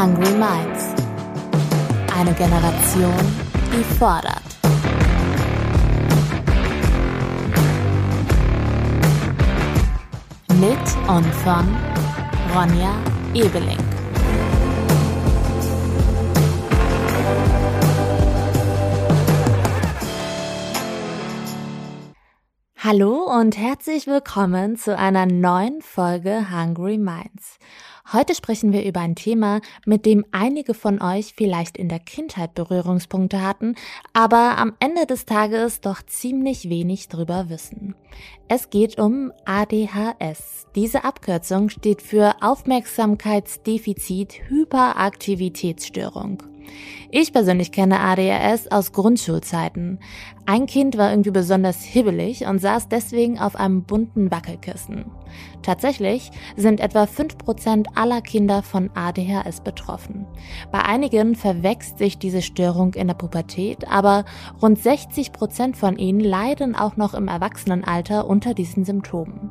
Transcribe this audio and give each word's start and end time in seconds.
Hungry 0.00 0.30
Minds. 0.30 0.94
Eine 2.16 2.32
Generation, 2.34 3.12
die 3.72 3.82
fordert. 3.82 4.44
Mit 10.60 11.08
und 11.08 11.26
von 11.42 11.76
Ronja 12.54 12.94
Ebeling. 13.34 13.76
Hallo 22.76 23.24
und 23.36 23.58
herzlich 23.58 24.06
willkommen 24.06 24.76
zu 24.76 24.96
einer 24.96 25.26
neuen 25.26 25.82
Folge 25.82 26.52
Hungry 26.52 26.98
Minds. 26.98 27.37
Heute 28.10 28.34
sprechen 28.34 28.72
wir 28.72 28.86
über 28.86 29.00
ein 29.00 29.16
Thema, 29.16 29.60
mit 29.84 30.06
dem 30.06 30.24
einige 30.32 30.72
von 30.72 31.02
euch 31.02 31.34
vielleicht 31.36 31.76
in 31.76 31.90
der 31.90 31.98
Kindheit 31.98 32.54
Berührungspunkte 32.54 33.42
hatten, 33.42 33.74
aber 34.14 34.56
am 34.56 34.72
Ende 34.80 35.04
des 35.04 35.26
Tages 35.26 35.82
doch 35.82 36.00
ziemlich 36.06 36.70
wenig 36.70 37.08
drüber 37.08 37.50
wissen. 37.50 37.94
Es 38.48 38.70
geht 38.70 38.98
um 38.98 39.30
ADHS. 39.44 40.68
Diese 40.74 41.04
Abkürzung 41.04 41.68
steht 41.68 42.00
für 42.00 42.36
Aufmerksamkeitsdefizit 42.40 44.48
Hyperaktivitätsstörung. 44.48 46.42
Ich 47.10 47.32
persönlich 47.32 47.72
kenne 47.72 48.00
ADHS 48.00 48.68
aus 48.70 48.92
Grundschulzeiten. 48.92 49.98
Ein 50.44 50.66
Kind 50.66 50.98
war 50.98 51.10
irgendwie 51.10 51.30
besonders 51.30 51.82
hibbelig 51.82 52.46
und 52.46 52.58
saß 52.58 52.88
deswegen 52.88 53.38
auf 53.38 53.56
einem 53.56 53.84
bunten 53.84 54.30
Wackelkissen. 54.30 55.06
Tatsächlich 55.62 56.30
sind 56.56 56.80
etwa 56.80 57.04
5% 57.04 57.86
aller 57.94 58.20
Kinder 58.20 58.62
von 58.62 58.90
ADHS 58.94 59.62
betroffen. 59.62 60.26
Bei 60.70 60.82
einigen 60.82 61.34
verwächst 61.34 61.98
sich 61.98 62.18
diese 62.18 62.42
Störung 62.42 62.94
in 62.94 63.08
der 63.08 63.14
Pubertät, 63.14 63.88
aber 63.88 64.24
rund 64.60 64.78
60% 64.78 65.76
von 65.76 65.98
ihnen 65.98 66.20
leiden 66.20 66.74
auch 66.74 66.96
noch 66.96 67.14
im 67.14 67.28
Erwachsenenalter 67.28 68.26
unter 68.26 68.54
diesen 68.54 68.84
Symptomen. 68.84 69.50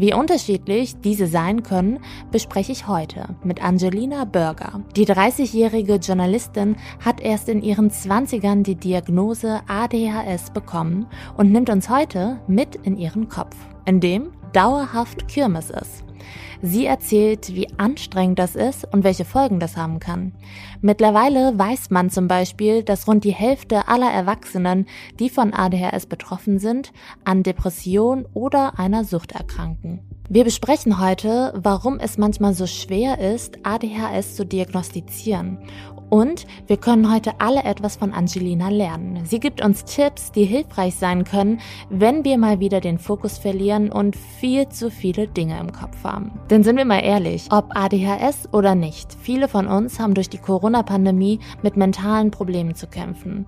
Wie 0.00 0.14
unterschiedlich 0.14 0.98
diese 1.02 1.26
sein 1.26 1.62
können, 1.62 1.98
bespreche 2.30 2.72
ich 2.72 2.88
heute 2.88 3.36
mit 3.44 3.62
Angelina 3.62 4.24
Burger. 4.24 4.80
Die 4.96 5.04
30-jährige 5.04 5.96
Journalistin 5.96 6.76
hat 7.04 7.20
erst 7.20 7.50
in 7.50 7.60
ihren 7.60 7.90
20ern 7.90 8.62
die 8.62 8.76
Diagnose 8.76 9.60
ADHS 9.68 10.52
bekommen 10.54 11.06
und 11.36 11.52
nimmt 11.52 11.68
uns 11.68 11.90
heute 11.90 12.40
mit 12.46 12.76
in 12.76 12.96
ihren 12.96 13.28
Kopf, 13.28 13.54
in 13.84 14.00
dem 14.00 14.30
dauerhaft 14.54 15.28
Kirmes 15.28 15.68
ist. 15.68 16.02
Sie 16.62 16.84
erzählt, 16.84 17.54
wie 17.54 17.68
anstrengend 17.78 18.38
das 18.38 18.54
ist 18.54 18.86
und 18.92 19.02
welche 19.02 19.24
Folgen 19.24 19.60
das 19.60 19.76
haben 19.76 19.98
kann. 19.98 20.32
Mittlerweile 20.82 21.58
weiß 21.58 21.90
man 21.90 22.10
zum 22.10 22.28
Beispiel, 22.28 22.82
dass 22.82 23.08
rund 23.08 23.24
die 23.24 23.32
Hälfte 23.32 23.88
aller 23.88 24.10
Erwachsenen, 24.10 24.86
die 25.18 25.30
von 25.30 25.54
ADHS 25.54 26.06
betroffen 26.06 26.58
sind, 26.58 26.92
an 27.24 27.42
Depression 27.42 28.26
oder 28.34 28.78
einer 28.78 29.04
Sucht 29.04 29.32
erkranken. 29.32 30.00
Wir 30.28 30.44
besprechen 30.44 31.00
heute, 31.00 31.52
warum 31.56 31.98
es 31.98 32.18
manchmal 32.18 32.54
so 32.54 32.66
schwer 32.66 33.18
ist, 33.18 33.58
ADHS 33.64 34.36
zu 34.36 34.44
diagnostizieren 34.44 35.58
und 36.10 36.46
wir 36.66 36.76
können 36.76 37.10
heute 37.10 37.40
alle 37.40 37.64
etwas 37.64 37.96
von 37.96 38.12
Angelina 38.12 38.68
lernen. 38.68 39.24
Sie 39.24 39.40
gibt 39.40 39.64
uns 39.64 39.84
Tipps, 39.84 40.32
die 40.32 40.44
hilfreich 40.44 40.96
sein 40.96 41.24
können, 41.24 41.60
wenn 41.88 42.24
wir 42.24 42.36
mal 42.36 42.60
wieder 42.60 42.80
den 42.80 42.98
Fokus 42.98 43.38
verlieren 43.38 43.90
und 43.90 44.16
viel 44.16 44.68
zu 44.68 44.90
viele 44.90 45.28
Dinge 45.28 45.58
im 45.58 45.72
Kopf 45.72 46.04
haben. 46.04 46.32
Denn 46.50 46.64
sind 46.64 46.76
wir 46.76 46.84
mal 46.84 46.98
ehrlich, 46.98 47.46
ob 47.50 47.74
ADHS 47.74 48.48
oder 48.52 48.74
nicht, 48.74 49.16
viele 49.22 49.48
von 49.48 49.66
uns 49.66 49.98
haben 49.98 50.14
durch 50.14 50.28
die 50.28 50.38
Corona-Pandemie 50.38 51.38
mit 51.62 51.76
mentalen 51.76 52.30
Problemen 52.30 52.74
zu 52.74 52.86
kämpfen. 52.86 53.46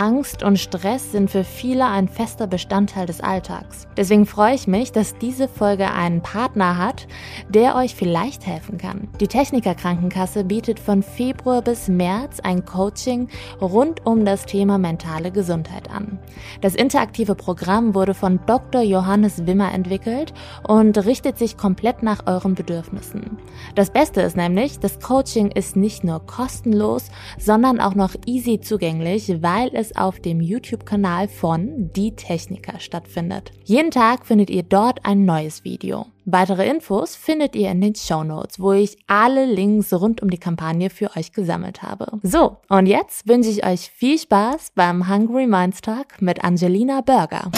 Angst 0.00 0.42
und 0.42 0.58
Stress 0.58 1.12
sind 1.12 1.30
für 1.30 1.44
viele 1.44 1.84
ein 1.84 2.08
fester 2.08 2.46
Bestandteil 2.46 3.04
des 3.04 3.20
Alltags. 3.20 3.86
Deswegen 3.98 4.24
freue 4.24 4.54
ich 4.54 4.66
mich, 4.66 4.92
dass 4.92 5.18
diese 5.18 5.46
Folge 5.46 5.90
einen 5.90 6.22
Partner 6.22 6.78
hat, 6.78 7.06
der 7.50 7.76
euch 7.76 7.94
vielleicht 7.94 8.46
helfen 8.46 8.78
kann. 8.78 9.08
Die 9.20 9.28
Techniker 9.28 9.74
Krankenkasse 9.74 10.44
bietet 10.44 10.80
von 10.80 11.02
Februar 11.02 11.60
bis 11.60 11.88
März 11.88 12.40
ein 12.40 12.64
Coaching 12.64 13.28
rund 13.60 14.06
um 14.06 14.24
das 14.24 14.46
Thema 14.46 14.78
mentale 14.78 15.32
Gesundheit 15.32 15.90
an. 15.90 16.18
Das 16.62 16.74
interaktive 16.74 17.34
Programm 17.34 17.94
wurde 17.94 18.14
von 18.14 18.40
Dr. 18.46 18.80
Johannes 18.80 19.46
Wimmer 19.46 19.74
entwickelt 19.74 20.32
und 20.66 20.96
richtet 21.04 21.36
sich 21.36 21.58
komplett 21.58 22.02
nach 22.02 22.26
euren 22.26 22.54
Bedürfnissen. 22.54 23.36
Das 23.74 23.90
Beste 23.90 24.22
ist 24.22 24.38
nämlich, 24.38 24.78
das 24.78 24.98
Coaching 24.98 25.50
ist 25.50 25.76
nicht 25.76 26.04
nur 26.04 26.24
kostenlos, 26.24 27.10
sondern 27.38 27.80
auch 27.80 27.94
noch 27.94 28.14
easy 28.24 28.62
zugänglich, 28.62 29.42
weil 29.42 29.68
es 29.74 29.89
auf 29.96 30.20
dem 30.20 30.40
YouTube-Kanal 30.40 31.28
von 31.28 31.90
Die 31.94 32.14
Techniker 32.14 32.80
stattfindet. 32.80 33.52
Jeden 33.64 33.90
Tag 33.90 34.26
findet 34.26 34.50
ihr 34.50 34.62
dort 34.62 35.04
ein 35.04 35.24
neues 35.24 35.64
Video. 35.64 36.06
Weitere 36.24 36.68
Infos 36.68 37.16
findet 37.16 37.56
ihr 37.56 37.70
in 37.70 37.80
den 37.80 37.94
Show 37.94 38.22
Notes, 38.22 38.60
wo 38.60 38.72
ich 38.72 38.98
alle 39.06 39.46
Links 39.46 39.92
rund 39.92 40.22
um 40.22 40.30
die 40.30 40.38
Kampagne 40.38 40.90
für 40.90 41.16
euch 41.16 41.32
gesammelt 41.32 41.82
habe. 41.82 42.18
So, 42.22 42.58
und 42.68 42.86
jetzt 42.86 43.26
wünsche 43.26 43.50
ich 43.50 43.66
euch 43.66 43.90
viel 43.90 44.18
Spaß 44.18 44.72
beim 44.74 45.08
Hungry 45.08 45.46
Minds 45.46 45.80
Talk 45.80 46.20
mit 46.20 46.44
Angelina 46.44 47.00
Burger. 47.00 47.50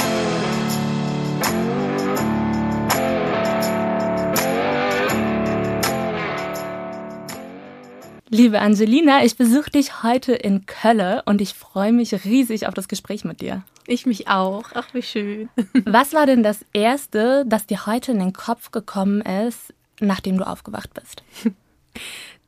Liebe 8.35 8.63
Angelina, 8.63 9.23
ich 9.27 9.37
besuche 9.37 9.71
dich 9.71 10.03
heute 10.03 10.33
in 10.33 10.65
Köln 10.65 11.21
und 11.27 11.43
ich 11.43 11.53
freue 11.53 11.93
mich 11.93 12.15
riesig 12.25 12.67
auf 12.67 12.73
das 12.73 12.89
Gespräch 12.89 13.25
mit 13.27 13.43
dir. 13.43 13.63
Ich 13.87 14.07
mich 14.07 14.27
auch. 14.29 14.71
Ach, 14.73 14.95
wie 14.95 15.03
schön. 15.03 15.51
Was 15.85 16.15
war 16.15 16.25
denn 16.25 16.43
das 16.43 16.65
Erste, 16.73 17.45
das 17.47 17.67
dir 17.67 17.85
heute 17.85 18.13
in 18.13 18.21
den 18.21 18.33
Kopf 18.33 18.71
gekommen 18.71 19.21
ist, 19.21 19.75
nachdem 20.01 20.39
du 20.39 20.47
aufgewacht 20.47 20.95
bist? 20.95 21.23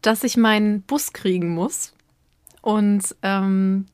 Dass 0.01 0.25
ich 0.25 0.39
meinen 0.39 0.81
Bus 0.81 1.13
kriegen 1.13 1.51
muss. 1.51 1.93
Und 2.63 3.15
ähm, 3.21 3.85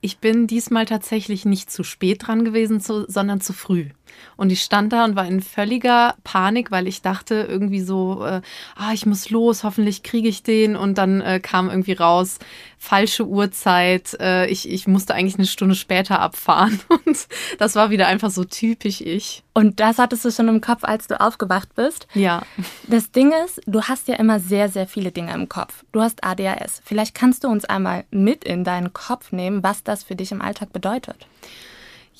ich 0.00 0.18
bin 0.18 0.48
diesmal 0.48 0.84
tatsächlich 0.84 1.44
nicht 1.44 1.70
zu 1.70 1.84
spät 1.84 2.26
dran 2.26 2.44
gewesen, 2.44 2.80
zu, 2.80 3.08
sondern 3.08 3.40
zu 3.40 3.52
früh. 3.52 3.90
Und 4.36 4.50
ich 4.50 4.62
stand 4.62 4.92
da 4.92 5.04
und 5.04 5.16
war 5.16 5.26
in 5.26 5.42
völliger 5.42 6.14
Panik, 6.24 6.70
weil 6.70 6.86
ich 6.86 7.02
dachte 7.02 7.46
irgendwie 7.48 7.80
so, 7.80 8.24
äh, 8.24 8.40
ah, 8.74 8.92
ich 8.92 9.04
muss 9.04 9.28
los, 9.28 9.64
hoffentlich 9.64 10.02
kriege 10.02 10.28
ich 10.28 10.42
den. 10.42 10.76
Und 10.76 10.96
dann 10.96 11.20
äh, 11.20 11.40
kam 11.40 11.68
irgendwie 11.68 11.92
raus, 11.92 12.38
falsche 12.78 13.26
Uhrzeit. 13.26 14.16
Äh, 14.18 14.46
ich, 14.46 14.68
ich 14.70 14.86
musste 14.86 15.14
eigentlich 15.14 15.34
eine 15.34 15.46
Stunde 15.46 15.74
später 15.74 16.20
abfahren. 16.20 16.80
Und 16.88 17.28
das 17.58 17.74
war 17.74 17.90
wieder 17.90 18.06
einfach 18.06 18.30
so 18.30 18.44
typisch 18.44 19.02
ich. 19.02 19.42
Und 19.52 19.80
das 19.80 19.98
hattest 19.98 20.24
du 20.24 20.30
schon 20.30 20.48
im 20.48 20.62
Kopf, 20.62 20.84
als 20.84 21.06
du 21.06 21.20
aufgewacht 21.20 21.74
bist? 21.74 22.06
Ja. 22.14 22.42
Das 22.86 23.10
Ding 23.10 23.32
ist, 23.44 23.60
du 23.66 23.82
hast 23.82 24.08
ja 24.08 24.14
immer 24.14 24.40
sehr, 24.40 24.70
sehr 24.70 24.86
viele 24.86 25.12
Dinge 25.12 25.34
im 25.34 25.48
Kopf. 25.48 25.84
Du 25.92 26.00
hast 26.00 26.24
ADHS. 26.24 26.80
Vielleicht 26.84 27.14
kannst 27.14 27.44
du 27.44 27.48
uns 27.48 27.66
einmal 27.66 28.04
mit 28.10 28.44
in 28.44 28.64
deinen 28.64 28.94
Kopf 28.94 29.32
nehmen, 29.32 29.62
was 29.62 29.84
das 29.84 30.02
für 30.02 30.16
dich 30.16 30.32
im 30.32 30.40
Alltag 30.40 30.72
bedeutet. 30.72 31.26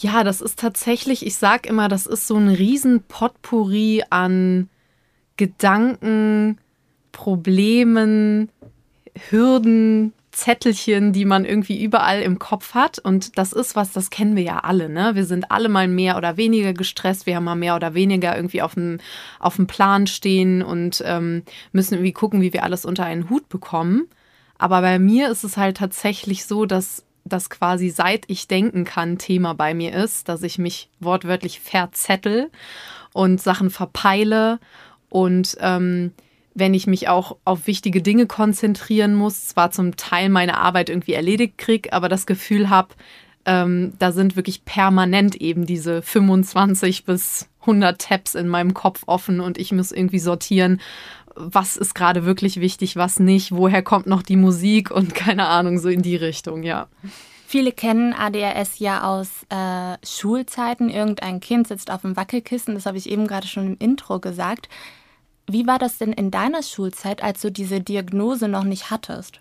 Ja, 0.03 0.25
das 0.25 0.41
ist 0.41 0.59
tatsächlich, 0.59 1.27
ich 1.27 1.37
sag 1.37 1.67
immer, 1.67 1.89
das 1.89 2.07
ist 2.07 2.27
so 2.27 2.37
ein 2.37 2.49
riesen 2.49 3.03
Potpourri 3.03 4.03
an 4.09 4.71
Gedanken, 5.37 6.59
Problemen, 7.13 8.49
Hürden, 9.29 10.15
Zettelchen, 10.33 11.13
die 11.13 11.27
man 11.27 11.45
irgendwie 11.45 11.83
überall 11.85 12.23
im 12.23 12.39
Kopf 12.39 12.73
hat. 12.73 12.99
Und 12.99 13.37
das 13.37 13.53
ist 13.53 13.77
was, 13.77 13.93
das 13.93 14.09
kennen 14.09 14.37
wir 14.37 14.43
ja 14.43 14.61
alle. 14.61 14.89
Ne? 14.89 15.15
Wir 15.17 15.27
sind 15.27 15.51
alle 15.51 15.69
mal 15.69 15.87
mehr 15.87 16.17
oder 16.17 16.39
weniger 16.39 16.73
gestresst. 16.73 17.27
Wir 17.27 17.37
haben 17.37 17.45
mal 17.45 17.55
mehr 17.55 17.77
oder 17.77 17.93
weniger 17.93 18.35
irgendwie 18.35 18.63
auf 18.63 18.73
dem, 18.73 19.01
auf 19.39 19.57
dem 19.57 19.67
Plan 19.67 20.07
stehen 20.07 20.63
und 20.63 21.03
ähm, 21.05 21.43
müssen 21.73 21.95
irgendwie 21.95 22.13
gucken, 22.13 22.41
wie 22.41 22.55
wir 22.55 22.65
alles 22.65 22.87
unter 22.87 23.05
einen 23.05 23.29
Hut 23.29 23.51
bekommen. 23.51 24.09
Aber 24.57 24.81
bei 24.81 24.99
mir 24.99 25.31
ist 25.31 25.45
es 25.45 25.59
halt 25.59 25.77
tatsächlich 25.77 26.47
so, 26.47 26.65
dass 26.65 27.05
das 27.33 27.51
quasi 27.51 27.91
seit 27.91 28.25
ich 28.29 28.49
denken 28.49 28.85
kann 28.85 29.19
Thema 29.19 29.55
bei 29.55 29.75
mir 29.75 29.95
ist, 29.95 30.29
dass 30.29 30.43
ich 30.43 30.59
mich 30.59 30.89
wortwörtlich 31.01 31.61
verzettel 31.61 32.51
und 33.13 33.41
Sachen 33.41 33.71
verpeile 33.71 34.59
und 35.09 35.57
ähm, 35.61 36.13
wenn 36.55 36.75
ich 36.75 36.87
mich 36.87 37.09
auch 37.09 37.37
auf 37.45 37.67
wichtige 37.67 38.03
Dinge 38.03 38.27
konzentrieren 38.27 39.15
muss, 39.15 39.49
zwar 39.49 39.71
zum 39.71 39.97
Teil 39.97 40.29
meine 40.29 40.59
Arbeit 40.59 40.91
irgendwie 40.91 41.15
erledigt 41.15 41.59
kriege, 41.59 41.93
aber 41.93 42.09
das 42.09 42.27
Gefühl 42.27 42.71
habe, 42.71 42.89
ähm, 43.47 43.95
da 43.99 44.13
sind 44.13 44.37
wirklich 44.37 44.65
permanent 44.65 45.37
eben 45.37 45.65
diese 45.65 46.03
25 46.03 47.05
bis 47.05 47.49
100 47.63 48.01
Tabs 48.01 48.35
in 48.35 48.49
meinem 48.49 48.75
Kopf 48.75 49.03
offen 49.07 49.41
und 49.41 49.59
ich 49.59 49.73
muss 49.73 49.93
irgendwie 49.93 50.19
sortieren, 50.19 50.81
was 51.35 51.77
ist 51.77 51.95
gerade 51.95 52.25
wirklich 52.25 52.61
wichtig, 52.61 52.97
was 52.97 53.19
nicht, 53.19 53.53
woher 53.53 53.83
kommt 53.83 54.07
noch 54.07 54.23
die 54.23 54.37
Musik 54.37 54.91
und 54.91 55.15
keine 55.15 55.47
Ahnung, 55.47 55.79
so 55.79 55.89
in 55.89 56.03
die 56.03 56.17
Richtung, 56.17 56.63
ja. 56.63 56.89
Viele 57.47 57.73
kennen 57.73 58.13
ADHS 58.13 58.79
ja 58.79 59.03
aus 59.03 59.45
äh, 59.49 59.97
Schulzeiten. 60.07 60.89
Irgendein 60.89 61.41
Kind 61.41 61.67
sitzt 61.67 61.91
auf 61.91 62.03
dem 62.03 62.17
Wackelkissen, 62.17 62.75
das 62.75 62.87
habe 62.87 62.97
ich 62.97 63.11
eben 63.11 63.27
gerade 63.27 63.49
schon 63.49 63.67
im 63.67 63.77
Intro 63.79 64.21
gesagt. 64.21 64.69
Wie 65.49 65.67
war 65.67 65.81
das 65.81 65.99
denn 65.99 66.13
in 66.13 66.31
deiner 66.31 66.63
Schulzeit, 66.63 67.25
als 67.25 67.41
du 67.41 67.51
diese 67.51 67.81
Diagnose 67.81 68.47
noch 68.47 68.63
nicht 68.63 68.91
hattest? 68.91 69.41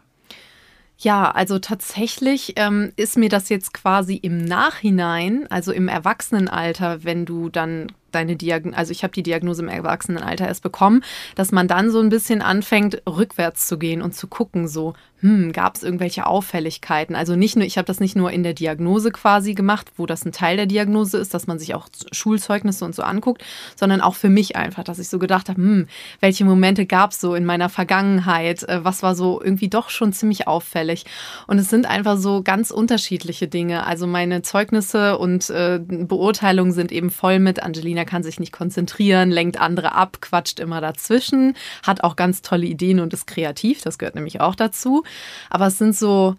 Ja, 0.97 1.31
also 1.31 1.59
tatsächlich 1.59 2.53
ähm, 2.57 2.91
ist 2.97 3.15
mir 3.15 3.29
das 3.29 3.47
jetzt 3.47 3.73
quasi 3.73 4.15
im 4.15 4.43
Nachhinein, 4.43 5.45
also 5.49 5.71
im 5.71 5.87
Erwachsenenalter, 5.87 7.03
wenn 7.05 7.25
du 7.25 7.49
dann 7.49 7.91
deine 8.11 8.35
Diagnose, 8.35 8.77
also 8.77 8.91
ich 8.91 9.03
habe 9.03 9.13
die 9.13 9.23
Diagnose 9.23 9.61
im 9.61 9.69
Erwachsenenalter 9.69 10.47
erst 10.47 10.63
bekommen, 10.63 11.03
dass 11.35 11.51
man 11.51 11.67
dann 11.67 11.91
so 11.91 11.99
ein 11.99 12.09
bisschen 12.09 12.41
anfängt, 12.41 13.01
rückwärts 13.07 13.67
zu 13.67 13.77
gehen 13.77 14.01
und 14.01 14.13
zu 14.13 14.27
gucken, 14.27 14.67
so, 14.67 14.93
hm, 15.21 15.51
gab 15.51 15.75
es 15.75 15.83
irgendwelche 15.83 16.25
Auffälligkeiten? 16.25 17.15
Also 17.15 17.35
nicht 17.35 17.57
nur, 17.57 17.65
ich 17.65 17.77
habe 17.77 17.85
das 17.85 17.99
nicht 17.99 18.15
nur 18.15 18.31
in 18.31 18.43
der 18.43 18.53
Diagnose 18.53 19.11
quasi 19.11 19.53
gemacht, 19.53 19.91
wo 19.97 20.05
das 20.05 20.23
ein 20.25 20.31
Teil 20.31 20.55
der 20.55 20.65
Diagnose 20.65 21.17
ist, 21.17 21.33
dass 21.33 21.45
man 21.45 21.59
sich 21.59 21.75
auch 21.75 21.89
Schulzeugnisse 22.13 22.85
und 22.85 22.95
so 22.95 23.03
anguckt, 23.03 23.43
sondern 23.75 23.99
auch 23.99 24.15
für 24.15 24.29
mich 24.29 24.55
einfach, 24.55 24.83
dass 24.85 24.97
ich 24.97 25.09
so 25.09 25.19
gedacht 25.19 25.49
habe, 25.49 25.61
hm, 25.61 25.87
welche 26.21 26.45
Momente 26.45 26.85
gab 26.85 27.11
es 27.11 27.19
so 27.19 27.35
in 27.35 27.43
meiner 27.43 27.67
Vergangenheit? 27.67 28.63
Äh, 28.63 28.85
was 28.85 29.03
war 29.03 29.13
so 29.13 29.41
irgendwie 29.41 29.67
doch 29.67 29.89
schon 29.89 30.13
ziemlich 30.13 30.47
auffällig? 30.47 31.05
Und 31.47 31.59
es 31.59 31.69
sind 31.69 31.85
einfach 31.85 32.17
so 32.17 32.41
ganz 32.41 32.71
unterschiedliche 32.71 33.49
Dinge. 33.49 33.85
Also 33.85 34.07
meine 34.07 34.41
Zeugnisse 34.41 35.17
und 35.17 35.49
äh, 35.49 35.81
Beurteilungen 35.81 36.71
sind 36.71 36.93
eben 36.93 37.09
voll 37.09 37.39
mit 37.39 37.61
Angelina 37.61 37.98
kann 38.05 38.23
sich 38.23 38.39
nicht 38.39 38.51
konzentrieren, 38.51 39.31
lenkt 39.31 39.59
andere 39.59 39.93
ab, 39.93 40.17
quatscht 40.21 40.59
immer 40.59 40.81
dazwischen, 40.81 41.55
hat 41.83 42.03
auch 42.03 42.15
ganz 42.15 42.41
tolle 42.41 42.65
Ideen 42.65 42.99
und 42.99 43.13
ist 43.13 43.27
kreativ, 43.27 43.81
das 43.81 43.97
gehört 43.97 44.15
nämlich 44.15 44.41
auch 44.41 44.55
dazu. 44.55 45.03
Aber 45.49 45.67
es 45.67 45.77
sind 45.77 45.95
so, 45.95 46.35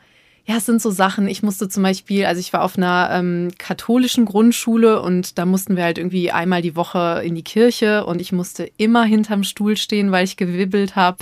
ja, 0.46 0.56
es 0.56 0.66
sind 0.66 0.82
so 0.82 0.90
Sachen. 0.90 1.28
Ich 1.28 1.42
musste 1.42 1.68
zum 1.68 1.82
Beispiel, 1.82 2.24
also 2.24 2.40
ich 2.40 2.52
war 2.52 2.62
auf 2.62 2.76
einer 2.76 3.10
ähm, 3.12 3.50
katholischen 3.58 4.24
Grundschule 4.24 5.00
und 5.00 5.38
da 5.38 5.46
mussten 5.46 5.76
wir 5.76 5.84
halt 5.84 5.98
irgendwie 5.98 6.30
einmal 6.30 6.62
die 6.62 6.76
Woche 6.76 7.22
in 7.24 7.34
die 7.34 7.44
Kirche 7.44 8.04
und 8.04 8.20
ich 8.20 8.32
musste 8.32 8.70
immer 8.76 9.04
hinterm 9.04 9.44
Stuhl 9.44 9.76
stehen, 9.76 10.12
weil 10.12 10.24
ich 10.24 10.36
gewibbelt 10.36 10.96
habe. 10.96 11.18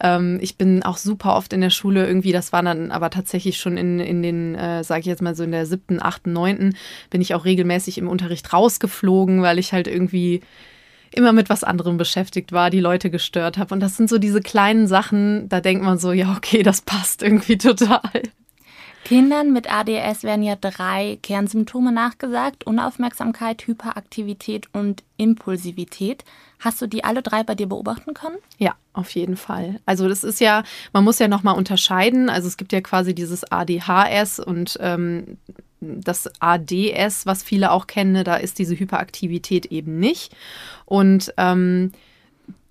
Ähm, 0.00 0.38
ich 0.42 0.56
bin 0.56 0.82
auch 0.82 0.96
super 0.96 1.36
oft 1.36 1.52
in 1.52 1.60
der 1.60 1.70
Schule 1.70 2.06
irgendwie, 2.06 2.32
das 2.32 2.52
war 2.52 2.62
dann 2.62 2.90
aber 2.90 3.10
tatsächlich 3.10 3.58
schon 3.58 3.76
in, 3.76 4.00
in 4.00 4.22
den, 4.22 4.54
äh, 4.56 4.84
sage 4.84 5.00
ich 5.00 5.06
jetzt 5.06 5.22
mal 5.22 5.34
so 5.34 5.44
in 5.44 5.52
der 5.52 5.66
siebten, 5.66 6.02
achten, 6.02 6.32
neunten, 6.32 6.76
bin 7.10 7.20
ich 7.20 7.34
auch 7.34 7.44
regelmäßig 7.44 7.98
im 7.98 8.08
Unterricht 8.08 8.52
rausgeflogen, 8.52 9.42
weil 9.42 9.58
ich 9.58 9.72
halt 9.72 9.86
irgendwie 9.86 10.42
immer 11.12 11.32
mit 11.32 11.48
was 11.48 11.64
anderem 11.64 11.96
beschäftigt 11.96 12.52
war, 12.52 12.68
die 12.68 12.80
Leute 12.80 13.10
gestört 13.10 13.58
habe. 13.58 13.72
Und 13.72 13.80
das 13.80 13.96
sind 13.96 14.10
so 14.10 14.18
diese 14.18 14.40
kleinen 14.40 14.86
Sachen, 14.86 15.48
da 15.48 15.60
denkt 15.60 15.84
man 15.84 15.98
so, 15.98 16.12
ja, 16.12 16.34
okay, 16.36 16.62
das 16.62 16.82
passt 16.82 17.22
irgendwie 17.22 17.56
total. 17.58 18.22
Kindern 19.06 19.52
mit 19.52 19.72
ADS 19.72 20.24
werden 20.24 20.42
ja 20.42 20.56
drei 20.56 21.20
Kernsymptome 21.22 21.92
nachgesagt: 21.92 22.66
Unaufmerksamkeit, 22.66 23.64
Hyperaktivität 23.64 24.68
und 24.72 25.04
Impulsivität. 25.16 26.24
Hast 26.58 26.82
du 26.82 26.88
die 26.88 27.04
alle 27.04 27.22
drei 27.22 27.44
bei 27.44 27.54
dir 27.54 27.68
beobachten 27.68 28.14
können? 28.14 28.38
Ja, 28.58 28.74
auf 28.94 29.10
jeden 29.10 29.36
Fall. 29.36 29.78
Also 29.86 30.08
das 30.08 30.24
ist 30.24 30.40
ja, 30.40 30.64
man 30.92 31.04
muss 31.04 31.20
ja 31.20 31.28
nochmal 31.28 31.56
unterscheiden. 31.56 32.28
Also 32.28 32.48
es 32.48 32.56
gibt 32.56 32.72
ja 32.72 32.80
quasi 32.80 33.14
dieses 33.14 33.44
ADHS 33.44 34.40
und 34.40 34.76
ähm, 34.80 35.36
das 35.80 36.28
ADS, 36.40 37.26
was 37.26 37.44
viele 37.44 37.70
auch 37.70 37.86
kennen, 37.86 38.10
ne, 38.10 38.24
da 38.24 38.34
ist 38.34 38.58
diese 38.58 38.76
Hyperaktivität 38.76 39.66
eben 39.66 40.00
nicht. 40.00 40.34
Und 40.84 41.32
ähm, 41.36 41.92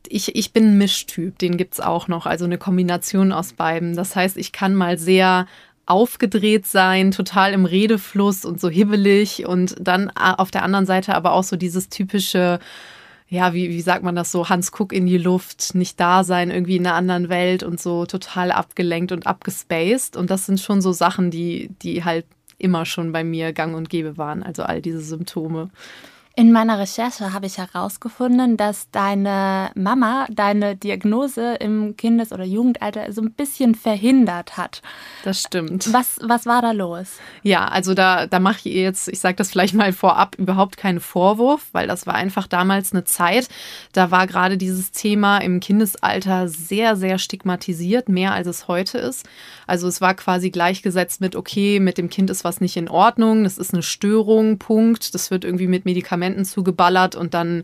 ich, 0.10 0.36
ich 0.36 0.52
bin 0.52 0.72
ein 0.72 0.78
Mischtyp, 0.78 1.40
den 1.40 1.56
gibt 1.56 1.76
es 1.76 1.80
auch 1.80 2.10
noch, 2.10 2.26
also 2.26 2.44
eine 2.44 2.58
Kombination 2.58 3.32
aus 3.32 3.54
beiden. 3.54 3.96
Das 3.96 4.18
heißt, 4.18 4.36
ich 4.36 4.52
kann 4.52 4.76
mal 4.76 4.98
sehr 4.98 5.48
aufgedreht 5.86 6.66
sein, 6.66 7.12
total 7.12 7.54
im 7.54 7.66
Redefluss 7.66 8.46
und 8.46 8.60
so 8.60 8.70
hibbelig 8.70 9.46
und 9.46 9.76
dann 9.80 10.10
äh, 10.10 10.34
auf 10.38 10.52
der 10.52 10.64
anderen 10.64 10.86
Seite 10.86 11.16
aber 11.16 11.34
auch 11.34 11.44
so 11.44 11.56
dieses 11.56 11.90
typische, 11.90 12.60
ja, 13.28 13.54
wie, 13.54 13.70
wie 13.70 13.82
sagt 13.82 14.04
man 14.04 14.16
das 14.16 14.32
so, 14.32 14.50
Hans 14.50 14.72
Kuck 14.72 14.94
in 14.94 15.06
die 15.06 15.18
Luft, 15.18 15.76
nicht 15.76 16.00
da 16.00 16.24
sein, 16.24 16.50
irgendwie 16.50 16.78
in 16.78 16.88
einer 16.88 16.96
anderen 16.96 17.30
Welt 17.30 17.64
und 17.64 17.80
so 17.80 18.06
total 18.06 18.52
abgelenkt 18.52 19.12
und 19.12 19.28
abgespaced. 19.28 20.18
Und 20.18 20.30
das 20.32 20.46
sind 20.46 20.60
schon 20.60 20.82
so 20.82 20.92
Sachen, 20.92 21.32
die, 21.32 21.70
die 21.82 22.04
halt 22.04 22.26
immer 22.58 22.86
schon 22.86 23.12
bei 23.12 23.24
mir 23.24 23.54
gang 23.54 23.76
und 23.76 23.90
gäbe 23.90 24.18
waren, 24.18 24.42
also 24.44 24.64
all 24.64 24.82
diese 24.82 25.02
Symptome. 25.02 25.70
In 26.38 26.52
meiner 26.52 26.78
Recherche 26.78 27.32
habe 27.32 27.46
ich 27.46 27.60
herausgefunden, 27.60 28.58
dass 28.58 28.92
deine 28.92 29.72
Mama 29.74 30.28
deine 30.30 30.76
Diagnose 30.76 31.56
im 31.62 31.96
Kindes- 31.96 32.34
oder 32.34 32.44
Jugendalter 32.44 33.10
so 33.14 33.22
ein 33.22 33.32
bisschen 33.32 33.74
verhindert 33.74 34.58
hat. 34.58 34.82
Das 35.24 35.40
stimmt. 35.40 35.94
Was, 35.94 36.20
was 36.22 36.46
war 36.46 36.62
da 36.62 36.74
los? 36.74 37.20
Ja, 37.44 37.70
also 37.70 37.94
da, 37.94 38.28
da 38.28 38.42
mache 38.42 38.68
ich 38.68 38.76
jetzt, 38.76 39.08
ich 39.08 39.22
sage 39.22 39.36
das 39.38 39.50
vielleicht 39.50 39.76
mal 39.76 39.94
vorab, 39.94 40.36
überhaupt 40.38 40.76
keinen 40.76 41.00
Vorwurf, 41.00 41.70
weil 41.72 41.88
das 41.88 42.06
war 42.06 42.16
einfach 42.16 42.48
damals 42.48 42.92
eine 42.92 43.06
Zeit, 43.06 43.48
da 43.94 44.12
war 44.12 44.28
gerade 44.28 44.58
dieses 44.58 44.92
Thema 44.92 45.38
im 45.38 45.62
Kindesalter 45.62 46.50
sehr, 46.50 46.98
sehr 46.98 47.18
stigmatisiert, 47.18 48.10
mehr 48.10 48.34
als 48.34 48.48
es 48.48 48.68
heute 48.68 48.98
ist. 48.98 49.26
Also 49.68 49.88
es 49.88 50.02
war 50.02 50.14
quasi 50.16 50.50
gleichgesetzt 50.50 51.22
mit, 51.22 51.38
okay, 51.38 51.80
mit 51.80 51.98
dem 51.98 52.10
Kind 52.10 52.30
ist 52.30 52.44
was 52.44 52.60
nicht 52.60 52.76
in 52.76 52.90
Ordnung, 52.90 53.46
das 53.46 53.58
ist 53.58 53.74
eine 53.74 53.84
Störung, 53.84 54.60
Punkt, 54.60 55.14
das 55.16 55.32
wird 55.32 55.46
irgendwie 55.46 55.68
mit 55.68 55.86
Medikamenten 55.86 56.25
Medikamenten 56.26 56.46
zugeballert 56.46 57.16
und 57.16 57.34
dann, 57.34 57.64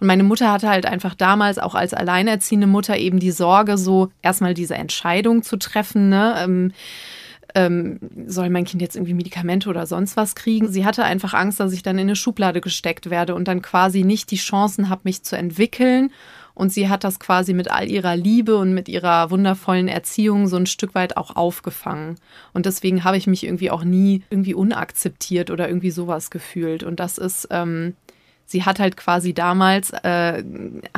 und 0.00 0.06
meine 0.06 0.22
Mutter 0.22 0.52
hatte 0.52 0.68
halt 0.68 0.86
einfach 0.86 1.14
damals 1.14 1.58
auch 1.58 1.74
als 1.74 1.94
alleinerziehende 1.94 2.66
Mutter 2.66 2.96
eben 2.96 3.18
die 3.18 3.30
Sorge, 3.30 3.78
so 3.78 4.10
erstmal 4.22 4.54
diese 4.54 4.74
Entscheidung 4.74 5.42
zu 5.42 5.56
treffen, 5.56 6.08
ne? 6.08 6.34
Ähm, 6.38 6.72
ähm, 7.54 7.98
soll 8.26 8.48
mein 8.48 8.64
Kind 8.64 8.80
jetzt 8.80 8.96
irgendwie 8.96 9.12
Medikamente 9.12 9.68
oder 9.68 9.86
sonst 9.86 10.16
was 10.16 10.34
kriegen. 10.34 10.68
Sie 10.68 10.86
hatte 10.86 11.04
einfach 11.04 11.34
Angst, 11.34 11.60
dass 11.60 11.74
ich 11.74 11.82
dann 11.82 11.98
in 11.98 12.06
eine 12.06 12.16
Schublade 12.16 12.62
gesteckt 12.62 13.10
werde 13.10 13.34
und 13.34 13.46
dann 13.46 13.60
quasi 13.60 14.04
nicht 14.04 14.30
die 14.30 14.36
Chancen 14.36 14.88
habe, 14.88 15.02
mich 15.04 15.22
zu 15.22 15.36
entwickeln. 15.36 16.10
Und 16.54 16.72
sie 16.72 16.88
hat 16.88 17.04
das 17.04 17.18
quasi 17.18 17.54
mit 17.54 17.70
all 17.70 17.90
ihrer 17.90 18.16
Liebe 18.16 18.56
und 18.56 18.74
mit 18.74 18.88
ihrer 18.88 19.30
wundervollen 19.30 19.88
Erziehung 19.88 20.48
so 20.48 20.56
ein 20.56 20.66
Stück 20.66 20.94
weit 20.94 21.16
auch 21.16 21.34
aufgefangen. 21.36 22.16
Und 22.52 22.66
deswegen 22.66 23.04
habe 23.04 23.16
ich 23.16 23.26
mich 23.26 23.44
irgendwie 23.44 23.70
auch 23.70 23.84
nie 23.84 24.22
irgendwie 24.30 24.54
unakzeptiert 24.54 25.50
oder 25.50 25.68
irgendwie 25.68 25.90
sowas 25.90 26.30
gefühlt. 26.30 26.82
Und 26.82 27.00
das 27.00 27.18
ist, 27.18 27.48
ähm, 27.50 27.94
sie 28.46 28.64
hat 28.64 28.78
halt 28.78 28.96
quasi 28.96 29.32
damals, 29.32 29.90
äh, 29.90 30.42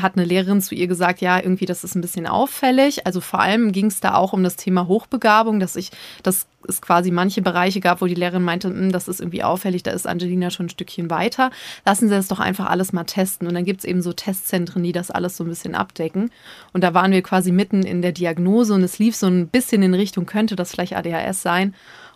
hat 0.01 0.17
eine 0.17 0.25
Lehrerin 0.25 0.61
zu 0.61 0.75
ihr 0.75 0.87
gesagt, 0.87 1.21
ja, 1.21 1.39
irgendwie 1.39 1.67
das 1.67 1.85
ist 1.85 1.95
ein 1.95 2.01
bisschen 2.01 2.27
auffällig. 2.27 3.07
Also 3.07 3.21
vor 3.21 3.41
allem 3.41 3.73
ging 3.73 3.87
es 3.87 4.01
da 4.01 4.15
auch 4.15 4.33
um 4.33 4.43
das 4.43 4.57
Thema 4.57 4.89
Hochbegabung, 4.89 5.61
dass 5.61 5.77
ich, 5.77 5.91
dass 6.23 6.47
es 6.67 6.81
quasi 6.81 7.11
manche 7.11 7.43
Bereiche 7.43 7.81
gab, 7.81 8.01
wo 8.01 8.07
die 8.07 8.15
Lehrerin 8.15 8.43
meinte, 8.43 8.69
hm, 8.69 8.91
das 8.91 9.09
ist 9.09 9.21
irgendwie 9.21 9.43
auffällig, 9.43 9.83
da 9.83 9.93
ist 9.93 10.07
Angelina 10.07 10.51
schon 10.51 10.67
ein 10.67 10.71
Stückchen 10.71 11.11
weiter. 11.11 11.51
Lassen 11.85 12.09
Sie 12.09 12.15
das 12.15 12.29
doch 12.29 12.41
einfach 12.41 12.67
alles 12.67 12.93
mal 12.93 13.05
testen. 13.05 13.47
Und 13.47 13.55
dann 13.55 13.65
gibt 13.65 13.81
es 13.81 13.85
eben 13.85 14.03
so 14.03 14.13
Testzentren, 14.13 14.83
die 14.83 14.93
das 14.93 15.11
alles 15.11 15.37
so 15.37 15.45
ein 15.45 15.49
bisschen 15.49 15.75
abdecken. 15.75 16.31
Und 16.73 16.83
da 16.83 16.95
waren 16.95 17.13
wir 17.13 17.23
quasi 17.23 17.53
mitten 17.53 17.83
in 17.83 18.03
der 18.03 18.13
Diagnose 18.13 18.75
und 18.75 18.83
es 18.83 18.99
lief 18.99 19.15
so 19.15 19.27
ein 19.27 19.49
bisschen 19.49 19.83
in 19.83 19.95
Richtung, 19.95 20.27
könnte 20.27 20.57
das 20.57 20.73
vielleicht 20.73 20.97
ADHS 20.97 21.43
sein. 21.43 21.75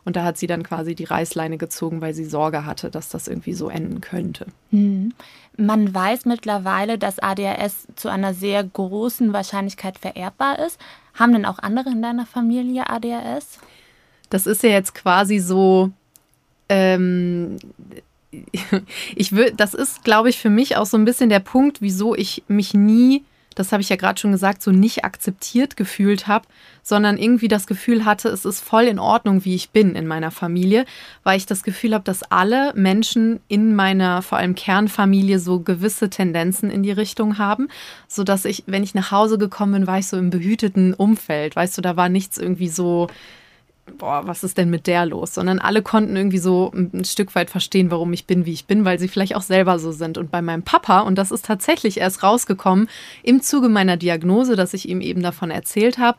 Und 0.09 0.17
da 0.17 0.25
hat 0.25 0.39
sie 0.39 0.47
dann 0.47 0.63
quasi 0.63 0.95
die 0.95 1.05
Reißleine 1.05 1.59
gezogen, 1.59 2.01
weil 2.01 2.15
sie 2.15 2.25
Sorge 2.25 2.65
hatte, 2.65 2.91
dass 2.91 3.11
das 3.11 3.29
irgendwie 3.29 3.53
so 3.53 3.69
enden 3.69 4.01
könnte. 4.01 4.47
Hm. 4.71 5.13
Man 5.59 5.95
weiß 5.95 6.25
mittlerweile, 6.25 6.97
dass 6.97 7.19
ADHS 7.19 7.89
zu 7.95 8.09
einer 8.09 8.33
sehr 8.33 8.65
großen 8.65 9.35
Wahrscheinlichkeit 9.35 9.99
vererbbar 9.99 10.61
ist. 10.61 10.81
Haben 11.13 11.35
denn 11.35 11.45
auch 11.45 11.59
andere 11.59 11.91
in 11.91 12.01
deiner 12.01 12.25
Familie 12.25 12.89
ADHS? 12.89 13.59
Das 14.31 14.47
ist 14.47 14.63
ja 14.63 14.71
jetzt 14.71 14.95
quasi 14.95 15.41
so. 15.41 15.91
Ähm, 16.71 17.59
ich 19.15 19.33
will, 19.33 19.53
das 19.55 19.75
ist, 19.75 20.05
glaube 20.05 20.31
ich, 20.31 20.39
für 20.39 20.49
mich 20.49 20.79
auch 20.79 20.87
so 20.87 20.97
ein 20.97 21.05
bisschen 21.05 21.29
der 21.29 21.41
Punkt, 21.41 21.83
wieso 21.83 22.15
ich 22.15 22.45
mich 22.49 22.73
nie 22.73 23.25
das 23.59 23.73
habe 23.73 23.83
ich 23.83 23.89
ja 23.89 23.97
gerade 23.97 24.21
schon 24.21 24.33
gesagt, 24.33 24.63
so 24.63 24.71
nicht 24.71 25.05
akzeptiert 25.05 25.77
gefühlt 25.77 26.27
habe, 26.27 26.47
sondern 26.83 27.19
irgendwie 27.19 27.49
das 27.49 27.67
Gefühl 27.67 28.05
hatte, 28.05 28.29
es 28.29 28.45
ist 28.45 28.61
voll 28.61 28.85
in 28.85 28.99
Ordnung, 28.99 29.45
wie 29.45 29.55
ich 29.55 29.71
bin 29.71 29.95
in 29.95 30.07
meiner 30.07 30.31
Familie, 30.31 30.85
weil 31.25 31.37
ich 31.37 31.47
das 31.47 31.63
Gefühl 31.63 31.95
habe, 31.95 32.05
dass 32.05 32.23
alle 32.23 32.73
Menschen 32.75 33.41
in 33.49 33.75
meiner 33.75 34.23
vor 34.23 34.39
allem 34.39 34.55
Kernfamilie 34.55 35.39
so 35.39 35.61
gewisse 35.61 36.09
Tendenzen 36.09 36.71
in 36.71 36.83
die 36.83 36.93
Richtung 36.93 37.39
haben, 37.39 37.69
so 38.07 38.25
dass 38.25 38.45
ich, 38.45 38.65
wenn 38.67 38.85
ich 38.85 38.95
nach 38.95 39.11
Hause 39.11 39.39
gekommen 39.39 39.73
bin, 39.73 39.87
war 39.87 39.99
ich 39.99 40.07
so 40.07 40.17
im 40.17 40.31
behüteten 40.31 40.95
Umfeld, 40.95 41.57
weißt 41.57 41.77
du, 41.77 41.83
da 41.83 41.97
war 41.97 42.09
nichts 42.09 42.39
irgendwie 42.39 42.69
so 42.69 43.09
boah, 43.97 44.27
was 44.27 44.45
ist 44.45 44.59
denn 44.59 44.71
mit 44.71 44.87
der 44.87 45.07
los? 45.07 45.35
Sondern 45.35 45.59
alle 45.59 45.83
konnten 45.83 46.17
irgendwie 46.17 46.39
so 46.39 46.73
ein 46.75 47.05
Stück 47.05 47.35
weit 47.35 47.51
verstehen, 47.51 47.91
warum 47.91 48.13
ich 48.13 48.27
bin, 48.27 48.47
wie 48.47 48.53
ich 48.53 48.67
bin, 48.67 48.85
weil 48.85 48.99
sie 48.99 49.09
vielleicht 49.09 49.37
auch 49.37 49.43
selber 49.43 49.79
so 49.79 49.93
sind. 49.93 50.19
Und 50.19 50.31
bei 50.31 50.43
meinem 50.43 50.63
Papa, 50.63 51.01
und 51.01 51.17
das 51.17 51.31
ist 51.31 51.45
tatsächlich 51.45 51.99
erst 51.99 52.23
rausgekommen 52.23 52.89
im 53.23 53.41
Zuge 53.43 53.69
meiner 53.69 53.97
Diagnose, 53.97 54.57
dass 54.57 54.75
ich 54.75 54.89
ihm 54.89 55.01
eben 55.01 55.23
davon 55.23 55.51
erzählt 55.51 55.99
habe. 55.99 56.19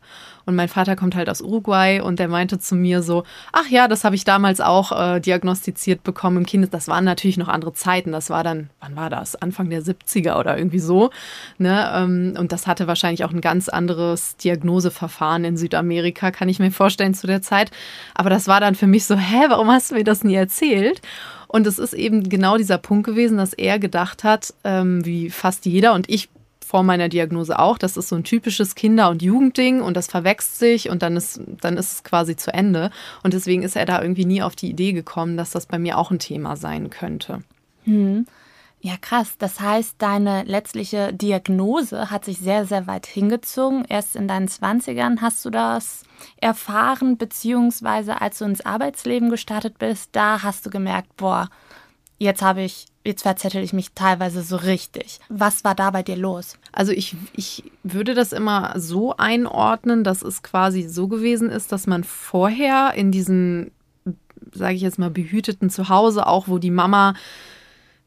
Und 0.49 0.55
mein 0.55 0.67
Vater 0.67 0.95
kommt 0.95 1.15
halt 1.15 1.29
aus 1.29 1.41
Uruguay 1.41 2.01
und 2.01 2.17
der 2.17 2.27
meinte 2.27 2.57
zu 2.57 2.73
mir 2.73 3.03
so, 3.03 3.23
ach 3.51 3.67
ja, 3.67 3.87
das 3.87 4.03
habe 4.03 4.15
ich 4.15 4.23
damals 4.23 4.61
auch 4.61 4.91
äh, 4.91 5.19
diagnostiziert 5.19 6.01
bekommen 6.01 6.37
im 6.37 6.45
Kindes. 6.47 6.71
Das 6.71 6.87
waren 6.87 7.05
natürlich 7.05 7.37
noch 7.37 7.49
andere 7.49 7.71
Zeiten. 7.73 8.11
Das 8.11 8.31
war 8.31 8.43
dann, 8.43 8.71
wann 8.79 8.95
war 8.95 9.11
das? 9.11 9.35
Anfang 9.35 9.69
der 9.69 9.83
70er 9.83 10.39
oder 10.39 10.57
irgendwie 10.57 10.79
so. 10.79 11.11
Ne? 11.59 11.87
Ähm, 11.93 12.33
und 12.35 12.51
das 12.51 12.65
hatte 12.65 12.87
wahrscheinlich 12.87 13.23
auch 13.25 13.31
ein 13.31 13.41
ganz 13.41 13.69
anderes 13.69 14.37
Diagnoseverfahren 14.37 15.45
in 15.45 15.55
Südamerika, 15.55 16.31
kann 16.31 16.49
ich 16.49 16.57
mir 16.57 16.71
vorstellen, 16.71 17.13
zu 17.13 17.27
der 17.27 17.43
Zeit. 17.43 17.69
Aber 18.15 18.31
das 18.31 18.47
war 18.47 18.59
dann 18.59 18.73
für 18.73 18.87
mich 18.87 19.05
so, 19.05 19.15
hä, 19.15 19.45
warum 19.49 19.69
hast 19.69 19.91
du 19.91 19.95
mir 19.95 20.03
das 20.03 20.23
nie 20.23 20.33
erzählt? 20.33 20.99
Und 21.47 21.67
es 21.67 21.77
ist 21.77 21.93
eben 21.93 22.27
genau 22.27 22.57
dieser 22.57 22.79
Punkt 22.79 23.05
gewesen, 23.05 23.37
dass 23.37 23.53
er 23.53 23.77
gedacht 23.77 24.23
hat, 24.23 24.51
ähm, 24.63 25.05
wie 25.05 25.29
fast 25.29 25.67
jeder, 25.67 25.93
und 25.93 26.09
ich 26.09 26.27
vor 26.69 26.83
meiner 26.83 27.09
Diagnose 27.09 27.57
auch. 27.57 27.79
Das 27.79 27.97
ist 27.97 28.09
so 28.09 28.15
ein 28.15 28.23
typisches 28.23 28.75
Kinder- 28.75 29.09
und 29.09 29.23
Jugendding 29.23 29.81
und 29.81 29.97
das 29.97 30.05
verwächst 30.05 30.59
sich 30.59 30.91
und 30.91 31.01
dann 31.01 31.17
ist, 31.17 31.41
dann 31.61 31.77
ist 31.77 31.93
es 31.93 32.03
quasi 32.03 32.35
zu 32.35 32.53
Ende. 32.53 32.91
Und 33.23 33.33
deswegen 33.33 33.63
ist 33.63 33.75
er 33.75 33.88
da 33.88 34.03
irgendwie 34.03 34.25
nie 34.25 34.43
auf 34.43 34.55
die 34.55 34.69
Idee 34.69 34.93
gekommen, 34.93 35.35
dass 35.35 35.49
das 35.49 35.65
bei 35.65 35.79
mir 35.79 35.97
auch 35.97 36.11
ein 36.11 36.19
Thema 36.19 36.57
sein 36.57 36.91
könnte. 36.91 37.41
Hm. 37.85 38.27
Ja, 38.81 38.97
krass. 39.01 39.33
Das 39.39 39.59
heißt, 39.59 39.95
deine 39.97 40.43
letztliche 40.43 41.11
Diagnose 41.11 42.11
hat 42.11 42.23
sich 42.23 42.38
sehr, 42.38 42.67
sehr 42.67 42.85
weit 42.85 43.07
hingezogen. 43.07 43.83
Erst 43.89 44.15
in 44.15 44.27
deinen 44.27 44.47
20ern 44.47 45.21
hast 45.21 45.43
du 45.45 45.49
das 45.49 46.03
erfahren, 46.39 47.17
beziehungsweise 47.17 48.21
als 48.21 48.38
du 48.38 48.45
ins 48.45 48.63
Arbeitsleben 48.63 49.31
gestartet 49.31 49.79
bist, 49.79 50.09
da 50.11 50.43
hast 50.43 50.67
du 50.67 50.69
gemerkt, 50.69 51.17
boah, 51.17 51.49
jetzt 52.19 52.43
habe 52.43 52.61
ich, 52.61 52.85
jetzt 53.05 53.23
verzettel 53.23 53.63
ich 53.63 53.73
mich 53.73 53.91
teilweise 53.93 54.41
so 54.41 54.57
richtig. 54.57 55.19
Was 55.29 55.63
war 55.63 55.75
da 55.75 55.91
bei 55.91 56.03
dir 56.03 56.15
los? 56.15 56.57
Also 56.71 56.91
ich, 56.91 57.15
ich 57.33 57.63
würde 57.83 58.13
das 58.13 58.33
immer 58.33 58.73
so 58.77 59.15
einordnen, 59.17 60.03
dass 60.03 60.21
es 60.21 60.43
quasi 60.43 60.87
so 60.87 61.07
gewesen 61.07 61.49
ist, 61.49 61.71
dass 61.71 61.87
man 61.87 62.03
vorher 62.03 62.93
in 62.95 63.11
diesem, 63.11 63.71
sage 64.53 64.75
ich 64.75 64.81
jetzt 64.81 64.99
mal, 64.99 65.09
behüteten 65.09 65.69
Zuhause, 65.69 66.27
auch 66.27 66.47
wo 66.47 66.57
die 66.57 66.71
Mama 66.71 67.13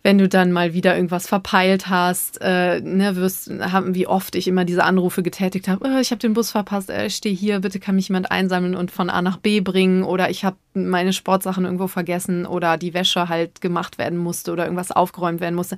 wenn 0.03 0.19
du 0.19 0.29
dann 0.29 0.51
mal 0.51 0.75
wieder 0.75 0.97
irgendwas 0.97 1.29
verpeilt 1.29 1.89
hast, 1.89 2.41
äh, 2.41 2.81
ne, 2.81 3.17
wirst, 3.17 3.51
haben, 3.51 3.95
wie 3.95 4.07
oft 4.07 4.35
ich 4.35 4.49
immer 4.49 4.65
diese 4.65 4.85
Anrufe 4.85 5.23
getätigt 5.23 5.69
habe, 5.69 5.85
oh, 5.87 6.01
ich 6.01 6.11
habe 6.11 6.19
den 6.19 6.35
Bus 6.35 6.51
verpasst, 6.51 6.91
äh, 6.91 7.07
ich 7.07 7.17
stehe 7.17 7.35
hier, 7.35 7.61
bitte 7.61 7.79
kann 7.79 7.95
mich 7.95 8.09
jemand 8.09 8.31
einsammeln 8.31 8.75
und 8.75 8.91
von 8.91 9.11
A 9.11 9.23
nach 9.23 9.37
B 9.37 9.61
bringen 9.61 10.03
oder 10.03 10.29
ich 10.31 10.45
habe 10.45 10.57
meine 10.75 11.13
Sportsachen 11.13 11.65
irgendwo 11.65 11.87
vergessen 11.87 12.47
oder 12.47 12.79
die 12.79 12.95
Wäsche 12.95 13.29
halt 13.29 13.61
gemacht 13.61 13.99
werden 13.99 14.19
musste 14.19 14.53
oder 14.53 14.65
irgendwas 14.65 14.91
aufgeräumt 14.91 15.41
werden 15.41 15.55
musste. 15.55 15.77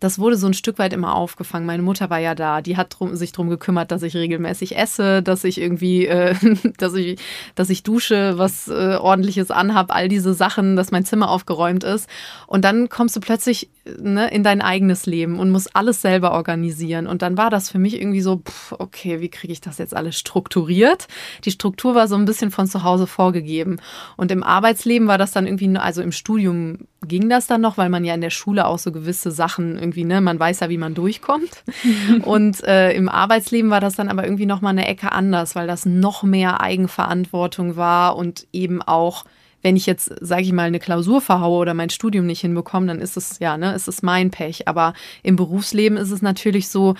Das 0.00 0.18
wurde 0.18 0.36
so 0.36 0.48
ein 0.48 0.54
Stück 0.54 0.78
weit 0.78 0.92
immer 0.92 1.14
aufgefangen. 1.14 1.64
Meine 1.64 1.82
Mutter 1.82 2.10
war 2.10 2.18
ja 2.18 2.34
da, 2.34 2.60
die 2.60 2.76
hat 2.76 2.96
drum, 2.98 3.14
sich 3.14 3.32
darum 3.32 3.50
gekümmert, 3.50 3.92
dass 3.92 4.02
ich 4.02 4.16
regelmäßig 4.16 4.76
esse, 4.76 5.22
dass 5.22 5.44
ich 5.44 5.60
irgendwie, 5.60 6.06
äh, 6.06 6.34
dass 6.78 6.94
ich, 6.94 7.20
dass 7.54 7.70
ich 7.70 7.84
dusche, 7.84 8.36
was 8.36 8.68
äh, 8.68 8.96
ordentliches 8.96 9.50
anhab, 9.50 9.94
all 9.94 10.08
diese 10.08 10.34
Sachen, 10.34 10.74
dass 10.76 10.90
mein 10.90 11.04
Zimmer 11.04 11.30
aufgeräumt 11.30 11.84
ist. 11.84 12.08
Und 12.46 12.64
dann 12.64 12.88
kommst 12.88 13.14
du 13.14 13.20
plötzlich 13.20 13.61
ne, 13.84 14.28
in 14.30 14.42
dein 14.42 14.62
eigenes 14.62 15.06
Leben 15.06 15.38
und 15.38 15.50
musst 15.50 15.74
alles 15.74 16.02
selber 16.02 16.32
organisieren. 16.32 17.06
Und 17.06 17.22
dann 17.22 17.36
war 17.36 17.50
das 17.50 17.70
für 17.70 17.78
mich 17.78 18.00
irgendwie 18.00 18.20
so, 18.20 18.36
pff, 18.38 18.72
okay, 18.78 19.20
wie 19.20 19.28
kriege 19.28 19.52
ich 19.52 19.60
das 19.60 19.78
jetzt 19.78 19.94
alles 19.94 20.18
strukturiert? 20.18 21.08
Die 21.44 21.50
Struktur 21.50 21.94
war 21.94 22.08
so 22.08 22.14
ein 22.14 22.24
bisschen 22.24 22.50
von 22.50 22.66
zu 22.66 22.84
Hause 22.84 23.06
vorgegeben. 23.06 23.78
Und 24.16 24.30
im 24.30 24.42
Arbeitsleben 24.42 25.08
war 25.08 25.18
das 25.18 25.32
dann 25.32 25.46
irgendwie, 25.46 25.76
also 25.76 26.02
im 26.02 26.12
Studium 26.12 26.86
ging 27.04 27.28
das 27.28 27.46
dann 27.46 27.60
noch, 27.60 27.78
weil 27.78 27.88
man 27.88 28.04
ja 28.04 28.14
in 28.14 28.20
der 28.20 28.30
Schule 28.30 28.66
auch 28.66 28.78
so 28.78 28.92
gewisse 28.92 29.30
Sachen 29.32 29.78
irgendwie, 29.78 30.04
ne, 30.04 30.20
man 30.20 30.38
weiß 30.38 30.60
ja, 30.60 30.68
wie 30.68 30.78
man 30.78 30.94
durchkommt. 30.94 31.64
und 32.24 32.62
äh, 32.64 32.92
im 32.92 33.08
Arbeitsleben 33.08 33.70
war 33.70 33.80
das 33.80 33.96
dann 33.96 34.08
aber 34.08 34.24
irgendwie 34.24 34.46
noch 34.46 34.60
mal 34.60 34.70
eine 34.70 34.86
Ecke 34.86 35.12
anders, 35.12 35.54
weil 35.54 35.66
das 35.66 35.86
noch 35.86 36.22
mehr 36.22 36.60
Eigenverantwortung 36.60 37.76
war 37.76 38.16
und 38.16 38.46
eben 38.52 38.80
auch 38.82 39.24
wenn 39.62 39.76
ich 39.76 39.86
jetzt, 39.86 40.12
sage 40.20 40.42
ich 40.42 40.52
mal, 40.52 40.64
eine 40.64 40.80
Klausur 40.80 41.20
verhaue 41.20 41.60
oder 41.60 41.74
mein 41.74 41.90
Studium 41.90 42.26
nicht 42.26 42.40
hinbekomme, 42.40 42.86
dann 42.86 43.00
ist 43.00 43.16
es 43.16 43.38
ja, 43.38 43.56
ne, 43.56 43.74
ist 43.74 43.88
es 43.88 44.02
mein 44.02 44.30
Pech. 44.30 44.68
Aber 44.68 44.92
im 45.22 45.36
Berufsleben 45.36 45.96
ist 45.96 46.10
es 46.10 46.22
natürlich 46.22 46.68
so, 46.68 46.94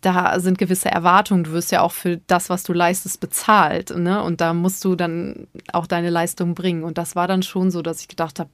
da 0.00 0.38
sind 0.38 0.58
gewisse 0.58 0.90
Erwartungen. 0.90 1.44
Du 1.44 1.52
wirst 1.52 1.72
ja 1.72 1.82
auch 1.82 1.92
für 1.92 2.20
das, 2.26 2.50
was 2.50 2.62
du 2.62 2.72
leistest, 2.72 3.20
bezahlt. 3.20 3.96
Ne? 3.96 4.22
Und 4.22 4.40
da 4.40 4.54
musst 4.54 4.84
du 4.84 4.94
dann 4.94 5.48
auch 5.72 5.86
deine 5.86 6.10
Leistung 6.10 6.54
bringen. 6.54 6.84
Und 6.84 6.98
das 6.98 7.16
war 7.16 7.26
dann 7.26 7.42
schon 7.42 7.70
so, 7.70 7.82
dass 7.82 8.00
ich 8.00 8.08
gedacht 8.08 8.38
habe, 8.38 8.50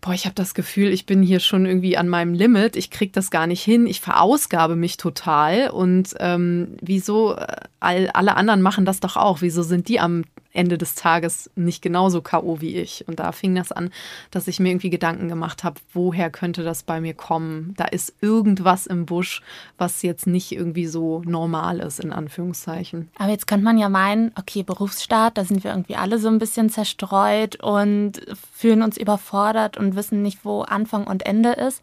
boah, 0.00 0.12
ich 0.12 0.24
habe 0.24 0.34
das 0.34 0.54
Gefühl, 0.54 0.88
ich 0.92 1.06
bin 1.06 1.22
hier 1.22 1.40
schon 1.40 1.66
irgendwie 1.66 1.96
an 1.96 2.08
meinem 2.08 2.34
Limit. 2.34 2.74
Ich 2.74 2.90
kriege 2.90 3.12
das 3.12 3.30
gar 3.30 3.46
nicht 3.46 3.62
hin. 3.62 3.86
Ich 3.86 4.00
verausgabe 4.00 4.74
mich 4.74 4.96
total. 4.96 5.70
Und 5.70 6.14
ähm, 6.18 6.76
wieso 6.80 7.36
äh, 7.36 7.46
all, 7.78 8.10
alle 8.12 8.36
anderen 8.36 8.62
machen 8.62 8.84
das 8.84 8.98
doch 8.98 9.16
auch? 9.16 9.42
Wieso 9.42 9.62
sind 9.62 9.88
die 9.88 10.00
am 10.00 10.24
Ende 10.52 10.78
des 10.78 10.94
Tages 10.94 11.50
nicht 11.54 11.82
genauso 11.82 12.22
K.O. 12.22 12.60
wie 12.60 12.76
ich. 12.76 13.06
Und 13.06 13.20
da 13.20 13.32
fing 13.32 13.54
das 13.54 13.72
an, 13.72 13.90
dass 14.30 14.48
ich 14.48 14.60
mir 14.60 14.70
irgendwie 14.70 14.90
Gedanken 14.90 15.28
gemacht 15.28 15.64
habe, 15.64 15.80
woher 15.92 16.30
könnte 16.30 16.64
das 16.64 16.82
bei 16.82 17.00
mir 17.00 17.14
kommen? 17.14 17.74
Da 17.76 17.84
ist 17.84 18.14
irgendwas 18.20 18.86
im 18.86 19.06
Busch, 19.06 19.42
was 19.78 20.02
jetzt 20.02 20.26
nicht 20.26 20.52
irgendwie 20.52 20.86
so 20.86 21.22
normal 21.24 21.80
ist, 21.80 22.00
in 22.00 22.12
Anführungszeichen. 22.12 23.08
Aber 23.16 23.30
jetzt 23.30 23.46
könnte 23.46 23.64
man 23.64 23.78
ja 23.78 23.88
meinen, 23.88 24.32
okay, 24.38 24.62
Berufsstart, 24.62 25.38
da 25.38 25.44
sind 25.44 25.62
wir 25.64 25.70
irgendwie 25.70 25.96
alle 25.96 26.18
so 26.18 26.28
ein 26.28 26.38
bisschen 26.38 26.70
zerstreut 26.70 27.62
und 27.62 28.20
fühlen 28.52 28.82
uns 28.82 28.96
überfordert 28.96 29.76
und 29.76 29.94
wissen 29.94 30.22
nicht, 30.22 30.44
wo 30.44 30.62
Anfang 30.62 31.06
und 31.06 31.26
Ende 31.26 31.52
ist. 31.52 31.82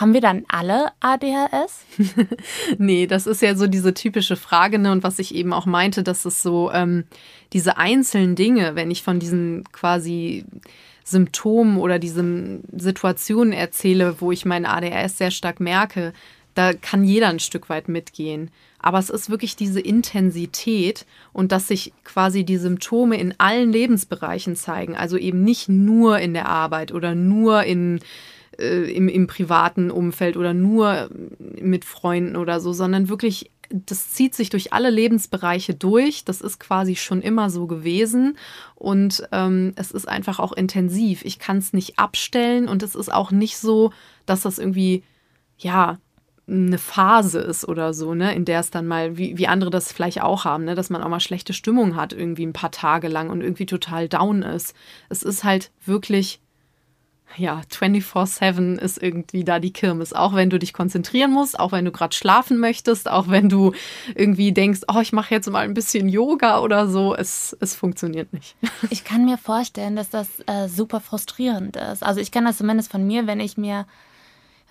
Haben 0.00 0.12
wir 0.12 0.20
dann 0.20 0.44
alle 0.48 0.92
ADHS? 1.00 1.84
nee, 2.78 3.06
das 3.06 3.26
ist 3.26 3.42
ja 3.42 3.54
so 3.54 3.66
diese 3.66 3.94
typische 3.94 4.36
Frage, 4.36 4.78
ne? 4.78 4.90
Und 4.92 5.02
was 5.02 5.18
ich 5.18 5.34
eben 5.34 5.52
auch 5.52 5.66
meinte, 5.66 6.02
dass 6.02 6.24
es 6.24 6.42
so 6.42 6.72
ähm, 6.72 7.04
diese 7.52 7.76
einzelnen 7.76 8.34
Dinge, 8.34 8.74
wenn 8.74 8.90
ich 8.90 9.02
von 9.02 9.20
diesen 9.20 9.64
quasi 9.72 10.44
Symptomen 11.04 11.78
oder 11.78 11.98
diesen 11.98 12.64
Situationen 12.76 13.52
erzähle, 13.52 14.20
wo 14.20 14.32
ich 14.32 14.44
mein 14.44 14.66
ADHS 14.66 15.18
sehr 15.18 15.30
stark 15.30 15.60
merke, 15.60 16.12
da 16.54 16.72
kann 16.72 17.04
jeder 17.04 17.28
ein 17.28 17.40
Stück 17.40 17.68
weit 17.68 17.88
mitgehen. 17.88 18.50
Aber 18.78 18.98
es 18.98 19.10
ist 19.10 19.30
wirklich 19.30 19.56
diese 19.56 19.80
Intensität 19.80 21.06
und 21.32 21.52
dass 21.52 21.68
sich 21.68 21.92
quasi 22.04 22.44
die 22.44 22.58
Symptome 22.58 23.16
in 23.18 23.34
allen 23.38 23.72
Lebensbereichen 23.72 24.56
zeigen. 24.56 24.94
Also 24.94 25.16
eben 25.16 25.42
nicht 25.42 25.68
nur 25.68 26.18
in 26.18 26.34
der 26.34 26.48
Arbeit 26.48 26.92
oder 26.92 27.14
nur 27.14 27.64
in 27.64 28.00
äh, 28.58 28.90
im, 28.92 29.08
im 29.08 29.26
privaten 29.26 29.90
Umfeld 29.90 30.36
oder 30.36 30.54
nur 30.54 31.08
mit 31.38 31.84
Freunden 31.84 32.36
oder 32.36 32.60
so, 32.60 32.72
sondern 32.72 33.08
wirklich, 33.08 33.50
das 33.70 34.10
zieht 34.10 34.34
sich 34.34 34.50
durch 34.50 34.72
alle 34.72 34.90
Lebensbereiche 34.90 35.74
durch. 35.74 36.24
Das 36.24 36.40
ist 36.40 36.58
quasi 36.60 36.96
schon 36.96 37.22
immer 37.22 37.50
so 37.50 37.66
gewesen 37.66 38.36
und 38.74 39.26
ähm, 39.32 39.72
es 39.76 39.90
ist 39.90 40.08
einfach 40.08 40.38
auch 40.38 40.52
intensiv. 40.52 41.24
Ich 41.24 41.38
kann 41.38 41.58
es 41.58 41.72
nicht 41.72 41.98
abstellen 41.98 42.68
und 42.68 42.82
es 42.82 42.94
ist 42.94 43.12
auch 43.12 43.30
nicht 43.30 43.58
so, 43.58 43.92
dass 44.26 44.42
das 44.42 44.58
irgendwie, 44.58 45.02
ja, 45.58 45.98
eine 46.46 46.78
Phase 46.78 47.38
ist 47.38 47.66
oder 47.66 47.94
so, 47.94 48.14
ne, 48.14 48.34
in 48.34 48.44
der 48.44 48.60
es 48.60 48.70
dann 48.70 48.86
mal, 48.86 49.16
wie, 49.16 49.38
wie 49.38 49.46
andere 49.46 49.70
das 49.70 49.92
vielleicht 49.92 50.20
auch 50.22 50.44
haben, 50.44 50.64
ne, 50.64 50.74
dass 50.74 50.90
man 50.90 51.02
auch 51.02 51.08
mal 51.08 51.20
schlechte 51.20 51.54
Stimmung 51.54 51.96
hat, 51.96 52.12
irgendwie 52.12 52.44
ein 52.44 52.52
paar 52.52 52.70
Tage 52.70 53.08
lang 53.08 53.30
und 53.30 53.40
irgendwie 53.40 53.66
total 53.66 54.08
down 54.08 54.42
ist. 54.42 54.74
Es 55.08 55.22
ist 55.22 55.42
halt 55.42 55.70
wirklich 55.84 56.40
ja, 57.36 57.62
24-7 57.70 58.78
ist 58.78 59.02
irgendwie 59.02 59.44
da 59.44 59.58
die 59.58 59.72
Kirmes. 59.72 60.12
Auch 60.12 60.34
wenn 60.34 60.50
du 60.50 60.58
dich 60.58 60.72
konzentrieren 60.72 61.32
musst, 61.32 61.58
auch 61.58 61.72
wenn 61.72 61.84
du 61.84 61.92
gerade 61.92 62.14
schlafen 62.14 62.58
möchtest, 62.58 63.10
auch 63.10 63.28
wenn 63.28 63.48
du 63.48 63.72
irgendwie 64.14 64.52
denkst, 64.52 64.82
oh, 64.92 65.00
ich 65.00 65.12
mache 65.12 65.34
jetzt 65.34 65.50
mal 65.50 65.64
ein 65.64 65.74
bisschen 65.74 66.08
Yoga 66.08 66.60
oder 66.60 66.88
so, 66.88 67.14
es, 67.14 67.56
es 67.60 67.74
funktioniert 67.74 68.32
nicht. 68.32 68.56
Ich 68.90 69.02
kann 69.02 69.24
mir 69.24 69.38
vorstellen, 69.38 69.96
dass 69.96 70.10
das 70.10 70.28
äh, 70.46 70.68
super 70.68 71.00
frustrierend 71.00 71.76
ist. 71.76 72.02
Also 72.02 72.20
ich 72.20 72.30
kenne 72.30 72.48
das 72.48 72.58
zumindest 72.58 72.92
von 72.92 73.04
mir, 73.06 73.26
wenn 73.26 73.40
ich 73.40 73.56
mir 73.56 73.86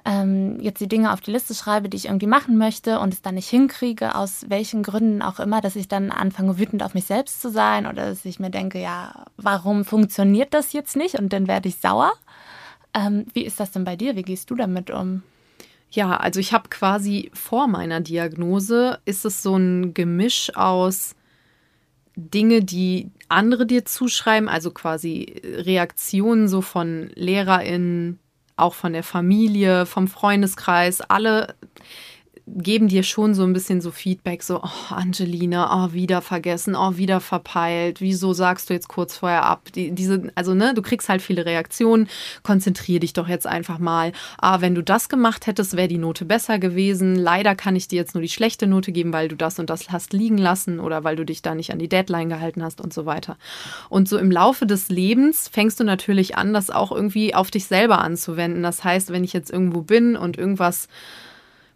ähm, 0.05 0.59
jetzt 0.59 0.81
die 0.81 0.87
Dinge 0.87 1.13
auf 1.13 1.21
die 1.21 1.31
Liste 1.31 1.53
schreibe, 1.53 1.89
die 1.89 1.97
ich 1.97 2.05
irgendwie 2.05 2.27
machen 2.27 2.57
möchte 2.57 2.99
und 2.99 3.13
es 3.13 3.21
dann 3.21 3.35
nicht 3.35 3.49
hinkriege, 3.49 4.15
aus 4.15 4.45
welchen 4.49 4.83
Gründen 4.83 5.21
auch 5.21 5.39
immer, 5.39 5.61
dass 5.61 5.75
ich 5.75 5.87
dann 5.87 6.11
anfange, 6.11 6.57
wütend 6.59 6.83
auf 6.83 6.93
mich 6.93 7.05
selbst 7.05 7.41
zu 7.41 7.49
sein 7.49 7.87
oder 7.87 8.09
dass 8.09 8.25
ich 8.25 8.39
mir 8.39 8.49
denke, 8.49 8.79
ja, 8.79 9.25
warum 9.37 9.85
funktioniert 9.85 10.53
das 10.53 10.73
jetzt 10.73 10.95
nicht? 10.95 11.15
Und 11.15 11.31
dann 11.31 11.47
werde 11.47 11.69
ich 11.69 11.77
sauer. 11.77 12.11
Ähm, 12.93 13.25
wie 13.33 13.43
ist 13.43 13.59
das 13.59 13.71
denn 13.71 13.83
bei 13.83 13.95
dir? 13.95 14.15
Wie 14.15 14.21
gehst 14.21 14.49
du 14.49 14.55
damit 14.55 14.91
um? 14.91 15.23
Ja, 15.91 16.17
also 16.17 16.39
ich 16.39 16.53
habe 16.53 16.69
quasi 16.69 17.29
vor 17.33 17.67
meiner 17.67 18.01
Diagnose 18.01 18.99
ist 19.05 19.25
es 19.25 19.43
so 19.43 19.55
ein 19.55 19.93
Gemisch 19.93 20.55
aus 20.55 21.15
Dinge, 22.15 22.63
die 22.63 23.11
andere 23.29 23.65
dir 23.65 23.85
zuschreiben, 23.85 24.49
also 24.49 24.71
quasi 24.71 25.41
Reaktionen 25.43 26.47
so 26.47 26.61
von 26.61 27.11
LehrerInnen, 27.15 28.19
auch 28.55 28.73
von 28.73 28.93
der 28.93 29.03
Familie, 29.03 29.85
vom 29.85 30.07
Freundeskreis, 30.07 31.01
alle 31.01 31.55
geben 32.45 32.89
dir 32.89 33.03
schon 33.03 33.33
so 33.33 33.43
ein 33.43 33.53
bisschen 33.53 33.79
so 33.79 33.91
Feedback, 33.91 34.43
so, 34.43 34.61
oh, 34.61 34.93
Angelina, 34.93 35.85
oh, 35.85 35.93
wieder 35.93 36.21
vergessen, 36.21 36.75
oh, 36.75 36.97
wieder 36.97 37.21
verpeilt, 37.21 38.01
wieso 38.01 38.33
sagst 38.33 38.69
du 38.69 38.73
jetzt 38.73 38.89
kurz 38.89 39.17
vorher 39.17 39.45
ab? 39.45 39.71
Die, 39.73 39.91
diese, 39.91 40.31
also, 40.35 40.53
ne, 40.53 40.73
du 40.73 40.81
kriegst 40.81 41.07
halt 41.07 41.21
viele 41.21 41.45
Reaktionen, 41.45 42.09
konzentrier 42.43 42.99
dich 42.99 43.13
doch 43.13 43.29
jetzt 43.29 43.47
einfach 43.47 43.79
mal. 43.79 44.11
Ah, 44.37 44.59
wenn 44.59 44.75
du 44.75 44.83
das 44.83 45.07
gemacht 45.07 45.47
hättest, 45.47 45.77
wäre 45.77 45.87
die 45.87 45.97
Note 45.97 46.25
besser 46.25 46.59
gewesen. 46.59 47.15
Leider 47.15 47.55
kann 47.55 47.77
ich 47.77 47.87
dir 47.87 47.95
jetzt 47.95 48.13
nur 48.13 48.21
die 48.21 48.29
schlechte 48.29 48.67
Note 48.67 48.91
geben, 48.91 49.13
weil 49.13 49.29
du 49.29 49.37
das 49.37 49.57
und 49.57 49.69
das 49.69 49.89
hast 49.89 50.11
liegen 50.11 50.37
lassen 50.37 50.81
oder 50.81 51.05
weil 51.05 51.15
du 51.15 51.23
dich 51.23 51.41
da 51.41 51.55
nicht 51.55 51.71
an 51.71 51.79
die 51.79 51.89
Deadline 51.89 52.29
gehalten 52.29 52.61
hast 52.61 52.81
und 52.81 52.93
so 52.93 53.05
weiter. 53.05 53.37
Und 53.87 54.09
so 54.09 54.17
im 54.17 54.31
Laufe 54.31 54.65
des 54.65 54.89
Lebens 54.89 55.47
fängst 55.47 55.79
du 55.79 55.85
natürlich 55.85 56.35
an, 56.35 56.53
das 56.53 56.69
auch 56.69 56.91
irgendwie 56.91 57.33
auf 57.33 57.51
dich 57.51 57.65
selber 57.65 57.99
anzuwenden. 57.99 58.63
Das 58.63 58.83
heißt, 58.83 59.11
wenn 59.11 59.23
ich 59.23 59.31
jetzt 59.31 59.51
irgendwo 59.51 59.81
bin 59.81 60.17
und 60.17 60.37
irgendwas 60.37 60.89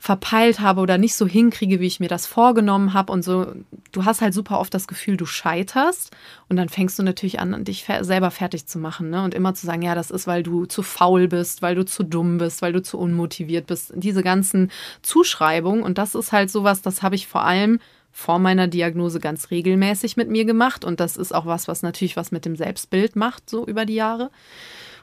verpeilt 0.08 0.62
habe 0.62 0.80
oder 0.80 0.98
nicht 0.98 1.16
so 1.16 1.28
hinkriege, 1.28 1.82
wie 1.82 1.86
ich 1.86 2.00
mir 2.00 2.08
das 2.08 2.26
vorgenommen 2.26 2.94
habe 2.94 3.12
und 3.12 3.24
so. 3.24 3.48
Du 3.92 4.06
hast 4.06 4.22
halt 4.22 4.34
super 4.34 4.58
oft 4.62 4.74
das 4.74 4.88
Gefühl, 4.88 5.18
du 5.18 5.26
scheiterst 5.26 6.16
und 6.48 6.56
dann 6.56 6.70
fängst 6.70 6.98
du 6.98 7.04
natürlich 7.04 7.42
an, 7.42 7.66
dich 7.66 7.86
selber 8.00 8.32
fertig 8.32 8.68
zu 8.68 8.80
machen 8.80 9.10
ne? 9.10 9.22
und 9.22 9.34
immer 9.34 9.54
zu 9.54 9.66
sagen, 9.66 9.82
ja, 9.82 9.96
das 9.96 10.10
ist, 10.10 10.26
weil 10.26 10.44
du 10.44 10.66
zu 10.66 10.82
faul 10.82 11.28
bist, 11.28 11.62
weil 11.62 11.76
du 11.76 11.84
zu 11.84 12.04
dumm 12.04 12.38
bist, 12.38 12.62
weil 12.62 12.72
du 12.72 12.82
zu 12.82 12.98
unmotiviert 12.98 13.68
bist. 13.68 13.92
Diese 13.96 14.24
ganzen 14.24 14.72
Zuschreibungen 15.02 15.84
und 15.84 15.98
das 15.98 16.16
ist 16.16 16.32
halt 16.32 16.50
sowas, 16.50 16.82
das 16.82 17.04
habe 17.04 17.16
ich 17.16 17.28
vor 17.28 17.44
allem 17.44 17.80
vor 18.14 18.40
meiner 18.40 18.70
Diagnose 18.70 19.20
ganz 19.20 19.52
regelmäßig 19.52 20.16
mit 20.16 20.30
mir 20.30 20.46
gemacht 20.46 20.86
und 20.86 21.02
das 21.02 21.18
ist 21.18 21.36
auch 21.36 21.46
was, 21.46 21.68
was 21.68 21.82
natürlich 21.82 22.16
was 22.16 22.32
mit 22.32 22.46
dem 22.46 22.56
Selbstbild 22.56 23.18
macht, 23.18 23.50
so 23.50 23.68
über 23.68 23.86
die 23.86 23.96
Jahre 23.96 24.32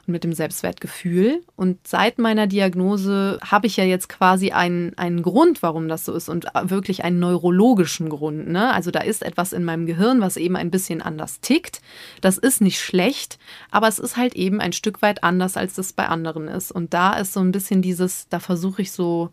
und 0.07 0.11
mit 0.11 0.23
dem 0.23 0.33
Selbstwertgefühl. 0.33 1.41
Und 1.55 1.87
seit 1.87 2.19
meiner 2.19 2.47
Diagnose 2.47 3.39
habe 3.43 3.67
ich 3.67 3.77
ja 3.77 3.83
jetzt 3.83 4.09
quasi 4.09 4.51
einen, 4.51 4.97
einen 4.97 5.23
Grund, 5.23 5.63
warum 5.63 5.87
das 5.87 6.05
so 6.05 6.13
ist 6.13 6.29
und 6.29 6.45
wirklich 6.63 7.03
einen 7.03 7.19
neurologischen 7.19 8.09
Grund. 8.09 8.47
Ne? 8.47 8.73
Also 8.73 8.91
da 8.91 8.99
ist 8.99 9.23
etwas 9.23 9.53
in 9.53 9.63
meinem 9.63 9.85
Gehirn, 9.85 10.21
was 10.21 10.37
eben 10.37 10.55
ein 10.55 10.71
bisschen 10.71 11.01
anders 11.01 11.39
tickt. 11.39 11.81
Das 12.21 12.37
ist 12.37 12.61
nicht 12.61 12.79
schlecht, 12.79 13.39
aber 13.71 13.87
es 13.87 13.99
ist 13.99 14.17
halt 14.17 14.35
eben 14.35 14.61
ein 14.61 14.73
Stück 14.73 15.01
weit 15.01 15.23
anders, 15.23 15.57
als 15.57 15.73
das 15.73 15.93
bei 15.93 16.07
anderen 16.07 16.47
ist. 16.47 16.71
Und 16.71 16.93
da 16.93 17.13
ist 17.13 17.33
so 17.33 17.39
ein 17.39 17.51
bisschen 17.51 17.81
dieses, 17.81 18.27
da 18.29 18.39
versuche 18.39 18.81
ich 18.81 18.91
so, 18.91 19.29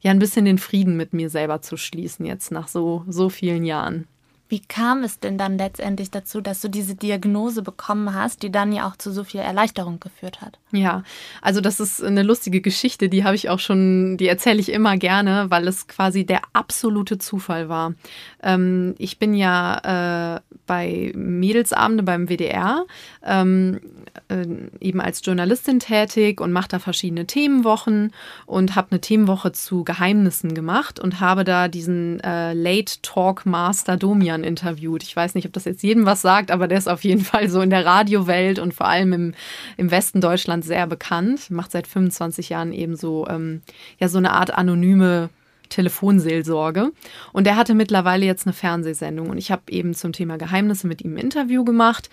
ja, 0.00 0.10
ein 0.10 0.18
bisschen 0.18 0.44
den 0.44 0.58
Frieden 0.58 0.96
mit 0.96 1.12
mir 1.12 1.30
selber 1.30 1.62
zu 1.62 1.76
schließen 1.76 2.26
jetzt 2.26 2.50
nach 2.50 2.68
so, 2.68 3.04
so 3.08 3.28
vielen 3.28 3.64
Jahren. 3.64 4.08
Wie 4.52 4.60
kam 4.60 5.02
es 5.02 5.18
denn 5.18 5.38
dann 5.38 5.56
letztendlich 5.56 6.10
dazu, 6.10 6.42
dass 6.42 6.60
du 6.60 6.68
diese 6.68 6.94
Diagnose 6.94 7.62
bekommen 7.62 8.14
hast, 8.14 8.42
die 8.42 8.52
dann 8.52 8.70
ja 8.70 8.86
auch 8.86 8.96
zu 8.96 9.10
so 9.10 9.24
viel 9.24 9.40
Erleichterung 9.40 9.98
geführt 9.98 10.42
hat? 10.42 10.58
Ja, 10.72 11.04
also 11.40 11.62
das 11.62 11.80
ist 11.80 12.04
eine 12.04 12.22
lustige 12.22 12.60
Geschichte, 12.60 13.08
die 13.08 13.24
habe 13.24 13.34
ich 13.34 13.48
auch 13.48 13.58
schon, 13.58 14.18
die 14.18 14.28
erzähle 14.28 14.60
ich 14.60 14.70
immer 14.70 14.98
gerne, 14.98 15.46
weil 15.48 15.66
es 15.66 15.86
quasi 15.86 16.26
der 16.26 16.42
absolute 16.52 17.16
Zufall 17.16 17.70
war. 17.70 17.94
Ähm, 18.42 18.94
ich 18.98 19.18
bin 19.18 19.32
ja 19.32 20.36
äh, 20.36 20.40
bei 20.66 21.12
Mädelsabende 21.14 22.02
beim 22.02 22.28
WDR 22.28 22.84
ähm, 23.24 23.80
äh, 24.28 24.46
eben 24.80 25.00
als 25.00 25.22
Journalistin 25.24 25.80
tätig 25.80 26.40
und 26.40 26.52
mache 26.52 26.68
da 26.68 26.78
verschiedene 26.78 27.26
Themenwochen 27.26 28.12
und 28.46 28.76
habe 28.76 28.88
eine 28.90 29.00
Themenwoche 29.00 29.52
zu 29.52 29.84
Geheimnissen 29.84 30.54
gemacht 30.54 31.00
und 31.00 31.20
habe 31.20 31.44
da 31.44 31.68
diesen 31.68 32.20
äh, 32.20 32.52
Late 32.52 33.00
Talk 33.02 33.46
Master 33.46 33.96
Domian 33.96 34.41
Mann 34.42 34.48
interviewt. 34.48 35.02
Ich 35.02 35.14
weiß 35.14 35.34
nicht, 35.34 35.46
ob 35.46 35.52
das 35.52 35.64
jetzt 35.64 35.82
jedem 35.82 36.06
was 36.06 36.22
sagt, 36.22 36.50
aber 36.50 36.68
der 36.68 36.78
ist 36.78 36.88
auf 36.88 37.04
jeden 37.04 37.24
Fall 37.24 37.48
so 37.48 37.60
in 37.60 37.70
der 37.70 37.86
Radiowelt 37.86 38.58
und 38.58 38.74
vor 38.74 38.86
allem 38.86 39.12
im, 39.12 39.34
im 39.76 39.90
Westen 39.90 40.20
Deutschlands 40.20 40.66
sehr 40.66 40.86
bekannt. 40.86 41.50
Macht 41.50 41.70
seit 41.72 41.86
25 41.86 42.50
Jahren 42.50 42.72
eben 42.72 42.96
so, 42.96 43.26
ähm, 43.28 43.62
ja, 43.98 44.08
so 44.08 44.18
eine 44.18 44.32
Art 44.32 44.52
anonyme 44.52 45.30
Telefonseelsorge. 45.68 46.92
Und 47.32 47.46
der 47.46 47.56
hatte 47.56 47.74
mittlerweile 47.74 48.26
jetzt 48.26 48.46
eine 48.46 48.52
Fernsehsendung. 48.52 49.30
Und 49.30 49.38
ich 49.38 49.50
habe 49.50 49.62
eben 49.70 49.94
zum 49.94 50.12
Thema 50.12 50.38
Geheimnisse 50.38 50.86
mit 50.86 51.02
ihm 51.02 51.14
ein 51.14 51.18
Interview 51.18 51.64
gemacht 51.64 52.10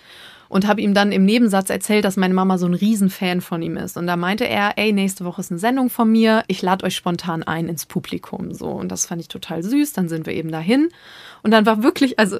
und 0.50 0.66
habe 0.66 0.80
ihm 0.80 0.94
dann 0.94 1.12
im 1.12 1.24
Nebensatz 1.24 1.70
erzählt, 1.70 2.04
dass 2.04 2.16
meine 2.16 2.34
Mama 2.34 2.58
so 2.58 2.66
ein 2.66 2.74
Riesenfan 2.74 3.40
von 3.40 3.62
ihm 3.62 3.76
ist. 3.76 3.96
Und 3.96 4.08
da 4.08 4.16
meinte 4.16 4.48
er, 4.48 4.76
ey, 4.78 4.92
nächste 4.92 5.24
Woche 5.24 5.40
ist 5.40 5.52
eine 5.52 5.60
Sendung 5.60 5.90
von 5.90 6.10
mir, 6.10 6.42
ich 6.48 6.60
lade 6.60 6.84
euch 6.84 6.96
spontan 6.96 7.44
ein 7.44 7.68
ins 7.68 7.86
Publikum. 7.86 8.52
So, 8.52 8.66
und 8.66 8.88
das 8.90 9.06
fand 9.06 9.20
ich 9.20 9.28
total 9.28 9.62
süß. 9.62 9.92
Dann 9.92 10.08
sind 10.08 10.26
wir 10.26 10.32
eben 10.34 10.50
dahin. 10.50 10.88
Und 11.44 11.52
dann 11.52 11.66
war 11.66 11.84
wirklich, 11.84 12.18
also 12.18 12.38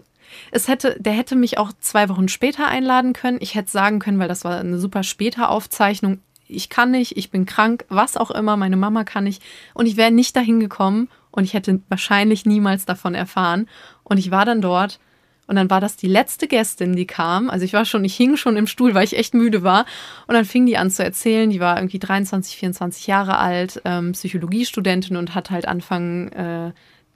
es 0.50 0.67
hätte, 0.67 0.97
der 0.99 1.12
hätte 1.12 1.37
mich 1.37 1.59
auch 1.59 1.73
zwei 1.81 2.09
Wochen 2.09 2.29
später 2.29 2.67
einladen 2.67 3.12
können. 3.12 3.38
Ich 3.40 3.55
hätte 3.55 3.71
sagen 3.71 4.00
können, 4.00 4.19
weil 4.19 4.29
das 4.29 4.45
war 4.45 4.59
eine 4.59 4.79
super 4.79 5.05
späte 5.05 5.49
Aufzeichnung. 5.49 6.19
Ich 6.50 6.69
kann 6.69 6.90
nicht, 6.90 7.16
ich 7.16 7.30
bin 7.30 7.47
krank, 7.47 7.85
was 7.88 8.16
auch 8.16 8.30
immer, 8.30 8.57
meine 8.57 8.76
Mama 8.76 9.04
kann 9.04 9.25
nicht. 9.25 9.42
Und 9.75 9.87
ich 9.87 9.97
wäre 9.97 10.11
nicht 10.11 10.37
dahin 10.37 10.61
gekommen 10.61 11.09
und 11.30 11.45
ich 11.45 11.54
hätte 11.54 11.80
wahrscheinlich 11.88 12.47
niemals 12.47 12.85
davon 12.85 13.14
erfahren. 13.14 13.69
Und 14.04 14.19
ich 14.19 14.30
war 14.30 14.45
dann 14.45 14.61
dort 14.61 14.99
und 15.47 15.57
dann 15.57 15.69
war 15.69 15.80
das 15.80 15.97
die 15.97 16.07
letzte 16.07 16.47
Gästin, 16.47 16.95
die 16.95 17.07
kam. 17.07 17.50
Also 17.50 17.64
ich 17.64 17.73
war 17.73 17.85
schon, 17.85 18.04
ich 18.04 18.14
hing 18.14 18.37
schon 18.37 18.57
im 18.57 18.69
Stuhl, 18.69 18.95
weil 18.95 19.04
ich 19.04 19.16
echt 19.16 19.35
müde 19.35 19.62
war. 19.62 19.85
Und 20.28 20.35
dann 20.35 20.45
fing 20.45 20.64
die 20.64 20.76
an 20.76 20.90
zu 20.90 21.02
erzählen. 21.02 21.50
Die 21.50 21.59
war 21.59 21.76
irgendwie 21.76 21.99
23, 21.99 22.57
24 22.57 23.09
Jahre 23.09 23.38
alt, 23.38 23.83
ähm, 23.85 24.12
Psychologiestudentin 24.12 25.16
und 25.16 25.35
hat 25.35 25.50
halt 25.50 25.66
Anfang 25.66 26.28
äh, 26.28 26.73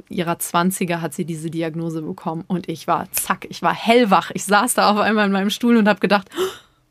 ihrer 0.08 0.34
20er 0.34 1.00
hat 1.00 1.14
sie 1.14 1.24
diese 1.24 1.50
Diagnose 1.50 2.02
bekommen 2.02 2.44
und 2.46 2.68
ich 2.68 2.86
war, 2.86 3.10
zack, 3.12 3.46
ich 3.48 3.62
war 3.62 3.74
hellwach. 3.74 4.30
Ich 4.34 4.44
saß 4.44 4.74
da 4.74 4.90
auf 4.90 4.98
einmal 4.98 5.26
in 5.26 5.32
meinem 5.32 5.50
Stuhl 5.50 5.76
und 5.76 5.88
habe 5.88 6.00
gedacht, 6.00 6.28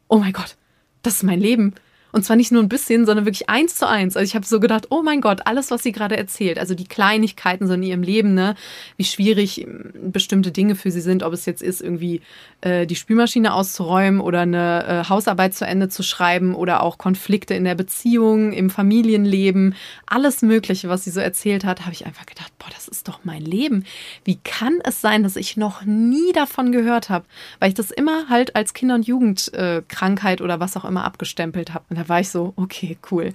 oh 0.08 0.20
mein 0.20 0.34
Gott, 0.34 0.56
das 1.02 1.16
ist 1.16 1.24
mein 1.24 1.40
Leben. 1.40 1.74
Und 2.14 2.24
zwar 2.24 2.36
nicht 2.36 2.52
nur 2.52 2.62
ein 2.62 2.70
bisschen, 2.70 3.08
sondern 3.08 3.26
wirklich 3.26 3.50
eins 3.50 3.74
zu 3.74 3.88
eins. 3.88 4.16
Also 4.16 4.24
ich 4.24 4.36
habe 4.36 4.46
so 4.46 4.60
gedacht, 4.60 4.86
oh 4.92 5.02
mein 5.02 5.20
Gott, 5.20 5.48
alles, 5.48 5.72
was 5.72 5.82
sie 5.82 5.92
gerade 5.92 6.16
erzählt, 6.16 6.60
also 6.60 6.76
die 6.76 6.86
Kleinigkeiten 6.86 7.66
so 7.66 7.74
in 7.74 7.82
ihrem 7.82 8.04
Leben, 8.04 8.36
ne, 8.36 8.54
wie 8.98 9.04
schwierig 9.04 9.66
hm, 9.66 10.12
bestimmte 10.12 10.52
Dinge 10.52 10.76
für 10.76 10.92
sie 10.92 11.02
sind, 11.02 11.24
ob 11.24 11.34
es 11.34 11.48
jetzt 11.48 11.64
ist, 11.64 11.82
irgendwie 11.82 12.22
äh, 12.62 12.86
die 12.86 12.96
Spülmaschine 12.96 13.52
auszuräumen 13.52 14.22
oder 14.22 14.42
eine 14.42 14.86
äh, 14.86 15.10
Hausarbeit 15.10 15.56
zu 15.56 15.66
Ende 15.66 15.90
zu 15.90 16.04
schreiben 16.04 16.54
oder 16.54 16.84
auch 16.84 17.00
Konflikte 17.00 17.56
in 17.56 17.64
der 17.64 17.74
Beziehung, 17.74 18.54
im 18.54 18.70
Familienleben, 18.70 19.74
alles 20.06 20.44
Mögliche, 20.44 20.90
was 20.90 21.06
sie 21.06 21.12
so 21.12 21.20
erzählt 21.20 21.66
hat, 21.66 21.82
habe 21.82 21.94
ich 21.94 22.06
einfach 22.06 22.28
gedacht, 22.28 22.54
boah, 22.60 22.70
das 22.76 22.88
ist 22.88 23.08
doch 23.08 23.22
mein 23.24 23.42
Leben. 23.42 23.86
Wie 24.24 24.38
kann 24.44 24.82
es 24.84 25.02
sein, 25.02 25.24
dass 25.24 25.36
ich 25.36 25.58
noch 25.58 25.84
nie 25.84 26.32
davon 26.32 26.72
gehört 26.72 27.10
habe? 27.10 27.26
Weil 27.58 27.70
ich 27.70 27.76
das 27.76 27.90
immer 27.90 28.30
halt 28.30 28.56
als 28.56 28.76
Kinder- 28.76 28.94
und 28.94 29.08
Jugendkrankheit 29.08 30.42
äh, 30.42 30.44
oder 30.44 30.60
was 30.60 30.78
auch 30.78 30.86
immer 30.86 31.06
abgestempelt 31.06 31.74
habe 31.74 32.03
da 32.04 32.10
war 32.10 32.20
ich 32.20 32.30
so, 32.30 32.54
okay, 32.56 32.98
cool. 33.12 33.34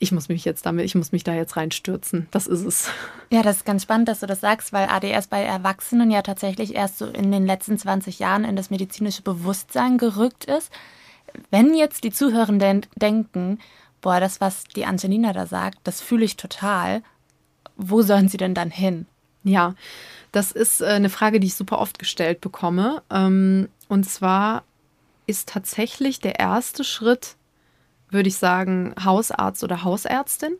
Ich 0.00 0.12
muss 0.12 0.28
mich 0.28 0.44
jetzt 0.44 0.64
damit, 0.64 0.84
ich 0.84 0.94
muss 0.94 1.10
mich 1.10 1.24
da 1.24 1.34
jetzt 1.34 1.56
reinstürzen. 1.56 2.28
Das 2.30 2.46
ist 2.46 2.64
es. 2.64 2.90
Ja, 3.30 3.42
das 3.42 3.58
ist 3.58 3.64
ganz 3.64 3.82
spannend, 3.82 4.08
dass 4.08 4.20
du 4.20 4.26
das 4.26 4.40
sagst, 4.40 4.72
weil 4.72 4.88
ADS 4.88 5.26
bei 5.26 5.42
Erwachsenen 5.42 6.10
ja 6.10 6.22
tatsächlich 6.22 6.74
erst 6.74 6.98
so 6.98 7.06
in 7.06 7.32
den 7.32 7.46
letzten 7.46 7.78
20 7.78 8.18
Jahren 8.20 8.44
in 8.44 8.54
das 8.54 8.70
medizinische 8.70 9.22
Bewusstsein 9.22 9.98
gerückt 9.98 10.44
ist. 10.44 10.72
Wenn 11.50 11.74
jetzt 11.74 12.04
die 12.04 12.12
Zuhörenden 12.12 12.86
denken, 12.94 13.58
boah, 14.00 14.20
das, 14.20 14.40
was 14.40 14.64
die 14.64 14.86
Angelina 14.86 15.32
da 15.32 15.46
sagt, 15.46 15.78
das 15.84 16.00
fühle 16.00 16.24
ich 16.24 16.36
total, 16.36 17.02
wo 17.76 18.02
sollen 18.02 18.28
sie 18.28 18.38
denn 18.38 18.54
dann 18.54 18.70
hin? 18.70 19.06
Ja, 19.44 19.74
das 20.32 20.52
ist 20.52 20.80
äh, 20.80 20.86
eine 20.86 21.10
Frage, 21.10 21.40
die 21.40 21.48
ich 21.48 21.54
super 21.54 21.78
oft 21.80 21.98
gestellt 21.98 22.40
bekomme. 22.40 23.02
Ähm, 23.10 23.68
und 23.88 24.08
zwar 24.08 24.62
ist 25.26 25.48
tatsächlich 25.48 26.20
der 26.20 26.38
erste 26.38 26.84
Schritt, 26.84 27.36
würde 28.10 28.28
ich 28.28 28.36
sagen, 28.36 28.94
Hausarzt 29.02 29.62
oder 29.64 29.84
Hausärztin, 29.84 30.56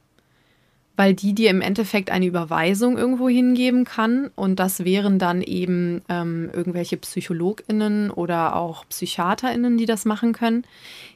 weil 0.96 1.14
die 1.14 1.32
dir 1.32 1.50
im 1.50 1.60
Endeffekt 1.60 2.10
eine 2.10 2.26
Überweisung 2.26 2.98
irgendwo 2.98 3.28
hingeben 3.28 3.84
kann 3.84 4.30
und 4.34 4.58
das 4.58 4.84
wären 4.84 5.18
dann 5.18 5.42
eben 5.42 6.02
ähm, 6.08 6.50
irgendwelche 6.52 6.96
PsychologInnen 6.96 8.10
oder 8.10 8.56
auch 8.56 8.84
PsychiaterInnen, 8.88 9.78
die 9.78 9.86
das 9.86 10.04
machen 10.04 10.32
können. 10.32 10.64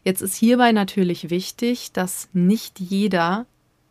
Jetzt 0.05 0.23
ist 0.23 0.37
hierbei 0.37 0.71
natürlich 0.73 1.31
wichtig, 1.31 1.90
dass 1.92 2.29
nicht 2.33 2.79
jeder, 2.79 3.47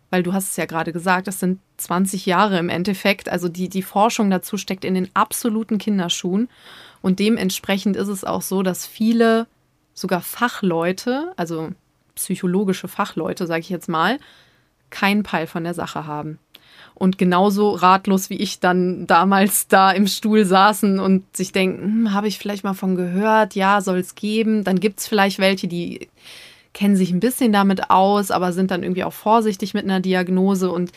weil 0.09 0.23
du 0.23 0.31
hast 0.31 0.51
es 0.51 0.57
ja 0.57 0.65
gerade 0.65 0.93
gesagt, 0.93 1.27
das 1.27 1.41
sind 1.41 1.59
20 1.77 2.25
Jahre 2.25 2.57
im 2.57 2.69
Endeffekt, 2.69 3.27
also 3.27 3.49
die, 3.49 3.67
die 3.67 3.83
Forschung 3.83 4.29
dazu 4.29 4.57
steckt 4.57 4.85
in 4.85 4.93
den 4.93 5.09
absoluten 5.13 5.77
Kinderschuhen 5.77 6.47
und 7.01 7.19
dementsprechend 7.19 7.97
ist 7.97 8.07
es 8.07 8.23
auch 8.23 8.41
so, 8.41 8.63
dass 8.63 8.85
viele 8.85 9.47
sogar 9.93 10.21
Fachleute, 10.21 11.33
also 11.35 11.71
psychologische 12.23 12.87
Fachleute, 12.87 13.47
sage 13.47 13.61
ich 13.61 13.69
jetzt 13.69 13.89
mal, 13.89 14.19
keinen 14.89 15.23
Peil 15.23 15.47
von 15.47 15.63
der 15.63 15.73
Sache 15.73 16.05
haben. 16.05 16.39
Und 16.93 17.17
genauso 17.17 17.71
ratlos 17.71 18.29
wie 18.29 18.35
ich 18.35 18.59
dann 18.59 19.07
damals 19.07 19.67
da 19.67 19.91
im 19.91 20.05
Stuhl 20.05 20.45
saßen 20.45 20.99
und 20.99 21.35
sich 21.35 21.51
denken, 21.51 21.81
hm, 21.83 22.13
habe 22.13 22.27
ich 22.27 22.37
vielleicht 22.37 22.63
mal 22.63 22.75
von 22.75 22.95
gehört, 22.95 23.55
ja, 23.55 23.81
soll 23.81 23.97
es 23.97 24.13
geben. 24.13 24.63
Dann 24.63 24.79
gibt 24.79 24.99
es 24.99 25.07
vielleicht 25.07 25.39
welche, 25.39 25.67
die 25.67 26.09
kennen 26.73 26.95
sich 26.95 27.11
ein 27.11 27.19
bisschen 27.19 27.51
damit 27.51 27.89
aus, 27.89 28.29
aber 28.31 28.53
sind 28.53 28.71
dann 28.71 28.83
irgendwie 28.83 29.03
auch 29.03 29.13
vorsichtig 29.13 29.73
mit 29.73 29.83
einer 29.83 29.99
Diagnose. 29.99 30.71
Und 30.71 30.91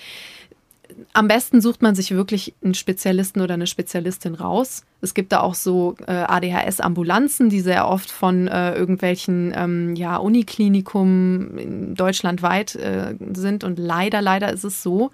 am 1.13 1.29
besten 1.29 1.61
sucht 1.61 1.83
man 1.83 1.95
sich 1.95 2.11
wirklich 2.13 2.55
einen 2.63 2.75
Spezialisten 2.75 3.41
oder 3.41 3.55
eine 3.55 3.67
Spezialistin 3.67 4.35
raus. 4.35 4.85
Es 5.01 5.15
gibt 5.15 5.33
da 5.33 5.41
auch 5.41 5.55
so 5.55 5.95
äh, 6.07 6.13
ADHS-Ambulanzen, 6.13 7.49
die 7.49 7.61
sehr 7.61 7.89
oft 7.89 8.11
von 8.11 8.49
äh, 8.49 8.75
irgendwelchen 8.75 9.53
ähm, 9.57 9.97
ja, 9.97 10.17
Uniklinikum 10.17 11.95
deutschlandweit 11.95 12.75
äh, 12.77 13.15
sind. 13.35 13.65
Und 13.65 13.79
leider, 13.79 14.23
leider 14.23 14.53
ist 14.53 14.65
es 14.65 14.83
so, 14.83 15.11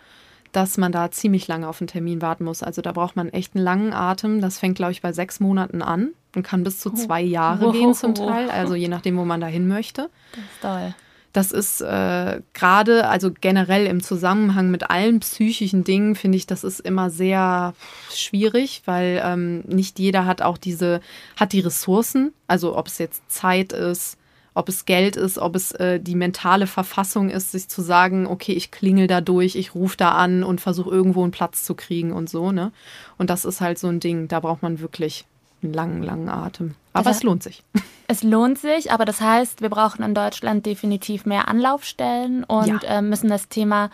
dass 0.52 0.78
man 0.78 0.92
da 0.92 1.10
ziemlich 1.10 1.46
lange 1.48 1.68
auf 1.68 1.80
einen 1.80 1.88
Termin 1.88 2.22
warten 2.22 2.44
muss. 2.44 2.62
Also 2.62 2.82
da 2.82 2.92
braucht 2.92 3.16
man 3.16 3.28
echt 3.28 3.54
einen 3.54 3.64
langen 3.64 3.92
Atem. 3.92 4.40
Das 4.40 4.58
fängt, 4.58 4.76
glaube 4.76 4.92
ich, 4.92 5.02
bei 5.02 5.12
sechs 5.12 5.40
Monaten 5.40 5.82
an 5.82 6.10
und 6.34 6.42
kann 6.42 6.64
bis 6.64 6.80
zu 6.80 6.90
zwei 6.90 7.22
Jahre 7.22 7.68
oh. 7.68 7.72
gehen 7.72 7.94
zum 7.94 8.14
Teil. 8.14 8.50
Also 8.50 8.74
je 8.74 8.88
nachdem, 8.88 9.16
wo 9.16 9.24
man 9.24 9.40
da 9.40 9.46
hin 9.46 9.68
möchte. 9.68 10.10
Das 10.32 10.40
ist 10.40 10.60
toll. 10.62 10.94
Das 11.32 11.52
ist 11.52 11.80
äh, 11.80 12.40
gerade, 12.54 13.08
also 13.08 13.30
generell 13.32 13.86
im 13.86 14.02
Zusammenhang 14.02 14.70
mit 14.70 14.90
allen 14.90 15.20
psychischen 15.20 15.84
Dingen, 15.84 16.16
finde 16.16 16.36
ich, 16.36 16.46
das 16.46 16.64
ist 16.64 16.80
immer 16.80 17.08
sehr 17.08 17.74
schwierig, 18.12 18.82
weil 18.86 19.22
ähm, 19.24 19.60
nicht 19.66 19.98
jeder 20.00 20.26
hat 20.26 20.42
auch 20.42 20.58
diese, 20.58 21.00
hat 21.36 21.52
die 21.52 21.60
Ressourcen, 21.60 22.32
also 22.48 22.76
ob 22.76 22.88
es 22.88 22.98
jetzt 22.98 23.22
Zeit 23.30 23.72
ist, 23.72 24.16
ob 24.54 24.68
es 24.68 24.84
Geld 24.84 25.16
ist, 25.16 25.38
ob 25.38 25.54
es 25.54 25.72
äh, 25.72 26.00
die 26.00 26.16
mentale 26.16 26.66
Verfassung 26.66 27.30
ist, 27.30 27.52
sich 27.52 27.68
zu 27.68 27.82
sagen, 27.82 28.26
okay, 28.26 28.52
ich 28.52 28.70
klingel 28.72 29.06
da 29.06 29.20
durch, 29.20 29.54
ich 29.54 29.74
rufe 29.74 29.96
da 29.96 30.12
an 30.12 30.42
und 30.42 30.60
versuche 30.60 30.90
irgendwo 30.90 31.22
einen 31.22 31.30
Platz 31.30 31.64
zu 31.64 31.74
kriegen 31.74 32.12
und 32.12 32.28
so, 32.28 32.50
ne? 32.50 32.72
Und 33.16 33.30
das 33.30 33.44
ist 33.44 33.60
halt 33.60 33.78
so 33.78 33.86
ein 33.86 34.00
Ding, 34.00 34.26
da 34.26 34.40
braucht 34.40 34.62
man 34.62 34.80
wirklich 34.80 35.26
einen 35.62 35.72
langen, 35.72 36.02
langen 36.02 36.28
Atem. 36.28 36.74
Aber 36.92 37.04
das 37.04 37.18
es 37.18 37.22
lohnt 37.22 37.42
sich. 37.42 37.62
Es 38.12 38.24
lohnt 38.24 38.58
sich, 38.58 38.90
aber 38.90 39.04
das 39.04 39.20
heißt, 39.20 39.62
wir 39.62 39.68
brauchen 39.68 40.02
in 40.02 40.16
Deutschland 40.16 40.66
definitiv 40.66 41.26
mehr 41.26 41.46
Anlaufstellen 41.46 42.42
und 42.42 42.82
ja. 42.82 42.98
äh, 42.98 43.02
müssen 43.02 43.28
das 43.28 43.48
Thema 43.48 43.88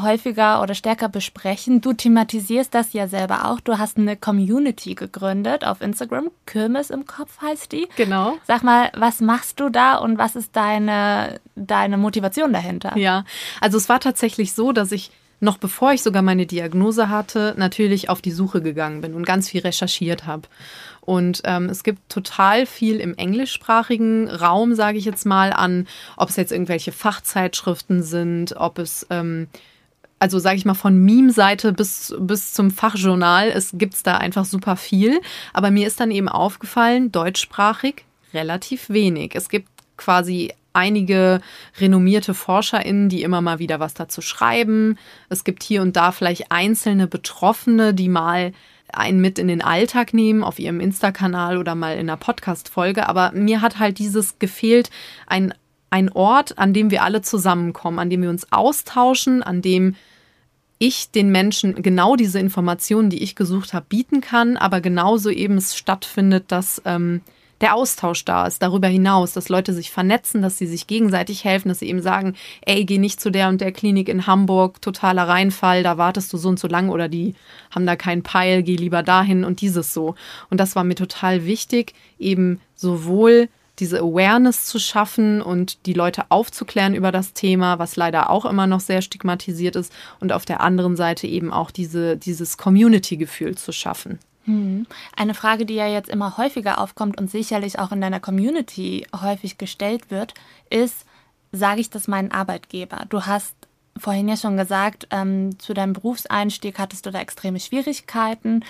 häufiger 0.00 0.62
oder 0.62 0.74
stärker 0.74 1.08
besprechen. 1.08 1.80
Du 1.80 1.92
thematisierst 1.92 2.72
das 2.74 2.92
ja 2.92 3.08
selber 3.08 3.50
auch. 3.50 3.60
Du 3.60 3.78
hast 3.78 3.98
eine 3.98 4.16
Community 4.16 4.94
gegründet 4.94 5.64
auf 5.64 5.80
Instagram. 5.80 6.30
Kirmes 6.46 6.90
im 6.90 7.04
Kopf 7.06 7.42
heißt 7.42 7.72
die. 7.72 7.88
Genau. 7.96 8.36
Sag 8.46 8.62
mal, 8.62 8.90
was 8.94 9.20
machst 9.20 9.60
du 9.60 9.68
da 9.68 9.96
und 9.96 10.16
was 10.18 10.36
ist 10.36 10.56
deine, 10.56 11.40
deine 11.56 11.98
Motivation 11.98 12.52
dahinter? 12.52 12.96
Ja, 12.96 13.24
also 13.60 13.76
es 13.76 13.88
war 13.88 14.00
tatsächlich 14.00 14.54
so, 14.54 14.72
dass 14.72 14.92
ich 14.92 15.10
noch 15.42 15.58
bevor 15.58 15.92
ich 15.92 16.02
sogar 16.02 16.22
meine 16.22 16.46
Diagnose 16.46 17.08
hatte, 17.08 17.54
natürlich 17.56 18.08
auf 18.08 18.22
die 18.22 18.30
Suche 18.30 18.62
gegangen 18.62 19.00
bin 19.00 19.14
und 19.14 19.26
ganz 19.26 19.48
viel 19.50 19.60
recherchiert 19.60 20.24
habe. 20.24 20.42
Und 21.00 21.42
ähm, 21.44 21.66
es 21.68 21.82
gibt 21.82 22.08
total 22.08 22.64
viel 22.64 23.00
im 23.00 23.16
englischsprachigen 23.16 24.28
Raum, 24.28 24.76
sage 24.76 24.98
ich 24.98 25.04
jetzt 25.04 25.26
mal, 25.26 25.52
an, 25.52 25.88
ob 26.16 26.28
es 26.28 26.36
jetzt 26.36 26.52
irgendwelche 26.52 26.92
Fachzeitschriften 26.92 28.04
sind, 28.04 28.54
ob 28.56 28.78
es 28.78 29.04
ähm, 29.10 29.48
also 30.20 30.38
sage 30.38 30.56
ich 30.56 30.64
mal 30.64 30.74
von 30.74 30.96
Meme-Seite 30.96 31.72
bis, 31.72 32.14
bis 32.20 32.54
zum 32.54 32.70
Fachjournal, 32.70 33.48
es 33.48 33.72
gibt 33.74 34.06
da 34.06 34.18
einfach 34.18 34.44
super 34.44 34.76
viel. 34.76 35.20
Aber 35.52 35.72
mir 35.72 35.88
ist 35.88 35.98
dann 35.98 36.12
eben 36.12 36.28
aufgefallen, 36.28 37.10
deutschsprachig 37.10 38.04
relativ 38.32 38.88
wenig. 38.88 39.32
Es 39.34 39.48
gibt 39.48 39.68
quasi 39.96 40.52
einige 40.72 41.40
renommierte 41.78 42.34
ForscherInnen, 42.34 43.08
die 43.08 43.22
immer 43.22 43.40
mal 43.40 43.58
wieder 43.58 43.80
was 43.80 43.94
dazu 43.94 44.20
schreiben. 44.20 44.98
Es 45.28 45.44
gibt 45.44 45.62
hier 45.62 45.82
und 45.82 45.96
da 45.96 46.12
vielleicht 46.12 46.50
einzelne 46.50 47.06
Betroffene, 47.06 47.94
die 47.94 48.08
mal 48.08 48.52
einen 48.92 49.20
mit 49.20 49.38
in 49.38 49.48
den 49.48 49.62
Alltag 49.62 50.12
nehmen 50.12 50.44
auf 50.44 50.58
ihrem 50.58 50.80
Insta-Kanal 50.80 51.56
oder 51.56 51.74
mal 51.74 51.94
in 51.94 52.00
einer 52.00 52.16
Podcast-Folge. 52.16 53.08
Aber 53.08 53.32
mir 53.32 53.60
hat 53.60 53.78
halt 53.78 53.98
dieses 53.98 54.38
gefehlt, 54.38 54.90
ein, 55.26 55.54
ein 55.90 56.10
Ort, 56.10 56.58
an 56.58 56.74
dem 56.74 56.90
wir 56.90 57.02
alle 57.02 57.22
zusammenkommen, 57.22 57.98
an 57.98 58.10
dem 58.10 58.22
wir 58.22 58.30
uns 58.30 58.52
austauschen, 58.52 59.42
an 59.42 59.62
dem 59.62 59.94
ich 60.78 61.10
den 61.12 61.30
Menschen 61.30 61.80
genau 61.80 62.16
diese 62.16 62.40
Informationen, 62.40 63.08
die 63.08 63.22
ich 63.22 63.36
gesucht 63.36 63.72
habe, 63.72 63.86
bieten 63.88 64.20
kann, 64.20 64.56
aber 64.56 64.80
genauso 64.80 65.30
eben 65.30 65.56
es 65.56 65.76
stattfindet, 65.76 66.46
dass 66.48 66.82
ähm, 66.84 67.20
der 67.62 67.74
Austausch 67.74 68.24
da 68.24 68.46
ist, 68.46 68.60
darüber 68.60 68.88
hinaus, 68.88 69.32
dass 69.32 69.48
Leute 69.48 69.72
sich 69.72 69.90
vernetzen, 69.90 70.42
dass 70.42 70.58
sie 70.58 70.66
sich 70.66 70.86
gegenseitig 70.86 71.44
helfen, 71.44 71.68
dass 71.68 71.78
sie 71.78 71.88
eben 71.88 72.02
sagen, 72.02 72.34
ey, 72.62 72.84
geh 72.84 72.98
nicht 72.98 73.20
zu 73.20 73.30
der 73.30 73.48
und 73.48 73.60
der 73.60 73.72
Klinik 73.72 74.08
in 74.08 74.26
Hamburg, 74.26 74.82
totaler 74.82 75.28
Reinfall, 75.28 75.82
da 75.82 75.96
wartest 75.96 76.32
du 76.32 76.36
so 76.36 76.48
und 76.48 76.58
so 76.58 76.68
lang 76.68 76.90
oder 76.90 77.08
die 77.08 77.34
haben 77.70 77.86
da 77.86 77.96
keinen 77.96 78.22
Peil, 78.22 78.62
geh 78.62 78.76
lieber 78.76 79.02
dahin 79.02 79.44
und 79.44 79.60
dieses 79.60 79.94
so. 79.94 80.16
Und 80.50 80.58
das 80.58 80.76
war 80.76 80.84
mir 80.84 80.96
total 80.96 81.46
wichtig, 81.46 81.94
eben 82.18 82.60
sowohl 82.74 83.48
diese 83.78 84.00
Awareness 84.00 84.66
zu 84.66 84.78
schaffen 84.78 85.40
und 85.40 85.86
die 85.86 85.94
Leute 85.94 86.24
aufzuklären 86.28 86.94
über 86.94 87.10
das 87.10 87.32
Thema, 87.32 87.78
was 87.78 87.96
leider 87.96 88.28
auch 88.28 88.44
immer 88.44 88.66
noch 88.66 88.80
sehr 88.80 89.02
stigmatisiert 89.02 89.76
ist, 89.76 89.92
und 90.20 90.32
auf 90.32 90.44
der 90.44 90.60
anderen 90.60 90.96
Seite 90.96 91.26
eben 91.26 91.52
auch 91.52 91.70
diese, 91.70 92.16
dieses 92.16 92.58
Community-Gefühl 92.58 93.56
zu 93.56 93.72
schaffen. 93.72 94.18
Hm. 94.44 94.86
Eine 95.16 95.34
Frage, 95.34 95.66
die 95.66 95.74
ja 95.74 95.86
jetzt 95.86 96.08
immer 96.08 96.36
häufiger 96.36 96.80
aufkommt 96.80 97.20
und 97.20 97.30
sicherlich 97.30 97.78
auch 97.78 97.92
in 97.92 98.00
deiner 98.00 98.20
Community 98.20 99.06
häufig 99.20 99.58
gestellt 99.58 100.10
wird, 100.10 100.34
ist, 100.70 101.06
sage 101.52 101.80
ich 101.80 101.90
das 101.90 102.08
meinen 102.08 102.32
Arbeitgeber? 102.32 103.04
Du 103.08 103.26
hast 103.26 103.54
vorhin 103.96 104.28
ja 104.28 104.36
schon 104.36 104.56
gesagt, 104.56 105.06
ähm, 105.10 105.58
zu 105.58 105.74
deinem 105.74 105.92
Berufseinstieg 105.92 106.78
hattest 106.78 107.06
du 107.06 107.10
da 107.10 107.20
extreme 107.20 107.60
Schwierigkeiten. 107.60 108.64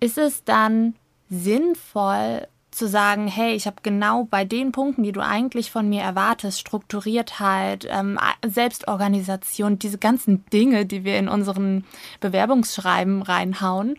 Ist 0.00 0.18
es 0.18 0.44
dann 0.44 0.94
sinnvoll, 1.28 2.48
zu 2.74 2.88
sagen, 2.88 3.28
hey, 3.28 3.54
ich 3.54 3.66
habe 3.66 3.76
genau 3.82 4.24
bei 4.24 4.44
den 4.44 4.72
Punkten, 4.72 5.04
die 5.04 5.12
du 5.12 5.20
eigentlich 5.20 5.70
von 5.70 5.88
mir 5.88 6.02
erwartest, 6.02 6.58
Strukturiertheit, 6.58 7.86
ähm, 7.88 8.18
Selbstorganisation, 8.44 9.78
diese 9.78 9.98
ganzen 9.98 10.44
Dinge, 10.46 10.84
die 10.84 11.04
wir 11.04 11.18
in 11.18 11.28
unseren 11.28 11.84
Bewerbungsschreiben 12.20 13.22
reinhauen, 13.22 13.96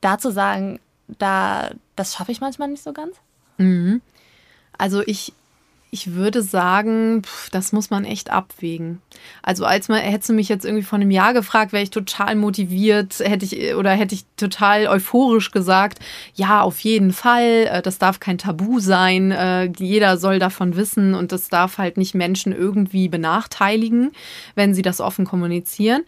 da 0.00 0.18
zu 0.18 0.30
sagen, 0.30 0.80
da, 1.06 1.70
das 1.94 2.14
schaffe 2.14 2.32
ich 2.32 2.40
manchmal 2.40 2.68
nicht 2.68 2.82
so 2.82 2.92
ganz? 2.92 3.16
Mhm. 3.58 4.00
Also 4.78 5.02
ich 5.06 5.32
ich 5.96 6.12
würde 6.14 6.42
sagen, 6.42 7.22
pff, 7.22 7.48
das 7.50 7.72
muss 7.72 7.88
man 7.90 8.04
echt 8.04 8.30
abwägen. 8.30 9.00
Also 9.42 9.64
als 9.64 9.88
man 9.88 10.00
hättest 10.00 10.28
du 10.28 10.34
mich 10.34 10.48
jetzt 10.48 10.64
irgendwie 10.64 10.82
vor 10.82 10.98
einem 10.98 11.10
Jahr 11.10 11.32
gefragt, 11.32 11.72
wäre 11.72 11.82
ich 11.82 11.90
total 11.90 12.34
motiviert, 12.34 13.20
hätte 13.20 13.46
ich 13.46 13.74
oder 13.74 13.92
hätte 13.92 14.14
ich 14.14 14.26
total 14.36 14.88
euphorisch 14.88 15.52
gesagt, 15.52 16.00
ja, 16.34 16.60
auf 16.60 16.80
jeden 16.80 17.12
Fall, 17.12 17.68
äh, 17.70 17.82
das 17.82 17.98
darf 17.98 18.20
kein 18.20 18.36
Tabu 18.36 18.80
sein, 18.80 19.30
äh, 19.30 19.70
jeder 19.78 20.18
soll 20.18 20.38
davon 20.38 20.76
wissen 20.76 21.14
und 21.14 21.32
das 21.32 21.48
darf 21.48 21.78
halt 21.78 21.96
nicht 21.96 22.14
Menschen 22.14 22.52
irgendwie 22.52 23.08
benachteiligen, 23.08 24.12
wenn 24.54 24.74
sie 24.74 24.82
das 24.82 25.00
offen 25.00 25.24
kommunizieren. 25.24 26.02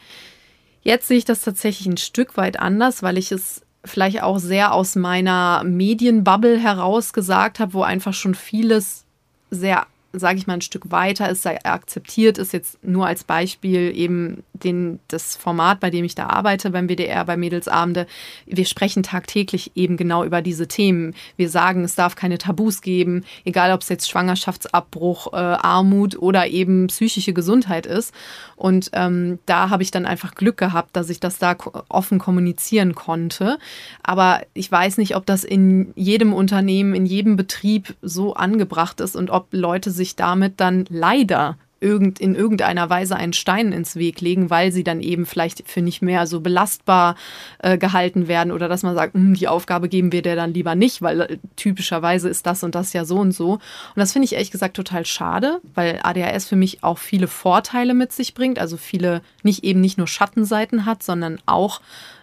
Jetzt 0.83 1.09
sehe 1.09 1.19
ich 1.19 1.25
das 1.25 1.43
tatsächlich 1.43 1.87
ein 1.87 1.97
Stück 1.97 2.37
weit 2.37 2.59
anders, 2.59 3.03
weil 3.03 3.17
ich 3.17 3.33
es 3.33 3.63
vielleicht 3.85 4.23
auch 4.23 4.39
sehr 4.39 4.73
aus 4.73 4.97
meiner 4.97 5.63
Medienbubble 5.65 6.59
heraus 6.59 7.13
gesagt 7.13 7.61
habe, 7.61 7.75
wo 7.75 7.83
einfach 7.83 8.15
schon 8.15 8.35
vieles 8.35 9.05
sehr, 9.51 9.87
sage 10.13 10.39
ich 10.39 10.47
mal, 10.47 10.55
ein 10.55 10.63
Stück 10.63 10.91
weiter 10.91 11.29
ist, 11.29 11.43
sei 11.43 11.63
akzeptiert 11.65 12.39
ist. 12.39 12.53
Jetzt 12.53 12.83
nur 12.83 13.07
als 13.07 13.25
Beispiel 13.25 13.93
eben 13.95 14.43
den, 14.53 15.01
das 15.09 15.37
Format, 15.37 15.81
bei 15.81 15.91
dem 15.91 16.05
ich 16.05 16.15
da 16.15 16.29
arbeite 16.29 16.71
beim 16.71 16.89
WDR, 16.89 17.25
bei 17.25 17.37
Mädelsabende. 17.37 18.07
Wir 18.47 18.65
sprechen 18.65 19.03
tagtäglich 19.03 19.73
eben 19.75 19.97
genau 19.97 20.25
über 20.25 20.41
diese 20.41 20.67
Themen. 20.67 21.15
Wir 21.37 21.51
sagen, 21.51 21.85
es 21.85 21.95
darf 21.95 22.17
keine 22.17 22.39
Tabus 22.39 22.81
geben, 22.81 23.25
egal 23.45 23.73
ob 23.73 23.83
es 23.83 23.89
jetzt 23.91 24.09
Schwangerschaftsabbruch, 24.09 25.33
äh, 25.33 25.37
Armut 25.37 26.17
oder 26.19 26.47
eben 26.47 26.87
psychische 26.87 27.35
Gesundheit 27.35 27.85
ist. 27.85 28.15
Und 28.57 28.91
ähm, 28.95 29.39
da 29.45 29.71
habe 29.71 29.83
ich 29.83 29.91
dann 29.91 30.07
einfach 30.07 30.35
Glück 30.35 30.57
gehabt, 30.57 30.97
dass 30.97 31.11
ich 31.11 31.21
das 31.21 31.39
da 31.39 31.55
offen 31.89 32.19
kommunizieren 32.19 32.95
konnte. 32.95 33.59
Aber 34.03 34.41
ich 34.55 34.73
weiß 34.73 34.97
nicht, 34.97 35.17
ob 35.17 35.27
das 35.27 35.45
in 35.45 35.93
jedem 35.95 36.33
Unternehmen, 36.33 36.95
in 36.95 37.07
jedem 37.07 37.37
Betrieb 37.37 37.95
so 38.01 38.35
angebracht 38.35 39.01
ist 39.01 39.15
und 39.15 39.31
ob 39.31 39.49
Leute 39.53 39.91
sich 39.99 40.17
damit 40.17 40.61
dann 40.61 40.87
leider 40.89 41.59
irgend, 41.81 42.19
in 42.19 42.35
irgendeiner 42.35 42.91
Weise 42.91 43.17
einen 43.17 43.33
Stein 43.33 43.73
ins 43.73 43.97
Weg 43.97 44.21
legen, 44.21 44.51
weil 44.51 44.73
sie 44.73 44.85
dann 44.85 45.01
eben 45.01 45.27
vielleicht 45.27 45.69
für 45.69 45.83
nicht 45.83 46.03
mehr 46.03 46.27
so 46.27 46.41
belastbar 46.41 47.17
äh, 47.59 47.79
gehalten 47.79 48.29
werden 48.29 48.53
oder 48.53 48.69
dass 48.69 48.83
man 48.83 48.95
sagt, 48.95 49.15
hm, 49.15 49.35
die 49.35 49.49
Aufgabe 49.49 49.89
geben 49.89 50.13
wir 50.13 50.23
dir 50.23 50.37
dann 50.37 50.55
lieber 50.55 50.75
nicht, 50.75 51.03
weil 51.03 51.21
äh, 51.21 51.39
typischerweise 51.57 52.29
ist 52.29 52.47
das 52.47 52.65
und 52.65 52.75
das 52.75 52.93
ja 52.93 53.05
so 53.05 53.17
und 53.17 53.33
so. 53.33 53.53
Und 53.53 53.61
das 53.97 54.13
finde 54.13 54.27
ich 54.27 54.33
ehrlich 54.33 54.51
gesagt 54.51 54.77
total 54.77 55.07
schade, 55.07 55.61
weil 55.75 56.01
ADHS 56.03 56.47
für 56.47 56.57
mich 56.57 56.83
auch 56.83 56.99
viele 56.99 57.29
Vorteile 57.29 57.95
mit 57.95 58.13
sich 58.13 58.35
bringt, 58.35 58.59
also 58.59 58.77
viele 58.77 59.23
nicht 59.43 59.65
eben 59.65 59.81
nicht 59.81 59.99
nur 59.99 60.09
Schattenseiten 60.09 60.85
hat, 60.85 61.03
sondern 61.03 61.39
auch 61.47 61.81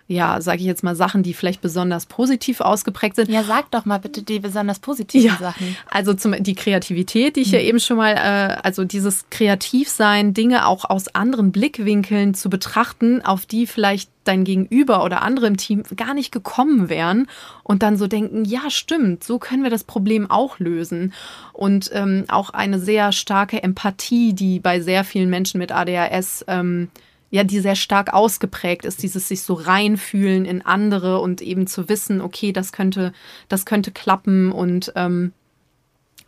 ja, 0.07 0.39
sage 0.39 0.59
ich 0.59 0.65
jetzt 0.65 0.83
mal, 0.83 0.95
Sachen, 0.95 1.23
die 1.23 1.33
vielleicht 1.33 1.61
besonders 1.61 2.05
positiv 2.05 2.61
ausgeprägt 2.61 3.15
sind. 3.15 3.29
Ja, 3.29 3.43
sag 3.43 3.71
doch 3.71 3.85
mal 3.85 3.97
bitte 3.97 4.21
die 4.21 4.39
besonders 4.39 4.77
positiven 4.77 5.27
ja, 5.27 5.37
Sachen. 5.37 5.75
Also 5.89 6.13
zum, 6.13 6.35
die 6.43 6.53
Kreativität, 6.53 7.35
die 7.35 7.41
ich 7.41 7.47
mhm. 7.47 7.53
ja 7.55 7.59
eben 7.61 7.79
schon 7.79 7.97
mal, 7.97 8.13
äh, 8.13 8.57
also 8.61 8.83
dieses 8.83 9.25
Kreativsein, 9.31 10.35
Dinge 10.35 10.67
auch 10.67 10.85
aus 10.87 11.07
anderen 11.15 11.51
Blickwinkeln 11.51 12.35
zu 12.35 12.51
betrachten, 12.51 13.25
auf 13.25 13.47
die 13.47 13.65
vielleicht 13.65 14.11
dein 14.25 14.43
Gegenüber 14.43 15.03
oder 15.03 15.23
andere 15.23 15.47
im 15.47 15.57
Team 15.57 15.83
gar 15.95 16.13
nicht 16.13 16.31
gekommen 16.31 16.89
wären 16.89 17.27
und 17.63 17.81
dann 17.81 17.97
so 17.97 18.05
denken, 18.05 18.45
ja, 18.45 18.69
stimmt, 18.69 19.23
so 19.23 19.39
können 19.39 19.63
wir 19.63 19.69
das 19.71 19.83
Problem 19.83 20.29
auch 20.29 20.59
lösen. 20.59 21.13
Und 21.53 21.89
ähm, 21.93 22.25
auch 22.27 22.51
eine 22.51 22.79
sehr 22.79 23.11
starke 23.11 23.63
Empathie, 23.63 24.33
die 24.33 24.59
bei 24.59 24.81
sehr 24.81 25.03
vielen 25.03 25.29
Menschen 25.29 25.57
mit 25.57 25.71
ADHS 25.71 26.45
ähm, 26.47 26.89
ja, 27.35 27.43
die 27.43 27.59
sehr 27.59 27.75
stark 27.75 28.13
ausgeprägt 28.13 28.85
ist, 28.85 29.03
dieses 29.03 29.27
sich 29.27 29.41
so 29.41 29.55
reinfühlen 29.55 30.45
in 30.45 30.61
andere 30.61 31.19
und 31.19 31.41
eben 31.41 31.67
zu 31.67 31.89
wissen, 31.89 32.21
okay, 32.21 32.53
das 32.53 32.71
könnte, 32.71 33.11
das 33.49 33.65
könnte 33.65 33.91
klappen 33.91 34.53
und 34.53 34.93
ähm, 34.95 35.33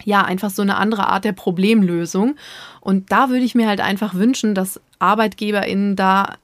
ja, 0.03 0.25
einfach 0.25 0.49
so 0.49 0.63
eine 0.63 0.75
andere 0.75 1.07
Art 1.07 1.23
der 1.23 1.31
Problemlösung. 1.31 2.35
Und 2.81 3.09
da 3.09 3.29
würde 3.29 3.45
ich 3.45 3.55
mir 3.55 3.69
halt 3.69 3.79
einfach 3.79 4.15
wünschen, 4.15 4.53
dass 4.53 4.81
ArbeitgeberInnen 4.99 5.95
da 5.95 6.35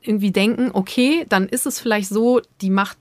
irgendwie 0.00 0.32
denken, 0.32 0.70
okay, 0.72 1.24
dann 1.28 1.46
ist 1.46 1.66
es 1.66 1.78
vielleicht 1.78 2.08
so, 2.08 2.40
die 2.60 2.70
macht 2.70 2.98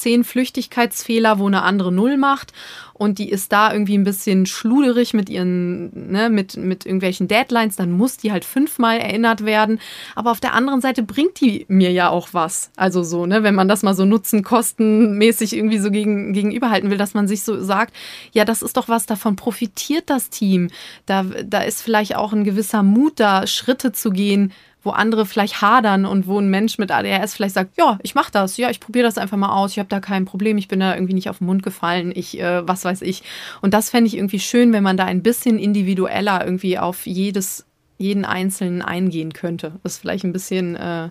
zehn 0.00 0.24
Flüchtigkeitsfehler, 0.24 1.38
wo 1.38 1.46
eine 1.46 1.62
andere 1.62 1.92
Null 1.92 2.16
macht 2.16 2.52
und 3.00 3.18
die 3.18 3.30
ist 3.30 3.50
da 3.50 3.72
irgendwie 3.72 3.96
ein 3.96 4.04
bisschen 4.04 4.44
schluderig 4.44 5.14
mit 5.14 5.30
ihren, 5.30 6.10
ne, 6.10 6.28
mit, 6.28 6.58
mit 6.58 6.84
irgendwelchen 6.84 7.28
Deadlines, 7.28 7.76
dann 7.76 7.92
muss 7.92 8.18
die 8.18 8.30
halt 8.30 8.44
fünfmal 8.44 8.98
erinnert 8.98 9.46
werden. 9.46 9.80
Aber 10.14 10.30
auf 10.30 10.40
der 10.40 10.52
anderen 10.52 10.82
Seite 10.82 11.02
bringt 11.02 11.40
die 11.40 11.64
mir 11.68 11.90
ja 11.92 12.10
auch 12.10 12.28
was. 12.32 12.70
Also 12.76 13.02
so, 13.02 13.24
ne, 13.24 13.42
wenn 13.42 13.54
man 13.54 13.68
das 13.68 13.82
mal 13.82 13.94
so 13.94 14.04
nutzen, 14.04 14.42
kostenmäßig 14.42 15.56
irgendwie 15.56 15.78
so 15.78 15.90
gegen, 15.90 16.34
gegenüberhalten 16.34 16.90
will, 16.90 16.98
dass 16.98 17.14
man 17.14 17.26
sich 17.26 17.42
so 17.42 17.62
sagt, 17.62 17.96
ja, 18.32 18.44
das 18.44 18.60
ist 18.60 18.76
doch 18.76 18.90
was, 18.90 19.06
davon 19.06 19.34
profitiert 19.34 20.10
das 20.10 20.28
Team. 20.28 20.68
Da, 21.06 21.22
da 21.22 21.62
ist 21.62 21.80
vielleicht 21.80 22.16
auch 22.16 22.34
ein 22.34 22.44
gewisser 22.44 22.82
Mut 22.82 23.14
da, 23.18 23.46
Schritte 23.46 23.92
zu 23.92 24.10
gehen, 24.10 24.52
wo 24.82 24.90
andere 24.90 25.26
vielleicht 25.26 25.60
hadern 25.60 26.06
und 26.06 26.26
wo 26.26 26.38
ein 26.38 26.48
Mensch 26.48 26.78
mit 26.78 26.90
ADHS 26.90 27.34
vielleicht 27.34 27.54
sagt, 27.54 27.76
ja, 27.76 27.98
ich 28.02 28.14
mache 28.14 28.32
das, 28.32 28.56
ja, 28.56 28.70
ich 28.70 28.80
probiere 28.80 29.06
das 29.06 29.18
einfach 29.18 29.36
mal 29.36 29.54
aus, 29.54 29.72
ich 29.72 29.78
habe 29.78 29.88
da 29.88 30.00
kein 30.00 30.24
Problem, 30.24 30.56
ich 30.58 30.68
bin 30.68 30.80
da 30.80 30.94
irgendwie 30.94 31.14
nicht 31.14 31.28
auf 31.28 31.38
den 31.38 31.46
Mund 31.46 31.62
gefallen, 31.62 32.12
ich, 32.14 32.40
äh, 32.40 32.66
was 32.66 32.84
weiß 32.84 33.02
ich. 33.02 33.22
Und 33.60 33.74
das 33.74 33.90
fände 33.90 34.08
ich 34.08 34.16
irgendwie 34.16 34.40
schön, 34.40 34.72
wenn 34.72 34.82
man 34.82 34.96
da 34.96 35.04
ein 35.04 35.22
bisschen 35.22 35.58
individueller 35.58 36.44
irgendwie 36.44 36.78
auf 36.78 37.06
jedes, 37.06 37.66
jeden 37.98 38.24
Einzelnen 38.24 38.82
eingehen 38.82 39.32
könnte. 39.32 39.72
Das 39.82 39.92
ist 39.92 39.98
vielleicht 39.98 40.24
ein 40.24 40.32
bisschen 40.32 40.76
äh, 40.76 41.10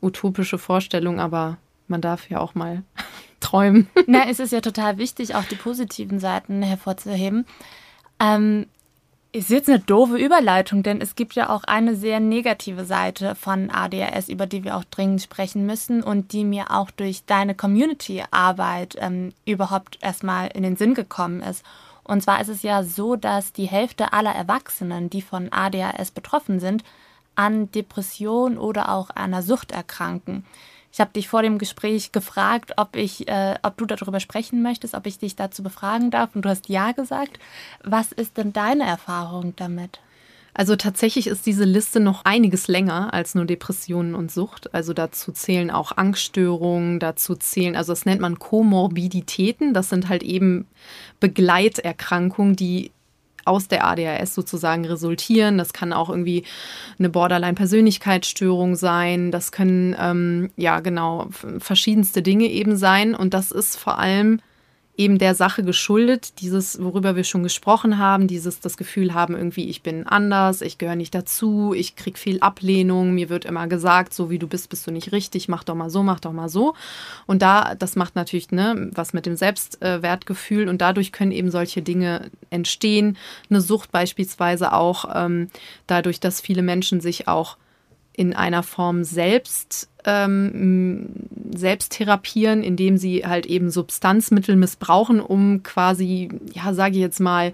utopische 0.00 0.58
Vorstellung, 0.58 1.20
aber 1.20 1.58
man 1.88 2.00
darf 2.00 2.30
ja 2.30 2.40
auch 2.40 2.54
mal 2.54 2.82
träumen. 3.40 3.88
Na, 4.06 4.28
es 4.28 4.40
ist 4.40 4.52
ja 4.52 4.62
total 4.62 4.96
wichtig, 4.96 5.34
auch 5.34 5.44
die 5.44 5.56
positiven 5.56 6.20
Seiten 6.20 6.62
hervorzuheben. 6.62 7.44
Ähm, 8.20 8.66
ist 9.34 9.50
jetzt 9.50 9.68
eine 9.68 9.80
doofe 9.80 10.16
Überleitung, 10.16 10.84
denn 10.84 11.00
es 11.00 11.16
gibt 11.16 11.34
ja 11.34 11.50
auch 11.50 11.64
eine 11.64 11.96
sehr 11.96 12.20
negative 12.20 12.84
Seite 12.84 13.34
von 13.34 13.68
ADHS, 13.68 14.28
über 14.28 14.46
die 14.46 14.62
wir 14.62 14.76
auch 14.76 14.84
dringend 14.84 15.22
sprechen 15.22 15.66
müssen 15.66 16.04
und 16.04 16.32
die 16.32 16.44
mir 16.44 16.70
auch 16.70 16.92
durch 16.92 17.24
deine 17.24 17.56
Community-Arbeit 17.56 18.96
ähm, 19.00 19.32
überhaupt 19.44 19.98
erstmal 20.00 20.46
in 20.54 20.62
den 20.62 20.76
Sinn 20.76 20.94
gekommen 20.94 21.42
ist. 21.42 21.64
Und 22.04 22.22
zwar 22.22 22.40
ist 22.40 22.48
es 22.48 22.62
ja 22.62 22.84
so, 22.84 23.16
dass 23.16 23.52
die 23.52 23.66
Hälfte 23.66 24.12
aller 24.12 24.32
Erwachsenen, 24.32 25.10
die 25.10 25.22
von 25.22 25.52
ADHS 25.52 26.12
betroffen 26.12 26.60
sind, 26.60 26.84
an 27.34 27.72
Depression 27.72 28.56
oder 28.56 28.88
auch 28.90 29.10
einer 29.10 29.42
Sucht 29.42 29.72
erkranken. 29.72 30.44
Ich 30.94 31.00
habe 31.00 31.10
dich 31.10 31.26
vor 31.26 31.42
dem 31.42 31.58
Gespräch 31.58 32.12
gefragt, 32.12 32.74
ob 32.76 32.94
ich, 32.94 33.26
äh, 33.26 33.56
ob 33.64 33.76
du 33.76 33.84
darüber 33.84 34.20
sprechen 34.20 34.62
möchtest, 34.62 34.94
ob 34.94 35.08
ich 35.08 35.18
dich 35.18 35.34
dazu 35.34 35.64
befragen 35.64 36.12
darf. 36.12 36.36
Und 36.36 36.44
du 36.44 36.48
hast 36.48 36.68
ja 36.68 36.92
gesagt. 36.92 37.40
Was 37.82 38.12
ist 38.12 38.36
denn 38.36 38.52
deine 38.52 38.84
Erfahrung 38.84 39.54
damit? 39.56 39.98
Also 40.54 40.76
tatsächlich 40.76 41.26
ist 41.26 41.46
diese 41.46 41.64
Liste 41.64 41.98
noch 41.98 42.24
einiges 42.24 42.68
länger 42.68 43.12
als 43.12 43.34
nur 43.34 43.44
Depressionen 43.44 44.14
und 44.14 44.30
Sucht. 44.30 44.72
Also 44.72 44.92
dazu 44.92 45.32
zählen 45.32 45.72
auch 45.72 45.96
Angststörungen, 45.96 47.00
dazu 47.00 47.34
zählen, 47.34 47.74
also 47.74 47.90
das 47.90 48.06
nennt 48.06 48.20
man 48.20 48.38
Komorbiditäten. 48.38 49.74
Das 49.74 49.88
sind 49.88 50.08
halt 50.08 50.22
eben 50.22 50.68
Begleiterkrankungen, 51.18 52.54
die 52.54 52.92
aus 53.44 53.68
der 53.68 53.86
ADHS 53.86 54.34
sozusagen 54.34 54.84
resultieren. 54.84 55.58
Das 55.58 55.72
kann 55.72 55.92
auch 55.92 56.08
irgendwie 56.08 56.44
eine 56.98 57.08
Borderline-Persönlichkeitsstörung 57.08 58.76
sein. 58.76 59.30
Das 59.30 59.52
können, 59.52 59.94
ähm, 59.98 60.50
ja, 60.56 60.80
genau, 60.80 61.28
verschiedenste 61.58 62.22
Dinge 62.22 62.46
eben 62.46 62.76
sein. 62.76 63.14
Und 63.14 63.34
das 63.34 63.50
ist 63.50 63.76
vor 63.76 63.98
allem 63.98 64.40
eben 64.96 65.18
der 65.18 65.34
Sache 65.34 65.64
geschuldet, 65.64 66.40
dieses, 66.40 66.80
worüber 66.80 67.16
wir 67.16 67.24
schon 67.24 67.42
gesprochen 67.42 67.98
haben, 67.98 68.28
dieses 68.28 68.60
das 68.60 68.76
Gefühl 68.76 69.12
haben, 69.12 69.34
irgendwie, 69.34 69.68
ich 69.68 69.82
bin 69.82 70.06
anders, 70.06 70.60
ich 70.60 70.78
gehöre 70.78 70.94
nicht 70.94 71.14
dazu, 71.14 71.74
ich 71.74 71.96
kriege 71.96 72.16
viel 72.16 72.38
Ablehnung, 72.40 73.12
mir 73.12 73.28
wird 73.28 73.44
immer 73.44 73.66
gesagt, 73.66 74.14
so 74.14 74.30
wie 74.30 74.38
du 74.38 74.46
bist, 74.46 74.68
bist 74.68 74.86
du 74.86 74.92
nicht 74.92 75.10
richtig, 75.10 75.48
mach 75.48 75.64
doch 75.64 75.74
mal 75.74 75.90
so, 75.90 76.04
mach 76.04 76.20
doch 76.20 76.32
mal 76.32 76.48
so. 76.48 76.74
Und 77.26 77.42
da, 77.42 77.74
das 77.74 77.96
macht 77.96 78.14
natürlich 78.14 78.52
ne, 78.52 78.90
was 78.94 79.12
mit 79.12 79.26
dem 79.26 79.34
Selbstwertgefühl 79.34 80.68
und 80.68 80.80
dadurch 80.80 81.10
können 81.10 81.32
eben 81.32 81.50
solche 81.50 81.82
Dinge 81.82 82.30
entstehen. 82.50 83.16
Eine 83.50 83.60
Sucht 83.60 83.90
beispielsweise 83.90 84.72
auch 84.72 85.06
ähm, 85.12 85.48
dadurch, 85.88 86.20
dass 86.20 86.40
viele 86.40 86.62
Menschen 86.62 87.00
sich 87.00 87.26
auch 87.26 87.56
in 88.12 88.32
einer 88.32 88.62
Form 88.62 89.02
selbst 89.02 89.88
ähm, 90.04 91.08
selbst 91.54 91.92
therapieren, 91.92 92.62
indem 92.62 92.96
sie 92.98 93.26
halt 93.26 93.46
eben 93.46 93.70
Substanzmittel 93.70 94.56
missbrauchen, 94.56 95.20
um 95.20 95.62
quasi, 95.62 96.28
ja, 96.52 96.74
sage 96.74 96.94
ich 96.94 97.00
jetzt 97.00 97.20
mal, 97.20 97.52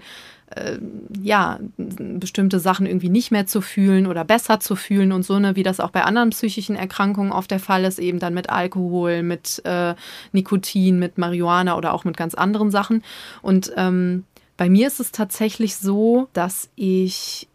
äh, 0.55 0.77
ja, 1.21 1.59
bestimmte 1.77 2.59
Sachen 2.59 2.85
irgendwie 2.85 3.09
nicht 3.09 3.31
mehr 3.31 3.47
zu 3.47 3.61
fühlen 3.61 4.07
oder 4.07 4.25
besser 4.25 4.59
zu 4.59 4.75
fühlen 4.75 5.11
und 5.11 5.23
so, 5.23 5.39
ne, 5.39 5.55
wie 5.55 5.63
das 5.63 5.79
auch 5.79 5.91
bei 5.91 6.03
anderen 6.03 6.31
psychischen 6.31 6.75
Erkrankungen 6.75 7.31
oft 7.31 7.51
der 7.51 7.59
Fall 7.59 7.85
ist, 7.85 7.99
eben 7.99 8.19
dann 8.19 8.33
mit 8.33 8.49
Alkohol, 8.49 9.23
mit 9.23 9.61
äh, 9.65 9.95
Nikotin, 10.31 10.99
mit 10.99 11.17
Marihuana 11.17 11.77
oder 11.77 11.93
auch 11.93 12.03
mit 12.03 12.17
ganz 12.17 12.35
anderen 12.35 12.71
Sachen. 12.71 13.03
Und 13.41 13.71
ähm, 13.77 14.25
bei 14.57 14.69
mir 14.69 14.87
ist 14.87 14.99
es 14.99 15.11
tatsächlich 15.11 15.77
so, 15.77 16.27
dass 16.33 16.69
ich 16.75 17.47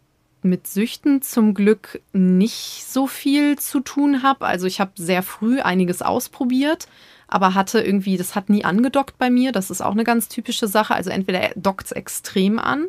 mit 0.49 0.67
Süchten 0.67 1.21
zum 1.21 1.53
Glück 1.53 2.01
nicht 2.13 2.85
so 2.87 3.07
viel 3.07 3.57
zu 3.57 3.79
tun 3.79 4.23
habe. 4.23 4.45
Also 4.45 4.67
ich 4.67 4.79
habe 4.79 4.91
sehr 4.95 5.23
früh 5.23 5.59
einiges 5.59 6.01
ausprobiert, 6.01 6.87
aber 7.27 7.53
hatte 7.53 7.79
irgendwie, 7.81 8.17
das 8.17 8.35
hat 8.35 8.49
nie 8.49 8.65
angedockt 8.65 9.17
bei 9.17 9.29
mir. 9.29 9.51
Das 9.51 9.69
ist 9.69 9.81
auch 9.81 9.91
eine 9.91 10.03
ganz 10.03 10.27
typische 10.27 10.67
Sache. 10.67 10.95
Also 10.95 11.09
entweder 11.09 11.49
dockt 11.55 11.87
es 11.87 11.91
extrem 11.91 12.59
an, 12.59 12.85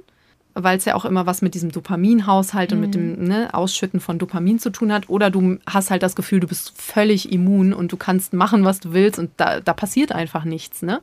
weil 0.55 0.79
es 0.79 0.85
ja 0.85 0.95
auch 0.95 1.05
immer 1.05 1.27
was 1.27 1.43
mit 1.43 1.55
diesem 1.55 1.73
Dopaminhaushalt 1.73 2.71
mhm. 2.71 2.77
und 2.77 2.81
mit 2.81 2.95
dem 2.95 3.21
mhm. 3.21 3.29
ne, 3.29 3.55
Ausschütten 3.55 4.01
von 4.01 4.19
Dopamin 4.19 4.59
zu 4.59 4.71
tun 4.71 4.93
hat. 4.93 5.09
Oder 5.09 5.31
du 5.31 5.59
hast 5.67 5.91
halt 5.91 6.03
das 6.03 6.17
Gefühl, 6.17 6.41
du 6.41 6.49
bist 6.49 6.73
völlig 6.81 7.33
immun 7.33 7.73
und 7.73 7.93
du 7.93 7.97
kannst 7.97 8.33
machen, 8.33 8.65
was 8.65 8.81
du 8.81 8.93
willst 8.93 9.19
und 9.19 9.31
da, 9.37 9.61
da 9.61 9.73
passiert 9.73 10.13
einfach 10.13 10.45
nichts. 10.45 10.83
Ne? 10.83 11.01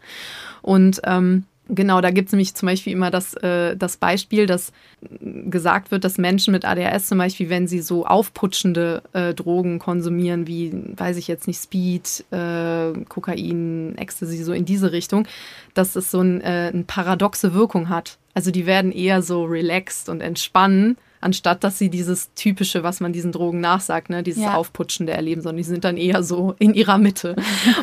Und 0.61 1.01
ähm, 1.03 1.45
Genau, 1.67 1.99
da 1.99 2.11
gibt 2.11 2.27
es 2.27 2.33
nämlich 2.33 2.53
zum 2.53 2.67
Beispiel 2.67 2.93
immer 2.93 3.09
das, 3.09 3.33
äh, 3.35 3.75
das 3.75 3.97
Beispiel, 3.97 4.45
dass 4.45 4.71
gesagt 5.45 5.89
wird, 5.89 6.03
dass 6.03 6.19
Menschen 6.19 6.51
mit 6.51 6.63
ADHS 6.63 7.07
zum 7.07 7.17
Beispiel, 7.17 7.49
wenn 7.49 7.67
sie 7.67 7.81
so 7.81 8.05
aufputschende 8.05 9.01
äh, 9.13 9.33
Drogen 9.33 9.79
konsumieren, 9.79 10.45
wie, 10.45 10.71
weiß 10.95 11.17
ich 11.17 11.27
jetzt 11.27 11.47
nicht, 11.47 11.59
Speed, 11.59 12.25
äh, 12.31 12.93
Kokain, 13.09 13.97
Ecstasy, 13.97 14.43
so 14.43 14.53
in 14.53 14.65
diese 14.65 14.91
Richtung, 14.91 15.27
dass 15.73 15.95
es 15.95 16.11
so 16.11 16.21
ein, 16.21 16.41
äh, 16.41 16.71
eine 16.71 16.83
paradoxe 16.83 17.53
Wirkung 17.55 17.89
hat. 17.89 18.19
Also 18.35 18.51
die 18.51 18.67
werden 18.67 18.91
eher 18.91 19.23
so 19.23 19.43
relaxed 19.45 20.09
und 20.09 20.21
entspannen 20.21 20.97
anstatt 21.25 21.63
dass 21.63 21.77
sie 21.77 21.89
dieses 21.89 22.33
typische, 22.35 22.83
was 22.83 22.99
man 22.99 23.11
diesen 23.11 23.31
Drogen 23.31 23.59
nachsagt, 23.59 24.09
ne, 24.09 24.23
dieses 24.23 24.43
ja. 24.43 24.53
Aufputschende 24.53 25.11
erleben, 25.11 25.41
sondern 25.41 25.57
die 25.57 25.63
sind 25.63 25.83
dann 25.83 25.97
eher 25.97 26.23
so 26.23 26.55
in 26.59 26.73
ihrer 26.73 26.97
Mitte. 26.97 27.35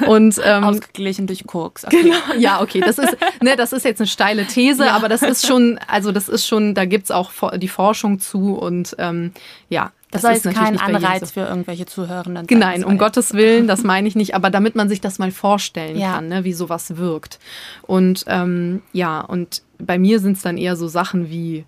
Und, 0.06 0.40
ähm, 0.44 0.64
Ausgeglichen 0.64 1.26
durch 1.26 1.46
Koks. 1.46 1.84
Okay. 1.84 2.04
Genau, 2.04 2.16
ja, 2.38 2.62
okay. 2.62 2.80
Das 2.80 2.98
ist, 2.98 3.16
ne, 3.42 3.56
das 3.56 3.72
ist 3.72 3.84
jetzt 3.84 4.00
eine 4.00 4.06
steile 4.06 4.46
These, 4.46 4.86
ja. 4.86 4.92
aber 4.92 5.08
das 5.08 5.22
ist 5.22 5.46
schon, 5.46 5.78
also 5.88 6.12
das 6.12 6.28
ist 6.28 6.46
schon, 6.46 6.74
da 6.74 6.84
gibt 6.84 7.04
es 7.04 7.10
auch 7.10 7.32
die 7.56 7.68
Forschung 7.68 8.20
zu 8.20 8.54
und 8.54 8.94
ähm, 8.98 9.32
ja, 9.68 9.90
das, 10.12 10.22
das 10.22 10.44
ist 10.44 10.54
kein 10.54 10.78
Anreiz 10.78 11.30
für 11.32 11.40
irgendwelche 11.40 11.86
Zuhörenden. 11.86 12.46
Nein, 12.58 12.84
um 12.84 12.98
Gottes 12.98 13.32
Willen, 13.32 13.66
das 13.66 13.82
meine 13.82 14.06
ich 14.06 14.14
nicht, 14.14 14.34
aber 14.34 14.50
damit 14.50 14.76
man 14.76 14.88
sich 14.90 15.00
das 15.00 15.18
mal 15.18 15.32
vorstellen 15.32 15.98
ja. 15.98 16.12
kann, 16.12 16.28
ne, 16.28 16.44
wie 16.44 16.52
sowas 16.52 16.96
wirkt. 16.96 17.38
Und 17.82 18.24
ähm, 18.28 18.82
ja, 18.92 19.20
und 19.20 19.62
bei 19.78 19.98
mir 19.98 20.20
sind 20.20 20.36
es 20.36 20.42
dann 20.42 20.58
eher 20.58 20.76
so 20.76 20.86
Sachen 20.86 21.30
wie 21.30 21.64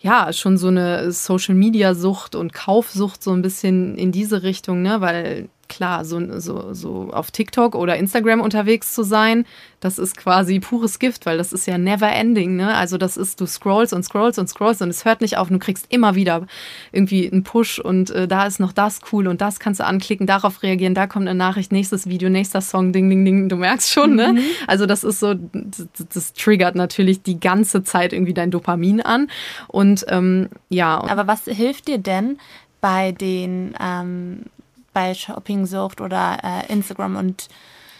ja, 0.00 0.32
schon 0.32 0.56
so 0.58 0.68
eine 0.68 1.10
Social-Media-Sucht 1.10 2.34
und 2.34 2.52
Kaufsucht 2.52 3.22
so 3.22 3.32
ein 3.32 3.42
bisschen 3.42 3.96
in 3.96 4.12
diese 4.12 4.42
Richtung, 4.42 4.82
ne? 4.82 5.00
Weil 5.00 5.48
klar, 5.68 6.04
so, 6.04 6.40
so, 6.40 6.72
so 6.72 7.10
auf 7.12 7.30
TikTok 7.30 7.74
oder 7.74 7.96
Instagram 7.96 8.40
unterwegs 8.40 8.94
zu 8.94 9.02
sein, 9.02 9.44
das 9.80 9.98
ist 9.98 10.16
quasi 10.16 10.58
pures 10.58 10.98
Gift, 10.98 11.24
weil 11.26 11.38
das 11.38 11.52
ist 11.52 11.66
ja 11.66 11.78
never 11.78 12.10
ending, 12.10 12.56
ne? 12.56 12.74
Also 12.74 12.98
das 12.98 13.16
ist, 13.16 13.40
du 13.40 13.46
scrollst 13.46 13.92
und 13.92 14.02
scrollst 14.02 14.38
und 14.38 14.48
scrollst 14.48 14.82
und 14.82 14.88
es 14.88 15.04
hört 15.04 15.20
nicht 15.20 15.36
auf 15.36 15.50
und 15.50 15.54
du 15.54 15.64
kriegst 15.64 15.86
immer 15.90 16.14
wieder 16.14 16.46
irgendwie 16.90 17.30
einen 17.30 17.44
Push 17.44 17.78
und 17.78 18.10
äh, 18.10 18.26
da 18.26 18.46
ist 18.46 18.58
noch 18.58 18.72
das 18.72 19.00
cool 19.12 19.28
und 19.28 19.40
das 19.40 19.60
kannst 19.60 19.80
du 19.80 19.84
anklicken, 19.84 20.26
darauf 20.26 20.62
reagieren, 20.62 20.94
da 20.94 21.06
kommt 21.06 21.28
eine 21.28 21.38
Nachricht, 21.38 21.70
nächstes 21.70 22.08
Video, 22.08 22.28
nächster 22.28 22.60
Song, 22.60 22.92
ding, 22.92 23.08
ding, 23.08 23.24
ding, 23.24 23.48
du 23.48 23.56
merkst 23.56 23.92
schon, 23.92 24.16
ne? 24.16 24.32
Mhm. 24.32 24.40
Also 24.66 24.86
das 24.86 25.04
ist 25.04 25.20
so, 25.20 25.34
das, 25.34 25.86
das, 26.12 26.32
triggert 26.32 26.74
natürlich 26.74 27.22
die 27.22 27.38
ganze 27.38 27.82
Zeit 27.82 28.12
irgendwie 28.12 28.34
dein 28.34 28.50
Dopamin 28.50 29.00
an 29.00 29.28
und 29.68 30.04
ähm, 30.08 30.48
ja. 30.68 31.02
Aber 31.08 31.26
was 31.26 31.44
hilft 31.44 31.88
dir 31.88 31.98
denn 31.98 32.38
bei 32.80 33.12
den 33.12 33.74
ähm, 33.80 34.42
bei 34.98 35.14
Shopping-Sucht 35.14 36.00
oder 36.00 36.38
äh, 36.42 36.72
Instagram 36.72 37.16
und 37.16 37.48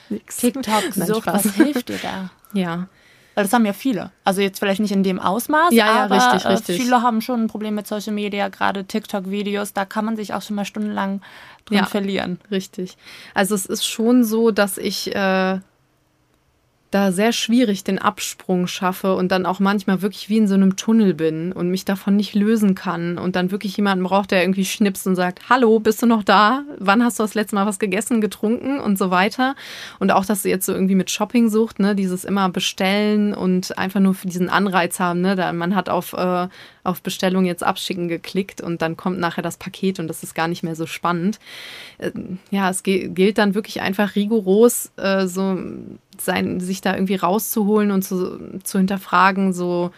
TikTok-Sucht, 0.08 1.26
was 1.26 1.54
hilft 1.54 1.88
dir 1.88 1.98
da? 2.02 2.30
Ja. 2.54 2.88
Weil 3.34 3.44
das 3.44 3.52
haben 3.52 3.66
ja 3.66 3.74
viele. 3.74 4.10
Also 4.24 4.40
jetzt 4.40 4.58
vielleicht 4.58 4.80
nicht 4.80 4.90
in 4.90 5.02
dem 5.02 5.20
Ausmaß, 5.20 5.72
ja, 5.72 5.86
ja, 5.86 6.04
aber 6.04 6.16
richtig, 6.16 6.44
äh, 6.44 6.48
richtig. 6.48 6.80
viele 6.80 7.02
haben 7.02 7.20
schon 7.20 7.44
ein 7.44 7.46
Problem 7.46 7.74
mit 7.74 7.86
Social 7.86 8.14
Media, 8.14 8.48
gerade 8.48 8.84
TikTok-Videos, 8.84 9.74
da 9.74 9.84
kann 9.84 10.06
man 10.06 10.16
sich 10.16 10.32
auch 10.32 10.42
schon 10.42 10.56
mal 10.56 10.64
stundenlang 10.64 11.20
drin 11.66 11.78
ja, 11.78 11.86
verlieren. 11.86 12.40
Richtig. 12.50 12.96
Also 13.34 13.54
es 13.54 13.66
ist 13.66 13.86
schon 13.86 14.24
so, 14.24 14.50
dass 14.50 14.78
ich 14.78 15.14
äh, 15.14 15.60
da 16.90 17.12
sehr 17.12 17.32
schwierig 17.32 17.84
den 17.84 17.98
Absprung 17.98 18.66
schaffe 18.66 19.14
und 19.14 19.30
dann 19.30 19.44
auch 19.44 19.60
manchmal 19.60 20.00
wirklich 20.00 20.28
wie 20.30 20.38
in 20.38 20.48
so 20.48 20.54
einem 20.54 20.76
Tunnel 20.76 21.12
bin 21.12 21.52
und 21.52 21.70
mich 21.70 21.84
davon 21.84 22.16
nicht 22.16 22.34
lösen 22.34 22.74
kann 22.74 23.18
und 23.18 23.36
dann 23.36 23.50
wirklich 23.50 23.76
jemanden 23.76 24.04
braucht, 24.04 24.30
der 24.30 24.42
irgendwie 24.42 24.64
schnipst 24.64 25.06
und 25.06 25.14
sagt, 25.14 25.50
hallo, 25.50 25.80
bist 25.80 26.02
du 26.02 26.06
noch 26.06 26.22
da? 26.22 26.62
Wann 26.78 27.04
hast 27.04 27.18
du 27.18 27.22
das 27.22 27.34
letzte 27.34 27.56
Mal 27.56 27.66
was 27.66 27.78
gegessen, 27.78 28.22
getrunken 28.22 28.80
und 28.80 28.96
so 28.96 29.10
weiter? 29.10 29.54
Und 29.98 30.12
auch, 30.12 30.24
dass 30.24 30.42
sie 30.42 30.50
jetzt 30.50 30.64
so 30.64 30.72
irgendwie 30.72 30.94
mit 30.94 31.10
Shopping 31.10 31.50
sucht, 31.50 31.78
ne, 31.78 31.94
dieses 31.94 32.24
immer 32.24 32.48
bestellen 32.48 33.34
und 33.34 33.76
einfach 33.76 34.00
nur 34.00 34.14
für 34.14 34.26
diesen 34.26 34.48
Anreiz 34.48 34.98
haben, 34.98 35.20
ne, 35.20 35.36
da 35.36 35.52
man 35.52 35.74
hat 35.74 35.90
auf, 35.90 36.14
äh, 36.14 36.48
auf 36.88 37.02
Bestellung 37.02 37.44
jetzt 37.44 37.62
abschicken 37.62 38.08
geklickt 38.08 38.60
und 38.60 38.82
dann 38.82 38.96
kommt 38.96 39.18
nachher 39.18 39.42
das 39.42 39.56
Paket 39.56 40.00
und 40.00 40.08
das 40.08 40.22
ist 40.22 40.34
gar 40.34 40.48
nicht 40.48 40.62
mehr 40.62 40.74
so 40.74 40.86
spannend. 40.86 41.38
Äh, 41.98 42.10
ja, 42.50 42.70
es 42.70 42.82
gilt 42.82 43.38
dann 43.38 43.54
wirklich 43.54 43.80
einfach 43.80 44.14
rigoros 44.16 44.90
äh, 44.96 45.26
so 45.26 45.58
sein, 46.18 46.60
sich 46.60 46.80
da 46.80 46.94
irgendwie 46.94 47.16
rauszuholen 47.16 47.90
und 47.90 48.02
zu, 48.02 48.60
zu 48.64 48.78
hinterfragen, 48.78 49.52
so 49.52 49.90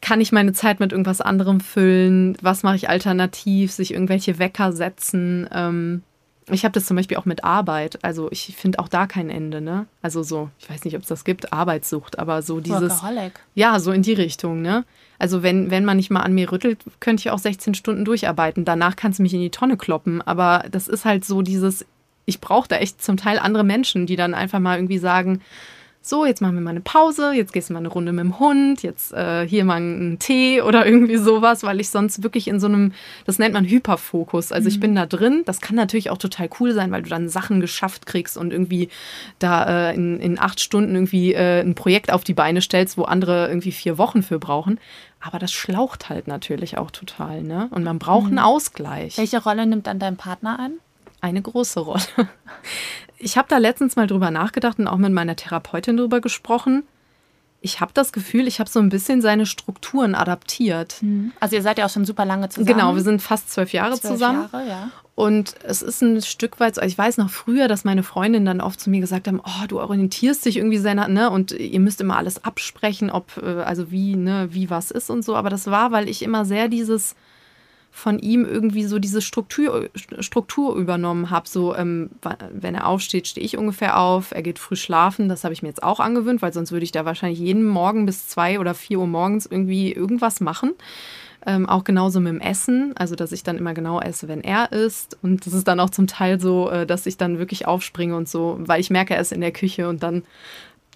kann 0.00 0.20
ich 0.20 0.32
meine 0.32 0.52
Zeit 0.52 0.78
mit 0.78 0.92
irgendwas 0.92 1.20
anderem 1.20 1.60
füllen? 1.60 2.36
Was 2.40 2.62
mache 2.62 2.76
ich 2.76 2.88
alternativ? 2.88 3.72
Sich 3.72 3.92
irgendwelche 3.92 4.38
Wecker 4.38 4.72
setzen? 4.72 5.48
Ähm, 5.52 6.02
ich 6.48 6.64
habe 6.64 6.72
das 6.72 6.86
zum 6.86 6.96
Beispiel 6.96 7.16
auch 7.16 7.24
mit 7.24 7.44
Arbeit. 7.44 7.98
Also 8.04 8.28
ich 8.30 8.54
finde 8.56 8.78
auch 8.78 8.88
da 8.88 9.06
kein 9.06 9.30
Ende, 9.30 9.60
ne? 9.60 9.86
Also 10.02 10.22
so, 10.22 10.50
ich 10.58 10.70
weiß 10.70 10.84
nicht, 10.84 10.94
ob 10.94 11.02
es 11.02 11.08
das 11.08 11.24
gibt, 11.24 11.52
Arbeitssucht, 11.52 12.18
aber 12.18 12.42
so 12.42 12.60
dieses. 12.60 13.02
Workaholic. 13.02 13.32
Ja, 13.54 13.80
so 13.80 13.90
in 13.90 14.02
die 14.02 14.12
Richtung, 14.12 14.62
ne? 14.62 14.84
Also 15.18 15.42
wenn, 15.42 15.70
wenn 15.70 15.84
man 15.84 15.96
nicht 15.96 16.10
mal 16.10 16.20
an 16.20 16.34
mir 16.34 16.50
rüttelt, 16.50 16.78
könnte 17.00 17.20
ich 17.22 17.30
auch 17.30 17.38
16 17.38 17.74
Stunden 17.74 18.04
durcharbeiten. 18.04 18.64
Danach 18.64 18.96
kannst 18.96 19.18
du 19.18 19.22
mich 19.22 19.34
in 19.34 19.40
die 19.40 19.50
Tonne 19.50 19.76
kloppen. 19.76 20.22
Aber 20.22 20.64
das 20.70 20.88
ist 20.88 21.04
halt 21.04 21.24
so 21.24 21.42
dieses, 21.42 21.86
ich 22.24 22.40
brauche 22.40 22.68
da 22.68 22.76
echt 22.76 23.02
zum 23.02 23.16
Teil 23.16 23.38
andere 23.38 23.64
Menschen, 23.64 24.06
die 24.06 24.16
dann 24.16 24.34
einfach 24.34 24.58
mal 24.58 24.76
irgendwie 24.76 24.98
sagen, 24.98 25.40
so, 26.08 26.24
jetzt 26.24 26.40
machen 26.40 26.54
wir 26.54 26.60
mal 26.60 26.70
eine 26.70 26.80
Pause, 26.80 27.32
jetzt 27.32 27.52
gehst 27.52 27.68
du 27.68 27.72
mal 27.72 27.80
eine 27.80 27.88
Runde 27.88 28.12
mit 28.12 28.24
dem 28.24 28.38
Hund, 28.38 28.82
jetzt 28.82 29.12
äh, 29.12 29.46
hier 29.46 29.64
mal 29.64 29.76
einen 29.76 30.18
Tee 30.18 30.62
oder 30.62 30.86
irgendwie 30.86 31.16
sowas, 31.16 31.62
weil 31.62 31.80
ich 31.80 31.90
sonst 31.90 32.22
wirklich 32.22 32.48
in 32.48 32.60
so 32.60 32.66
einem, 32.66 32.92
das 33.24 33.38
nennt 33.38 33.54
man 33.54 33.64
Hyperfokus. 33.64 34.52
Also 34.52 34.66
mhm. 34.66 34.72
ich 34.72 34.80
bin 34.80 34.94
da 34.94 35.06
drin, 35.06 35.42
das 35.44 35.60
kann 35.60 35.76
natürlich 35.76 36.10
auch 36.10 36.18
total 36.18 36.48
cool 36.60 36.72
sein, 36.72 36.90
weil 36.90 37.02
du 37.02 37.08
dann 37.08 37.28
Sachen 37.28 37.60
geschafft 37.60 38.06
kriegst 38.06 38.36
und 38.36 38.52
irgendwie 38.52 38.88
da 39.38 39.90
äh, 39.90 39.94
in, 39.94 40.20
in 40.20 40.38
acht 40.38 40.60
Stunden 40.60 40.94
irgendwie 40.94 41.34
äh, 41.34 41.60
ein 41.60 41.74
Projekt 41.74 42.12
auf 42.12 42.24
die 42.24 42.34
Beine 42.34 42.60
stellst, 42.60 42.96
wo 42.96 43.02
andere 43.02 43.48
irgendwie 43.48 43.72
vier 43.72 43.98
Wochen 43.98 44.22
für 44.22 44.38
brauchen. 44.38 44.78
Aber 45.20 45.38
das 45.38 45.52
schlaucht 45.52 46.08
halt 46.08 46.28
natürlich 46.28 46.78
auch 46.78 46.90
total, 46.90 47.42
ne? 47.42 47.68
Und 47.70 47.82
man 47.84 47.98
braucht 47.98 48.30
mhm. 48.30 48.38
einen 48.38 48.46
Ausgleich. 48.46 49.18
Welche 49.18 49.42
Rolle 49.42 49.66
nimmt 49.66 49.86
dann 49.86 49.98
dein 49.98 50.16
Partner 50.16 50.58
ein? 50.58 50.72
Eine 51.26 51.42
große 51.42 51.80
Rolle. 51.80 52.28
Ich 53.18 53.36
habe 53.36 53.48
da 53.48 53.58
letztens 53.58 53.96
mal 53.96 54.06
drüber 54.06 54.30
nachgedacht 54.30 54.78
und 54.78 54.88
auch 54.88 54.98
mit 54.98 55.12
meiner 55.12 55.36
Therapeutin 55.36 55.96
drüber 55.96 56.20
gesprochen. 56.20 56.84
Ich 57.62 57.80
habe 57.80 57.90
das 57.94 58.12
Gefühl, 58.12 58.46
ich 58.46 58.60
habe 58.60 58.68
so 58.70 58.78
ein 58.78 58.90
bisschen 58.90 59.22
seine 59.22 59.46
Strukturen 59.46 60.14
adaptiert. 60.14 61.02
Mhm. 61.02 61.32
Also 61.40 61.56
ihr 61.56 61.62
seid 61.62 61.78
ja 61.78 61.86
auch 61.86 61.90
schon 61.90 62.04
super 62.04 62.24
lange 62.24 62.48
zusammen. 62.48 62.66
Genau, 62.66 62.94
wir 62.94 63.02
sind 63.02 63.22
fast 63.22 63.50
zwölf 63.50 63.72
Jahre 63.72 63.98
zwölf 63.98 64.14
zusammen. 64.14 64.48
Jahre, 64.52 64.68
ja. 64.68 64.90
Und 65.14 65.54
es 65.64 65.80
ist 65.80 66.02
ein 66.02 66.20
Stück 66.20 66.60
weit, 66.60 66.76
ich 66.76 66.96
weiß 66.96 67.16
noch 67.16 67.30
früher, 67.30 67.68
dass 67.68 67.84
meine 67.84 68.02
Freundinnen 68.02 68.44
dann 68.44 68.60
oft 68.60 68.78
zu 68.78 68.90
mir 68.90 69.00
gesagt 69.00 69.26
haben, 69.26 69.40
oh, 69.42 69.66
du 69.66 69.80
orientierst 69.80 70.44
dich 70.44 70.58
irgendwie 70.58 70.76
sehr, 70.76 70.94
ne, 70.94 71.30
und 71.30 71.52
ihr 71.52 71.80
müsst 71.80 72.02
immer 72.02 72.18
alles 72.18 72.44
absprechen, 72.44 73.10
ob, 73.10 73.38
äh, 73.42 73.62
also 73.62 73.90
wie, 73.90 74.14
ne, 74.14 74.48
wie 74.50 74.68
was 74.68 74.90
ist 74.90 75.08
und 75.08 75.24
so. 75.24 75.34
Aber 75.34 75.48
das 75.48 75.68
war, 75.68 75.90
weil 75.90 76.10
ich 76.10 76.22
immer 76.22 76.44
sehr 76.44 76.68
dieses, 76.68 77.16
von 77.96 78.18
ihm 78.18 78.44
irgendwie 78.44 78.84
so 78.84 78.98
diese 78.98 79.22
Struktur, 79.22 79.88
Struktur 80.20 80.76
übernommen 80.76 81.30
habe. 81.30 81.48
So, 81.48 81.74
ähm, 81.74 82.10
wenn 82.52 82.74
er 82.74 82.86
aufsteht, 82.86 83.26
stehe 83.26 83.44
ich 83.44 83.56
ungefähr 83.56 83.98
auf. 83.98 84.32
Er 84.32 84.42
geht 84.42 84.58
früh 84.58 84.76
schlafen. 84.76 85.30
Das 85.30 85.44
habe 85.44 85.54
ich 85.54 85.62
mir 85.62 85.70
jetzt 85.70 85.82
auch 85.82 85.98
angewöhnt, 85.98 86.42
weil 86.42 86.52
sonst 86.52 86.72
würde 86.72 86.84
ich 86.84 86.92
da 86.92 87.06
wahrscheinlich 87.06 87.38
jeden 87.38 87.64
Morgen 87.64 88.04
bis 88.04 88.28
zwei 88.28 88.60
oder 88.60 88.74
vier 88.74 89.00
Uhr 89.00 89.06
morgens 89.06 89.46
irgendwie 89.46 89.92
irgendwas 89.92 90.40
machen. 90.40 90.74
Ähm, 91.46 91.66
auch 91.66 91.84
genauso 91.84 92.20
mit 92.20 92.34
dem 92.34 92.40
Essen, 92.40 92.92
also 92.98 93.14
dass 93.14 93.32
ich 93.32 93.44
dann 93.44 93.56
immer 93.56 93.72
genau 93.72 93.98
esse, 93.98 94.28
wenn 94.28 94.42
er 94.42 94.72
isst. 94.72 95.16
Und 95.22 95.46
das 95.46 95.54
ist 95.54 95.66
dann 95.66 95.80
auch 95.80 95.90
zum 95.90 96.06
Teil 96.06 96.38
so, 96.38 96.68
äh, 96.68 96.86
dass 96.86 97.06
ich 97.06 97.16
dann 97.16 97.38
wirklich 97.38 97.66
aufspringe 97.66 98.14
und 98.14 98.28
so, 98.28 98.58
weil 98.60 98.78
ich 98.78 98.90
merke, 98.90 99.14
er 99.14 99.22
ist 99.22 99.32
in 99.32 99.40
der 99.40 99.52
Küche 99.52 99.88
und 99.88 100.02
dann 100.02 100.22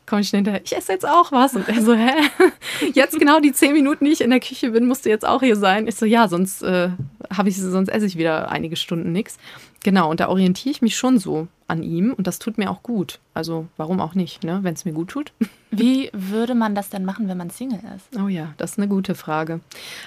komme 0.06 0.22
ich 0.22 0.30
hinterher, 0.30 0.60
ich 0.64 0.76
esse 0.76 0.92
jetzt 0.92 1.06
auch 1.06 1.30
was. 1.32 1.54
Und 1.54 1.68
er 1.68 1.80
so, 1.82 1.94
hä? 1.94 2.14
Jetzt 2.94 3.18
genau 3.18 3.40
die 3.40 3.52
zehn 3.52 3.72
Minuten, 3.72 4.04
die 4.04 4.12
ich 4.12 4.20
in 4.20 4.30
der 4.30 4.40
Küche 4.40 4.70
bin, 4.70 4.86
musst 4.86 5.04
du 5.04 5.10
jetzt 5.10 5.26
auch 5.26 5.40
hier 5.40 5.56
sein. 5.56 5.86
Ich 5.86 5.94
so, 5.94 6.06
ja, 6.06 6.26
sonst 6.26 6.62
äh, 6.62 6.90
habe 7.32 7.48
ich, 7.48 7.56
sonst 7.56 7.88
esse 7.88 8.06
ich 8.06 8.16
wieder 8.16 8.50
einige 8.50 8.76
Stunden 8.76 9.12
nichts. 9.12 9.38
Genau, 9.82 10.10
und 10.10 10.20
da 10.20 10.28
orientiere 10.28 10.72
ich 10.72 10.82
mich 10.82 10.96
schon 10.96 11.18
so 11.18 11.48
an 11.66 11.82
ihm 11.82 12.12
und 12.12 12.26
das 12.26 12.38
tut 12.38 12.58
mir 12.58 12.70
auch 12.70 12.82
gut. 12.82 13.18
Also 13.32 13.66
warum 13.76 14.00
auch 14.00 14.14
nicht, 14.14 14.44
ne? 14.44 14.58
wenn 14.62 14.74
es 14.74 14.84
mir 14.84 14.92
gut 14.92 15.08
tut. 15.08 15.32
Wie 15.70 16.10
würde 16.12 16.54
man 16.54 16.74
das 16.74 16.90
denn 16.90 17.04
machen, 17.04 17.28
wenn 17.28 17.38
man 17.38 17.48
Single 17.48 17.80
ist? 17.96 18.20
Oh 18.20 18.28
ja, 18.28 18.52
das 18.58 18.72
ist 18.72 18.78
eine 18.78 18.88
gute 18.88 19.14
Frage. 19.14 19.60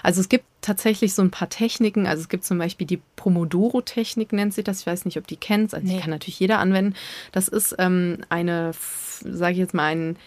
Also 0.04 0.22
es 0.22 0.30
gibt 0.30 0.46
tatsächlich 0.62 1.16
so 1.16 1.22
ein 1.22 1.32
paar 1.32 1.50
Techniken. 1.50 2.06
Also 2.06 2.22
es 2.22 2.30
gibt 2.30 2.44
zum 2.44 2.58
Beispiel 2.58 2.86
die 2.86 3.02
Pomodoro-Technik, 3.16 4.34
nennt 4.34 4.54
sich 4.54 4.64
das. 4.64 4.82
Ich 4.82 4.88
weiß 4.88 5.06
nicht, 5.06 5.18
ob 5.18 5.26
die 5.26 5.38
kennst. 5.38 5.74
Also 5.74 5.88
nee. 5.88 5.96
die 5.96 6.00
kann 6.00 6.12
natürlich 6.12 6.40
jeder 6.40 6.60
anwenden. 6.60 6.96
Das 7.32 7.48
ist 7.48 7.76
ähm, 7.80 8.20
eine, 8.30 8.72
sage 9.22 9.54
ich 9.54 9.60
jetzt 9.60 9.74
mal, 9.74 9.86
ein 9.86 10.18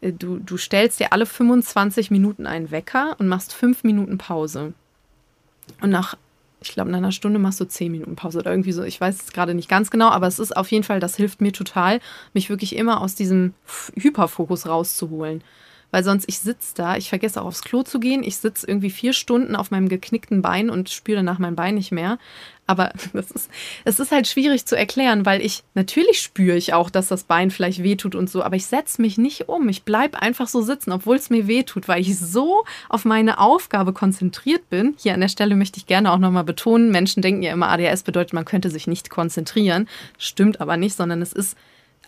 äh, 0.00 0.12
Du, 0.12 0.38
du 0.38 0.56
stellst 0.56 1.00
dir 1.00 1.12
alle 1.12 1.26
25 1.26 2.10
Minuten 2.10 2.46
einen 2.46 2.70
Wecker 2.70 3.14
und 3.18 3.28
machst 3.28 3.52
fünf 3.52 3.84
Minuten 3.84 4.18
Pause. 4.18 4.72
Und 5.80 5.90
nach 5.90 6.16
ich 6.60 6.72
glaube, 6.72 6.88
in 6.90 6.94
einer 6.94 7.12
Stunde 7.12 7.38
machst 7.38 7.60
du 7.60 7.66
zehn 7.66 7.92
Minuten 7.92 8.16
Pause 8.16 8.38
oder 8.38 8.50
irgendwie 8.50 8.72
so. 8.72 8.82
Ich 8.82 9.00
weiß 9.00 9.22
es 9.22 9.32
gerade 9.32 9.54
nicht 9.54 9.68
ganz 9.68 9.90
genau, 9.90 10.08
aber 10.08 10.26
es 10.26 10.38
ist 10.38 10.56
auf 10.56 10.70
jeden 10.70 10.84
Fall, 10.84 11.00
das 11.00 11.16
hilft 11.16 11.40
mir 11.40 11.52
total, 11.52 12.00
mich 12.34 12.50
wirklich 12.50 12.74
immer 12.76 13.00
aus 13.00 13.14
diesem 13.14 13.54
Hyperfokus 13.94 14.66
rauszuholen. 14.66 15.42
Weil 15.90 16.04
sonst, 16.04 16.26
ich 16.28 16.38
sitze 16.38 16.74
da, 16.74 16.96
ich 16.96 17.08
vergesse 17.08 17.40
auch 17.40 17.46
aufs 17.46 17.62
Klo 17.62 17.82
zu 17.82 17.98
gehen, 17.98 18.22
ich 18.22 18.36
sitze 18.36 18.66
irgendwie 18.66 18.90
vier 18.90 19.14
Stunden 19.14 19.56
auf 19.56 19.70
meinem 19.70 19.88
geknickten 19.88 20.42
Bein 20.42 20.68
und 20.68 20.90
spüre 20.90 21.16
danach 21.16 21.38
mein 21.38 21.56
Bein 21.56 21.76
nicht 21.76 21.92
mehr. 21.92 22.18
Aber 22.66 22.92
das 23.14 23.30
ist, 23.30 23.50
es 23.84 23.98
ist 23.98 24.12
halt 24.12 24.28
schwierig 24.28 24.66
zu 24.66 24.76
erklären, 24.76 25.24
weil 25.24 25.40
ich, 25.40 25.64
natürlich 25.74 26.20
spüre 26.20 26.56
ich 26.56 26.74
auch, 26.74 26.90
dass 26.90 27.08
das 27.08 27.24
Bein 27.24 27.50
vielleicht 27.50 27.82
wehtut 27.82 28.14
und 28.14 28.28
so, 28.28 28.42
aber 28.42 28.56
ich 28.56 28.66
setze 28.66 29.00
mich 29.00 29.16
nicht 29.16 29.48
um. 29.48 29.70
Ich 29.70 29.84
bleibe 29.84 30.20
einfach 30.20 30.46
so 30.46 30.60
sitzen, 30.60 30.92
obwohl 30.92 31.16
es 31.16 31.30
mir 31.30 31.48
wehtut, 31.48 31.88
weil 31.88 32.02
ich 32.02 32.18
so 32.18 32.64
auf 32.90 33.06
meine 33.06 33.38
Aufgabe 33.38 33.94
konzentriert 33.94 34.68
bin. 34.68 34.94
Hier 34.98 35.14
an 35.14 35.20
der 35.20 35.28
Stelle 35.28 35.56
möchte 35.56 35.78
ich 35.78 35.86
gerne 35.86 36.12
auch 36.12 36.18
nochmal 36.18 36.44
betonen, 36.44 36.90
Menschen 36.90 37.22
denken 37.22 37.42
ja 37.42 37.52
immer, 37.52 37.70
ADHS 37.70 38.02
bedeutet, 38.02 38.34
man 38.34 38.44
könnte 38.44 38.68
sich 38.68 38.86
nicht 38.86 39.08
konzentrieren. 39.08 39.88
Stimmt 40.18 40.60
aber 40.60 40.76
nicht, 40.76 40.94
sondern 40.94 41.22
es 41.22 41.32
ist 41.32 41.56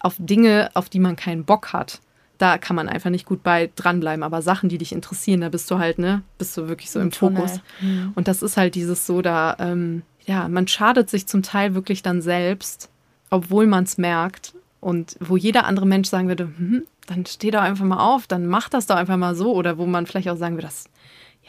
auf 0.01 0.17
Dinge, 0.19 0.71
auf 0.75 0.91
die 0.91 1.01
man 1.01 1.17
keinen 1.17 1.45
Bock 1.45 1.73
hat 1.73 2.01
da 2.41 2.57
kann 2.57 2.75
man 2.75 2.89
einfach 2.89 3.11
nicht 3.11 3.27
gut 3.27 3.43
bei 3.43 3.71
dranbleiben. 3.77 4.23
Aber 4.23 4.41
Sachen, 4.41 4.71
die 4.71 4.79
dich 4.79 4.93
interessieren, 4.93 5.43
da 5.43 5.51
bist 5.51 5.71
du 5.71 5.79
halt, 5.79 5.99
ne, 5.99 6.23
bist 6.39 6.57
du 6.57 6.69
wirklich 6.69 6.91
so 6.91 6.99
im, 6.99 7.07
im 7.07 7.13
Fokus. 7.13 7.61
Mhm. 7.81 8.13
Und 8.15 8.29
das 8.29 8.43
ist 8.43 8.57
halt 8.57 8.75
dieses 8.75 9.07
so, 9.07 9.21
da, 9.21 9.57
ähm, 9.59 10.03
ja, 10.25 10.49
man 10.49 10.67
schadet 10.67 11.11
sich 11.11 11.27
zum 11.27 11.43
Teil 11.43 11.75
wirklich 11.75 12.03
dann 12.03 12.23
selbst, 12.23 12.89
obwohl 13.29 13.67
man 13.67 13.85
es 13.85 13.99
merkt. 13.99 14.55
Und 14.81 15.17
wo 15.21 15.37
jeder 15.37 15.67
andere 15.67 15.87
Mensch 15.87 16.09
sagen 16.09 16.29
würde, 16.29 16.45
hm, 16.45 16.85
dann 17.07 17.27
steh 17.27 17.51
doch 17.51 17.61
einfach 17.61 17.85
mal 17.85 17.99
auf, 17.99 18.27
dann 18.27 18.47
mach 18.47 18.71
das 18.71 18.87
doch 18.87 18.97
einfach 18.97 19.19
mal 19.19 19.35
so. 19.35 19.55
Oder 19.55 19.77
wo 19.77 19.85
man 19.85 20.07
vielleicht 20.07 20.31
auch 20.31 20.39
sagen 20.39 20.55
würde, 20.55 20.69
das, 20.69 20.87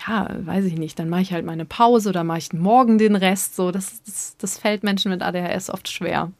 ja, 0.05 0.27
weiß 0.41 0.65
ich 0.65 0.77
nicht, 0.77 0.99
dann 0.99 1.07
mache 1.07 1.21
ich 1.21 1.31
halt 1.31 1.45
meine 1.45 1.63
Pause 1.63 2.09
oder 2.09 2.25
mache 2.25 2.39
ich 2.39 2.51
morgen 2.51 2.97
den 2.97 3.15
Rest. 3.15 3.55
So, 3.55 3.71
das, 3.71 4.03
das, 4.03 4.35
das 4.37 4.57
fällt 4.57 4.83
Menschen 4.83 5.09
mit 5.09 5.21
ADHS 5.21 5.69
oft 5.69 5.87
schwer. 5.87 6.31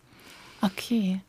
Okay. 0.62 1.22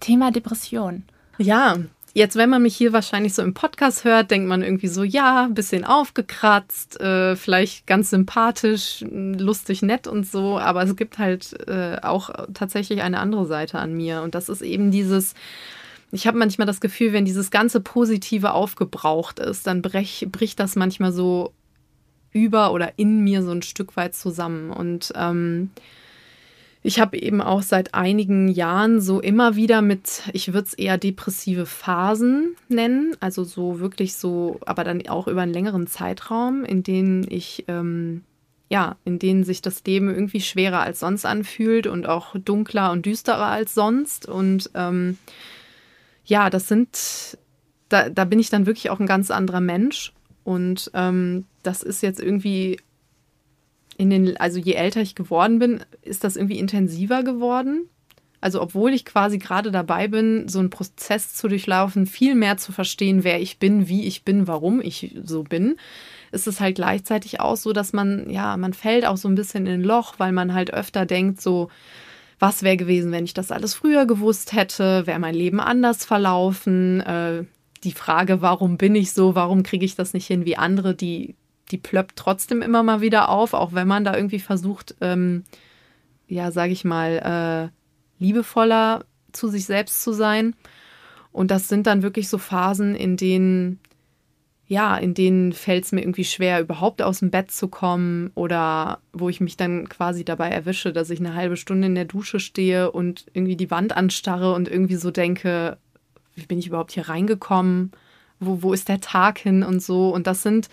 Thema 0.00 0.32
Depression. 0.32 1.04
Ja, 1.38 1.76
Jetzt, 2.16 2.36
wenn 2.36 2.48
man 2.48 2.62
mich 2.62 2.76
hier 2.76 2.92
wahrscheinlich 2.92 3.34
so 3.34 3.42
im 3.42 3.54
Podcast 3.54 4.04
hört, 4.04 4.30
denkt 4.30 4.46
man 4.46 4.62
irgendwie 4.62 4.86
so, 4.86 5.02
ja, 5.02 5.46
ein 5.46 5.54
bisschen 5.54 5.84
aufgekratzt, 5.84 7.00
äh, 7.00 7.34
vielleicht 7.34 7.88
ganz 7.88 8.10
sympathisch, 8.10 9.04
lustig, 9.10 9.82
nett 9.82 10.06
und 10.06 10.24
so. 10.24 10.60
Aber 10.60 10.84
es 10.84 10.94
gibt 10.94 11.18
halt 11.18 11.58
äh, 11.68 11.96
auch 12.02 12.30
tatsächlich 12.54 13.02
eine 13.02 13.18
andere 13.18 13.46
Seite 13.46 13.80
an 13.80 13.94
mir. 13.94 14.22
Und 14.22 14.36
das 14.36 14.48
ist 14.48 14.62
eben 14.62 14.92
dieses, 14.92 15.34
ich 16.12 16.28
habe 16.28 16.38
manchmal 16.38 16.68
das 16.68 16.80
Gefühl, 16.80 17.12
wenn 17.12 17.24
dieses 17.24 17.50
ganze 17.50 17.80
Positive 17.80 18.52
aufgebraucht 18.52 19.40
ist, 19.40 19.66
dann 19.66 19.82
brech, 19.82 20.28
bricht 20.30 20.60
das 20.60 20.76
manchmal 20.76 21.10
so 21.10 21.52
über 22.30 22.72
oder 22.72 22.92
in 22.96 23.24
mir 23.24 23.42
so 23.42 23.50
ein 23.50 23.62
Stück 23.62 23.96
weit 23.96 24.14
zusammen. 24.14 24.70
Und 24.70 25.12
ähm, 25.16 25.70
ich 26.86 27.00
habe 27.00 27.18
eben 27.18 27.40
auch 27.40 27.62
seit 27.62 27.94
einigen 27.94 28.46
Jahren 28.46 29.00
so 29.00 29.18
immer 29.18 29.56
wieder 29.56 29.80
mit, 29.80 30.22
ich 30.34 30.52
würde 30.52 30.66
es 30.66 30.74
eher 30.74 30.98
depressive 30.98 31.64
Phasen 31.64 32.56
nennen, 32.68 33.16
also 33.20 33.42
so 33.42 33.80
wirklich 33.80 34.16
so, 34.16 34.60
aber 34.66 34.84
dann 34.84 35.04
auch 35.08 35.26
über 35.26 35.40
einen 35.40 35.54
längeren 35.54 35.86
Zeitraum, 35.86 36.62
in 36.62 36.82
denen 36.82 37.26
ich, 37.30 37.64
ähm, 37.68 38.22
ja, 38.68 38.96
in 39.06 39.18
denen 39.18 39.44
sich 39.44 39.62
das 39.62 39.82
Leben 39.86 40.10
irgendwie 40.10 40.42
schwerer 40.42 40.80
als 40.80 41.00
sonst 41.00 41.24
anfühlt 41.24 41.86
und 41.86 42.06
auch 42.06 42.34
dunkler 42.36 42.92
und 42.92 43.06
düsterer 43.06 43.46
als 43.46 43.72
sonst. 43.72 44.28
Und 44.28 44.70
ähm, 44.74 45.16
ja, 46.26 46.50
das 46.50 46.68
sind, 46.68 47.38
da, 47.88 48.10
da 48.10 48.26
bin 48.26 48.38
ich 48.38 48.50
dann 48.50 48.66
wirklich 48.66 48.90
auch 48.90 49.00
ein 49.00 49.06
ganz 49.06 49.30
anderer 49.30 49.62
Mensch. 49.62 50.12
Und 50.44 50.90
ähm, 50.92 51.46
das 51.62 51.82
ist 51.82 52.02
jetzt 52.02 52.20
irgendwie 52.20 52.78
in 53.96 54.10
den, 54.10 54.36
also 54.36 54.58
je 54.58 54.74
älter 54.74 55.00
ich 55.00 55.14
geworden 55.14 55.58
bin, 55.58 55.80
ist 56.02 56.24
das 56.24 56.36
irgendwie 56.36 56.58
intensiver 56.58 57.22
geworden. 57.22 57.88
Also 58.40 58.60
obwohl 58.60 58.92
ich 58.92 59.06
quasi 59.06 59.38
gerade 59.38 59.70
dabei 59.70 60.06
bin, 60.06 60.48
so 60.48 60.58
einen 60.58 60.68
Prozess 60.68 61.32
zu 61.32 61.48
durchlaufen, 61.48 62.06
viel 62.06 62.34
mehr 62.34 62.58
zu 62.58 62.72
verstehen, 62.72 63.24
wer 63.24 63.40
ich 63.40 63.58
bin, 63.58 63.88
wie 63.88 64.04
ich 64.04 64.22
bin, 64.22 64.46
warum 64.46 64.82
ich 64.82 65.16
so 65.24 65.44
bin, 65.44 65.76
ist 66.30 66.46
es 66.46 66.60
halt 66.60 66.74
gleichzeitig 66.74 67.40
auch 67.40 67.56
so, 67.56 67.72
dass 67.72 67.94
man, 67.94 68.28
ja, 68.28 68.58
man 68.58 68.74
fällt 68.74 69.06
auch 69.06 69.16
so 69.16 69.28
ein 69.28 69.34
bisschen 69.34 69.66
in 69.66 69.80
ein 69.80 69.82
Loch, 69.82 70.16
weil 70.18 70.32
man 70.32 70.52
halt 70.52 70.74
öfter 70.74 71.06
denkt, 71.06 71.40
so, 71.40 71.70
was 72.38 72.62
wäre 72.62 72.76
gewesen, 72.76 73.12
wenn 73.12 73.24
ich 73.24 73.32
das 73.32 73.50
alles 73.50 73.72
früher 73.72 74.04
gewusst 74.04 74.52
hätte, 74.52 75.06
wäre 75.06 75.18
mein 75.18 75.34
Leben 75.34 75.60
anders 75.60 76.04
verlaufen. 76.04 77.00
Äh, 77.00 77.44
die 77.82 77.92
Frage, 77.92 78.42
warum 78.42 78.76
bin 78.76 78.94
ich 78.94 79.12
so, 79.12 79.34
warum 79.34 79.62
kriege 79.62 79.86
ich 79.86 79.94
das 79.94 80.12
nicht 80.12 80.26
hin 80.26 80.44
wie 80.44 80.56
andere, 80.56 80.94
die, 80.94 81.34
die 81.70 81.78
plöppt 81.78 82.16
trotzdem 82.16 82.62
immer 82.62 82.82
mal 82.82 83.00
wieder 83.00 83.28
auf, 83.28 83.54
auch 83.54 83.72
wenn 83.72 83.88
man 83.88 84.04
da 84.04 84.14
irgendwie 84.14 84.38
versucht, 84.38 84.94
ähm, 85.00 85.44
ja, 86.26 86.50
sage 86.50 86.72
ich 86.72 86.84
mal, 86.84 87.70
äh, 87.70 88.22
liebevoller 88.22 89.04
zu 89.32 89.48
sich 89.48 89.64
selbst 89.64 90.02
zu 90.02 90.12
sein. 90.12 90.54
Und 91.32 91.50
das 91.50 91.68
sind 91.68 91.86
dann 91.86 92.02
wirklich 92.02 92.28
so 92.28 92.38
Phasen, 92.38 92.94
in 92.94 93.16
denen, 93.16 93.80
ja, 94.66 94.96
in 94.96 95.14
denen 95.14 95.52
fällt 95.52 95.84
es 95.84 95.92
mir 95.92 96.00
irgendwie 96.00 96.24
schwer, 96.24 96.60
überhaupt 96.60 97.02
aus 97.02 97.18
dem 97.18 97.30
Bett 97.30 97.50
zu 97.50 97.68
kommen 97.68 98.30
oder 98.34 99.00
wo 99.12 99.28
ich 99.28 99.40
mich 99.40 99.56
dann 99.56 99.88
quasi 99.88 100.24
dabei 100.24 100.50
erwische, 100.50 100.92
dass 100.92 101.10
ich 101.10 101.20
eine 101.20 101.34
halbe 101.34 101.56
Stunde 101.56 101.86
in 101.86 101.94
der 101.94 102.04
Dusche 102.04 102.40
stehe 102.40 102.90
und 102.92 103.26
irgendwie 103.32 103.56
die 103.56 103.70
Wand 103.70 103.96
anstarre 103.96 104.54
und 104.54 104.68
irgendwie 104.68 104.96
so 104.96 105.10
denke, 105.10 105.76
wie 106.34 106.46
bin 106.46 106.58
ich 106.58 106.68
überhaupt 106.68 106.92
hier 106.92 107.08
reingekommen? 107.08 107.92
Wo, 108.40 108.62
wo 108.62 108.72
ist 108.72 108.88
der 108.88 109.00
Tag 109.00 109.38
hin 109.38 109.62
und 109.62 109.82
so? 109.82 110.10
Und 110.10 110.26
das 110.26 110.42
sind, 110.42 110.68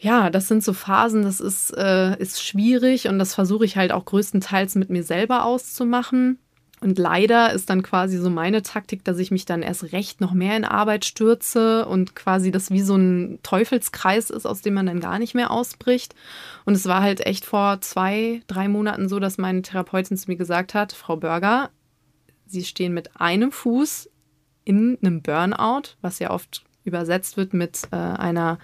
ja, 0.00 0.30
das 0.30 0.48
sind 0.48 0.64
so 0.64 0.72
Phasen, 0.72 1.22
das 1.22 1.40
ist, 1.40 1.76
äh, 1.76 2.16
ist 2.18 2.42
schwierig 2.42 3.06
und 3.08 3.18
das 3.18 3.34
versuche 3.34 3.66
ich 3.66 3.76
halt 3.76 3.92
auch 3.92 4.06
größtenteils 4.06 4.74
mit 4.74 4.88
mir 4.88 5.02
selber 5.02 5.44
auszumachen. 5.44 6.38
Und 6.80 6.98
leider 6.98 7.52
ist 7.52 7.68
dann 7.68 7.82
quasi 7.82 8.16
so 8.16 8.30
meine 8.30 8.62
Taktik, 8.62 9.04
dass 9.04 9.18
ich 9.18 9.30
mich 9.30 9.44
dann 9.44 9.60
erst 9.60 9.92
recht 9.92 10.22
noch 10.22 10.32
mehr 10.32 10.56
in 10.56 10.64
Arbeit 10.64 11.04
stürze 11.04 11.84
und 11.84 12.16
quasi 12.16 12.50
das 12.50 12.70
wie 12.70 12.80
so 12.80 12.96
ein 12.96 13.38
Teufelskreis 13.42 14.30
ist, 14.30 14.46
aus 14.46 14.62
dem 14.62 14.72
man 14.72 14.86
dann 14.86 15.00
gar 15.00 15.18
nicht 15.18 15.34
mehr 15.34 15.50
ausbricht. 15.50 16.14
Und 16.64 16.72
es 16.72 16.86
war 16.86 17.02
halt 17.02 17.20
echt 17.26 17.44
vor 17.44 17.82
zwei, 17.82 18.40
drei 18.46 18.68
Monaten 18.68 19.10
so, 19.10 19.20
dass 19.20 19.36
meine 19.36 19.60
Therapeutin 19.60 20.16
zu 20.16 20.30
mir 20.30 20.36
gesagt 20.36 20.72
hat, 20.72 20.92
Frau 20.92 21.16
Börger, 21.16 21.68
Sie 22.46 22.64
stehen 22.64 22.94
mit 22.94 23.20
einem 23.20 23.52
Fuß 23.52 24.08
in 24.64 24.96
einem 25.02 25.20
Burnout, 25.20 25.96
was 26.00 26.18
ja 26.18 26.30
oft 26.30 26.64
übersetzt 26.84 27.36
wird 27.36 27.52
mit 27.52 27.82
äh, 27.92 27.96
einer 27.96 28.58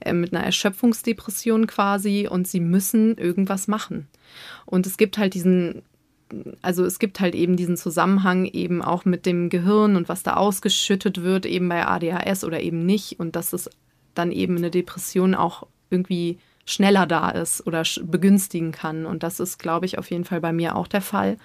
äh, 0.00 0.12
mit 0.12 0.34
einer 0.34 0.44
Erschöpfungsdepression 0.44 1.66
quasi 1.66 2.28
und 2.30 2.46
sie 2.46 2.60
müssen 2.60 3.16
irgendwas 3.16 3.68
machen. 3.68 4.08
Und 4.64 4.86
es 4.86 4.96
gibt 4.96 5.18
halt 5.18 5.34
diesen 5.34 5.82
also 6.62 6.84
es 6.84 6.98
gibt 6.98 7.20
halt 7.20 7.34
eben 7.34 7.56
diesen 7.56 7.76
Zusammenhang 7.76 8.46
eben 8.46 8.82
auch 8.82 9.04
mit 9.04 9.26
dem 9.26 9.48
Gehirn 9.48 9.96
und 9.96 10.08
was 10.08 10.22
da 10.22 10.34
ausgeschüttet 10.34 11.22
wird, 11.22 11.46
eben 11.46 11.68
bei 11.68 11.86
ADHS 11.86 12.44
oder 12.44 12.60
eben 12.60 12.84
nicht. 12.84 13.20
Und 13.20 13.36
dass 13.36 13.52
es 13.52 13.70
dann 14.14 14.32
eben 14.32 14.56
eine 14.56 14.70
Depression 14.70 15.34
auch 15.34 15.66
irgendwie 15.90 16.38
schneller 16.64 17.06
da 17.06 17.30
ist 17.30 17.66
oder 17.66 17.84
begünstigen 18.02 18.72
kann. 18.72 19.06
Und 19.06 19.22
das 19.22 19.38
ist, 19.38 19.58
glaube 19.58 19.86
ich, 19.86 19.98
auf 19.98 20.10
jeden 20.10 20.24
Fall 20.24 20.40
bei 20.40 20.52
mir 20.52 20.74
auch 20.74 20.88
der 20.88 21.00
Fall. 21.00 21.38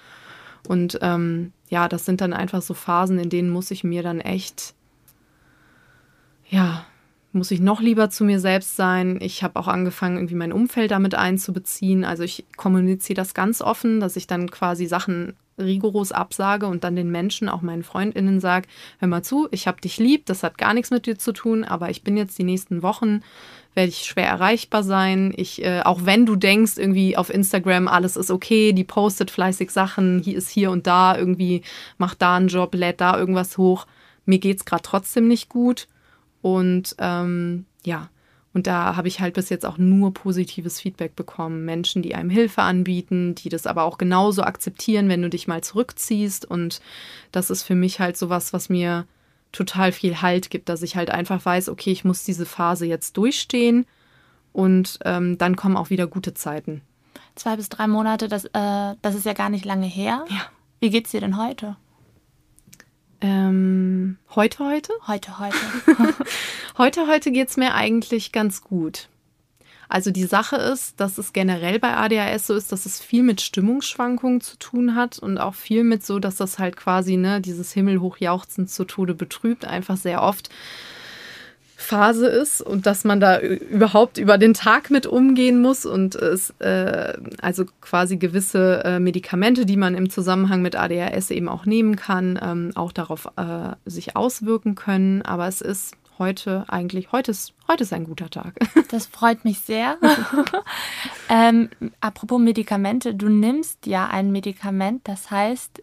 Und 0.66 0.98
ähm, 1.00 1.52
ja, 1.68 1.88
das 1.88 2.04
sind 2.04 2.20
dann 2.20 2.32
einfach 2.32 2.62
so 2.62 2.74
Phasen, 2.74 3.18
in 3.18 3.30
denen 3.30 3.50
muss 3.50 3.70
ich 3.70 3.84
mir 3.84 4.02
dann 4.02 4.20
echt, 4.20 4.74
ja, 6.48 6.84
muss 7.32 7.50
ich 7.50 7.60
noch 7.60 7.80
lieber 7.80 8.10
zu 8.10 8.24
mir 8.24 8.40
selbst 8.40 8.76
sein. 8.76 9.18
Ich 9.20 9.42
habe 9.42 9.58
auch 9.58 9.68
angefangen, 9.68 10.16
irgendwie 10.16 10.34
mein 10.34 10.52
Umfeld 10.52 10.90
damit 10.90 11.14
einzubeziehen. 11.14 12.04
Also 12.04 12.22
ich 12.22 12.44
kommuniziere 12.56 13.16
das 13.16 13.34
ganz 13.34 13.62
offen, 13.62 14.00
dass 14.00 14.16
ich 14.16 14.26
dann 14.26 14.50
quasi 14.50 14.86
Sachen 14.86 15.34
rigoros 15.58 16.12
absage 16.12 16.66
und 16.66 16.84
dann 16.84 16.96
den 16.96 17.10
Menschen, 17.10 17.48
auch 17.48 17.62
meinen 17.62 17.82
Freundinnen 17.82 18.40
sage, 18.40 18.68
hör 18.98 19.08
mal 19.08 19.22
zu, 19.22 19.48
ich 19.50 19.66
habe 19.66 19.80
dich 19.80 19.98
lieb, 19.98 20.26
das 20.26 20.42
hat 20.42 20.58
gar 20.58 20.74
nichts 20.74 20.90
mit 20.90 21.06
dir 21.06 21.18
zu 21.18 21.32
tun, 21.32 21.64
aber 21.64 21.90
ich 21.90 22.02
bin 22.02 22.16
jetzt 22.16 22.38
die 22.38 22.44
nächsten 22.44 22.82
Wochen, 22.82 23.20
werde 23.74 23.90
ich 23.90 24.04
schwer 24.04 24.26
erreichbar 24.26 24.82
sein. 24.82 25.32
Ich, 25.36 25.64
äh, 25.64 25.80
auch 25.82 26.04
wenn 26.04 26.26
du 26.26 26.36
denkst, 26.36 26.74
irgendwie 26.76 27.16
auf 27.16 27.32
Instagram, 27.32 27.88
alles 27.88 28.16
ist 28.16 28.30
okay, 28.30 28.72
die 28.72 28.84
postet 28.84 29.30
fleißig 29.30 29.70
Sachen, 29.70 30.20
hier 30.20 30.36
ist 30.36 30.50
hier 30.50 30.70
und 30.70 30.86
da, 30.86 31.16
irgendwie 31.16 31.62
macht 31.98 32.20
da 32.20 32.36
einen 32.36 32.48
Job, 32.48 32.74
lädt 32.74 33.00
da 33.00 33.18
irgendwas 33.18 33.56
hoch. 33.56 33.86
Mir 34.24 34.38
geht 34.38 34.58
es 34.58 34.64
gerade 34.64 34.82
trotzdem 34.82 35.28
nicht 35.28 35.48
gut. 35.48 35.88
Und 36.42 36.94
ähm, 36.98 37.64
ja, 37.84 38.10
und 38.54 38.66
da 38.66 38.96
habe 38.96 39.08
ich 39.08 39.20
halt 39.20 39.34
bis 39.34 39.48
jetzt 39.48 39.64
auch 39.64 39.78
nur 39.78 40.12
positives 40.12 40.80
Feedback 40.80 41.16
bekommen. 41.16 41.64
Menschen, 41.64 42.02
die 42.02 42.14
einem 42.14 42.28
Hilfe 42.28 42.62
anbieten, 42.62 43.34
die 43.34 43.48
das 43.48 43.66
aber 43.66 43.84
auch 43.84 43.96
genauso 43.96 44.42
akzeptieren, 44.42 45.08
wenn 45.08 45.22
du 45.22 45.30
dich 45.30 45.48
mal 45.48 45.62
zurückziehst. 45.62 46.44
Und 46.44 46.82
das 47.30 47.48
ist 47.48 47.62
für 47.62 47.74
mich 47.74 47.98
halt 47.98 48.18
sowas, 48.18 48.52
was 48.52 48.68
mir 48.68 49.06
total 49.52 49.92
viel 49.92 50.20
Halt 50.20 50.50
gibt, 50.50 50.68
dass 50.68 50.82
ich 50.82 50.96
halt 50.96 51.10
einfach 51.10 51.44
weiß, 51.44 51.68
okay, 51.68 51.92
ich 51.92 52.04
muss 52.04 52.24
diese 52.24 52.46
Phase 52.46 52.86
jetzt 52.86 53.16
durchstehen 53.16 53.86
und 54.52 54.98
ähm, 55.04 55.38
dann 55.38 55.56
kommen 55.56 55.76
auch 55.76 55.90
wieder 55.90 56.06
gute 56.06 56.34
Zeiten. 56.34 56.82
Zwei 57.34 57.56
bis 57.56 57.68
drei 57.68 57.86
Monate, 57.86 58.28
das, 58.28 58.46
äh, 58.46 58.94
das 59.02 59.14
ist 59.14 59.26
ja 59.26 59.32
gar 59.32 59.50
nicht 59.50 59.64
lange 59.64 59.86
her. 59.86 60.24
Ja. 60.28 60.46
Wie 60.80 60.90
geht's 60.90 61.10
dir 61.10 61.20
denn 61.20 61.36
heute? 61.36 61.76
Ähm, 63.22 64.18
heute, 64.34 64.58
heute? 64.64 64.92
Heute, 65.06 65.38
heute. 65.38 65.56
heute, 66.78 67.06
heute 67.06 67.30
geht 67.30 67.48
es 67.48 67.56
mir 67.56 67.72
eigentlich 67.74 68.32
ganz 68.32 68.62
gut. 68.62 69.08
Also 69.88 70.10
die 70.10 70.24
Sache 70.24 70.56
ist, 70.56 70.98
dass 70.98 71.18
es 71.18 71.32
generell 71.32 71.78
bei 71.78 71.94
ADHS 71.94 72.48
so 72.48 72.54
ist, 72.54 72.72
dass 72.72 72.84
es 72.84 73.00
viel 73.00 73.22
mit 73.22 73.40
Stimmungsschwankungen 73.40 74.40
zu 74.40 74.58
tun 74.58 74.96
hat 74.96 75.18
und 75.18 75.38
auch 75.38 75.54
viel 75.54 75.84
mit 75.84 76.04
so, 76.04 76.18
dass 76.18 76.36
das 76.36 76.58
halt 76.58 76.76
quasi, 76.76 77.16
ne, 77.16 77.40
dieses 77.40 77.72
Himmelhochjauchzen 77.72 78.66
zu 78.66 78.84
Tode 78.84 79.14
betrübt, 79.14 79.66
einfach 79.66 79.96
sehr 79.96 80.22
oft 80.22 80.48
Phase 81.82 82.26
ist 82.26 82.60
und 82.60 82.86
dass 82.86 83.04
man 83.04 83.20
da 83.20 83.40
überhaupt 83.40 84.18
über 84.18 84.38
den 84.38 84.54
Tag 84.54 84.90
mit 84.90 85.06
umgehen 85.06 85.60
muss 85.60 85.84
und 85.84 86.14
es 86.14 86.50
äh, 86.60 87.14
also 87.40 87.64
quasi 87.80 88.16
gewisse 88.16 88.82
äh, 88.84 88.98
Medikamente, 88.98 89.66
die 89.66 89.76
man 89.76 89.94
im 89.94 90.08
Zusammenhang 90.10 90.62
mit 90.62 90.76
ADHS 90.76 91.30
eben 91.30 91.48
auch 91.48 91.66
nehmen 91.66 91.96
kann, 91.96 92.38
ähm, 92.42 92.72
auch 92.74 92.92
darauf 92.92 93.28
äh, 93.36 93.74
sich 93.84 94.16
auswirken 94.16 94.74
können. 94.74 95.22
Aber 95.22 95.46
es 95.48 95.60
ist 95.60 95.96
heute 96.18 96.64
eigentlich, 96.68 97.12
heute 97.12 97.32
ist, 97.32 97.52
heute 97.68 97.82
ist 97.82 97.92
ein 97.92 98.04
guter 98.04 98.30
Tag. 98.30 98.54
Das 98.90 99.06
freut 99.06 99.46
mich 99.46 99.60
sehr. 99.60 99.96
ähm, 101.30 101.70
apropos 102.00 102.38
Medikamente, 102.38 103.14
du 103.14 103.30
nimmst 103.30 103.86
ja 103.86 104.06
ein 104.06 104.30
Medikament, 104.30 105.00
das 105.08 105.30
heißt 105.30 105.82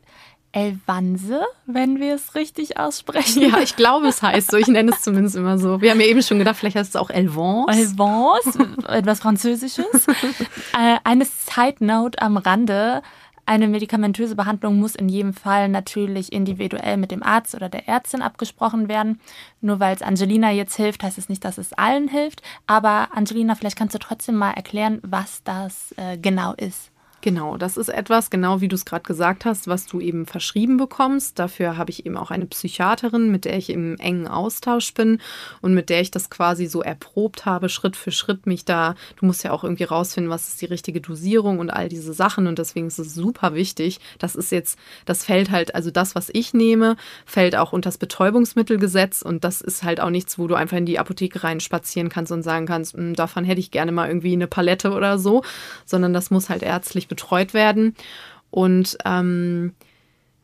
Elvanse, 0.52 1.41
wenn 1.66 2.00
wir 2.00 2.16
es 2.16 2.34
richtig 2.34 2.78
aussprechen. 2.78 3.43
Ja, 3.43 3.60
ich 3.60 3.76
glaube, 3.76 4.08
es 4.08 4.22
heißt 4.22 4.52
so. 4.52 4.58
Ich 4.58 4.68
nenne 4.68 4.91
es 4.91 5.02
zumindest 5.02 5.36
immer 5.36 5.60
so. 5.60 5.82
Wir 5.82 5.91
haben 5.91 6.02
ja 6.02 6.08
eben 6.08 6.24
schon 6.24 6.39
gedacht, 6.39 6.58
vielleicht 6.58 6.76
heißt 6.76 6.89
es 6.89 6.95
auch 6.95 7.10
Elvance. 7.10 7.72
Elvance, 7.72 8.68
etwas 8.88 9.20
Französisches. 9.20 10.08
äh, 10.08 10.97
eine 11.04 11.26
Side 11.26 11.86
Note 11.86 12.22
am 12.22 12.38
Rande. 12.38 13.04
Eine 13.45 13.68
medikamentöse 13.68 14.36
Behandlung 14.36 14.80
muss 14.80 14.93
in 14.93 15.10
jedem 15.10 15.34
Fall 15.34 15.70
natürlich 15.70 16.32
individuell 16.32 16.97
mit 16.97 17.10
dem 17.10 17.24
Arzt 17.24 17.56
oder 17.56 17.68
der 17.68 17.88
Ärztin 17.88 18.22
abgesprochen 18.22 18.88
werden. 18.88 19.20
Nur 19.60 19.80
weil 19.80 19.95
es 19.95 20.04
Angelina 20.04 20.52
jetzt 20.52 20.76
hilft, 20.76 21.02
heißt 21.02 21.18
es 21.18 21.30
nicht, 21.30 21.43
dass 21.43 21.58
es 21.58 21.74
allen 21.74 22.08
hilft. 22.08 22.43
Aber 22.68 23.10
Angelina, 23.12 23.56
vielleicht 23.56 23.76
kannst 23.76 23.95
du 23.95 24.00
trotzdem 24.00 24.36
mal 24.36 24.52
erklären, 24.52 25.00
was 25.02 25.41
das 25.43 25.93
äh, 25.97 26.18
genau 26.18 26.54
ist. 26.54 26.91
Genau, 27.22 27.57
das 27.57 27.76
ist 27.76 27.89
etwas, 27.89 28.30
genau 28.30 28.61
wie 28.61 28.70
du 28.70 28.76
es 28.76 28.86
gerade 28.86 29.03
gesagt 29.03 29.43
hast, 29.43 29.67
was 29.67 29.86
du 29.86 29.99
eben 29.99 30.26
verschrieben 30.26 30.78
bekommst. 30.78 31.38
Dafür 31.38 31.76
habe 31.76 31.91
ich 31.91 32.05
eben 32.05 32.15
auch 32.15 32.32
eine 32.32 32.45
Psychiaterin, 32.45 33.30
mit 33.30 33.43
der 33.43 33.57
ich 33.57 33.70
im 33.70 33.97
engen 33.97 34.26
Austausch 34.26 34.93
bin 34.93 35.20
und 35.61 35.74
mit 35.74 35.89
der 35.89 35.99
ich 35.99 36.11
das 36.11 36.30
quasi 36.30 36.67
so 36.67 36.82
erprobt 36.82 37.45
habe, 37.45 37.67
Schritt 37.67 37.97
für 37.97 38.11
Schritt 38.11 38.45
mich 38.45 38.63
da. 38.63 38.95
Du 39.17 39.26
musst 39.26 39.43
ja 39.43 39.51
auch 39.51 39.65
irgendwie 39.65 39.84
rausfinden, 39.84 40.32
was 40.32 40.47
ist 40.47 40.61
die 40.61 40.65
richtige 40.65 41.01
Dosierung 41.01 41.59
und 41.59 41.70
all 41.70 41.89
diese 41.89 42.13
Sachen. 42.13 42.47
Und 42.47 42.57
deswegen 42.57 42.88
ist 42.88 42.99
es 42.99 43.13
super 43.13 43.53
wichtig. 43.53 43.99
Das 44.17 44.38
ist 44.38 44.53
jetzt, 44.53 44.80
das 45.03 45.26
fällt 45.26 45.51
halt, 45.51 45.76
also 45.76 45.91
das, 45.91 46.15
was 46.15 46.30
ich 46.32 46.53
nehme, 46.53 46.95
fällt 47.26 47.57
auch 47.57 47.74
unter 47.74 47.89
das 47.89 47.97
Betäubungsmittelgesetz. 47.97 49.24
Und 49.24 49.43
das 49.43 49.59
ist 49.59 49.84
halt 49.84 49.99
auch 49.99 50.09
nichts, 50.09 50.39
wo 50.39 50.47
du 50.47 50.55
einfach 50.55 50.78
in 50.78 50.86
die 50.86 50.99
Apotheke 50.99 51.43
rein 51.43 51.59
spazieren 51.59 52.07
kannst 52.07 52.32
und 52.32 52.43
sagen 52.43 52.65
kannst, 52.65 52.93
hm, 52.93 53.13
davon 53.13 53.43
hätte 53.43 53.59
ich 53.59 53.72
gerne 53.72 53.91
mal 53.91 54.07
irgendwie 54.07 54.32
eine 54.32 54.47
Palette 54.47 54.93
oder 54.93 55.20
so, 55.20 55.43
sondern 55.86 56.13
das 56.13 56.32
muss 56.32 56.49
halt 56.49 56.63
ärztlich 56.63 57.09
betreut 57.10 57.53
werden. 57.53 57.95
Und 58.51 58.97
ähm, 59.05 59.74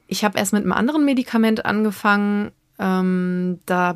ich 0.08 0.24
habe 0.24 0.38
erst 0.38 0.54
mit 0.54 0.64
einem 0.64 0.74
anderen 0.74 1.06
Medikament 1.06 1.66
angefangen. 1.66 2.52
Ähm, 2.78 3.60
da, 3.66 3.96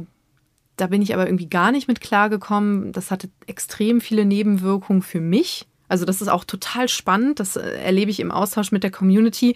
da 0.78 0.88
bin 0.88 1.02
ich 1.02 1.14
aber 1.14 1.28
irgendwie 1.28 1.50
gar 1.50 1.72
nicht 1.72 1.88
mit 1.88 2.02
klargekommen. 2.02 2.92
Das 2.92 3.12
hatte 3.12 3.30
extrem 3.46 4.02
viele 4.02 4.26
Nebenwirkungen 4.26 5.02
für 5.02 5.22
mich. 5.22 5.68
Also 5.88 6.06
das 6.06 6.22
ist 6.22 6.30
auch 6.30 6.46
total 6.46 6.88
spannend. 6.88 7.40
Das 7.40 7.56
äh, 7.56 7.82
erlebe 7.82 8.12
ich 8.12 8.20
im 8.20 8.32
Austausch 8.32 8.72
mit 8.72 8.84
der 8.84 8.92
Community 8.92 9.56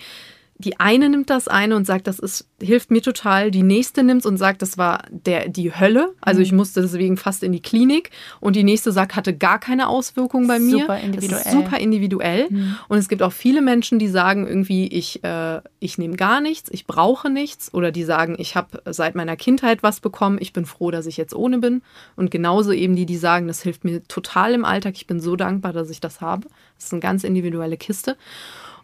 die 0.58 0.80
eine 0.80 1.10
nimmt 1.10 1.30
das 1.30 1.48
eine 1.48 1.76
und 1.76 1.86
sagt, 1.86 2.08
das 2.08 2.20
ist, 2.20 2.48
hilft 2.62 2.92
mir 2.92 3.02
total. 3.02 3.52
Die 3.52 3.64
nächste 3.64 4.04
nimmt 4.04 4.26
und 4.26 4.38
sagt, 4.38 4.62
das 4.62 4.78
war 4.78 5.04
der, 5.10 5.50
die 5.50 5.74
Hölle. 5.76 6.14
Also 6.22 6.42
ich 6.42 6.52
mhm. 6.52 6.60
musste 6.60 6.82
deswegen 6.82 7.18
fast 7.18 7.44
in 7.44 7.52
die 7.52 7.62
Klinik. 7.62 8.12
Und 8.40 8.56
die 8.56 8.64
nächste 8.64 8.92
sagt, 8.92 9.16
hatte 9.16 9.36
gar 9.36 9.60
keine 9.60 9.88
Auswirkungen 9.88 10.48
bei 10.48 10.60
mir. 10.60 10.82
Super 10.82 11.00
individuell. 11.00 11.52
super 11.52 11.80
individuell. 11.80 12.48
Mhm. 12.50 12.78
Und 12.88 12.98
es 12.98 13.10
gibt 13.10 13.24
auch 13.24 13.34
viele 13.34 13.62
Menschen, 13.62 14.00
die 14.00 14.08
sagen 14.08 14.48
irgendwie, 14.48 14.88
ich, 14.88 15.24
äh, 15.24 15.62
ich 15.80 15.98
nehme 15.98 16.16
gar 16.16 16.40
nichts, 16.40 16.70
ich 16.72 16.86
brauche 16.86 17.30
nichts. 17.30 17.74
Oder 17.74 17.92
die 17.92 18.04
sagen, 18.04 18.36
ich 18.38 18.56
habe 18.56 18.82
seit 18.86 19.16
meiner 19.16 19.36
Kindheit 19.36 19.84
was 19.84 20.00
bekommen, 20.00 20.38
ich 20.40 20.54
bin 20.54 20.66
froh, 20.66 20.92
dass 20.92 21.08
ich 21.08 21.18
jetzt 21.18 21.36
ohne 21.36 21.58
bin. 21.58 21.82
Und 22.16 22.32
genauso 22.32 22.72
eben 22.72 22.96
die, 22.96 23.06
die 23.06 23.18
sagen, 23.18 23.48
das 23.48 23.62
hilft 23.64 23.84
mir 23.84 24.04
total 24.08 24.54
im 24.54 24.66
Alltag, 24.66 24.94
ich 24.96 25.08
bin 25.08 25.20
so 25.20 25.36
dankbar, 25.36 25.74
dass 25.74 25.90
ich 25.90 26.00
das 26.00 26.22
habe. 26.22 26.48
Das 26.76 26.86
ist 26.86 26.94
eine 26.94 27.02
ganz 27.02 27.24
individuelle 27.24 27.78
Kiste. 27.78 28.18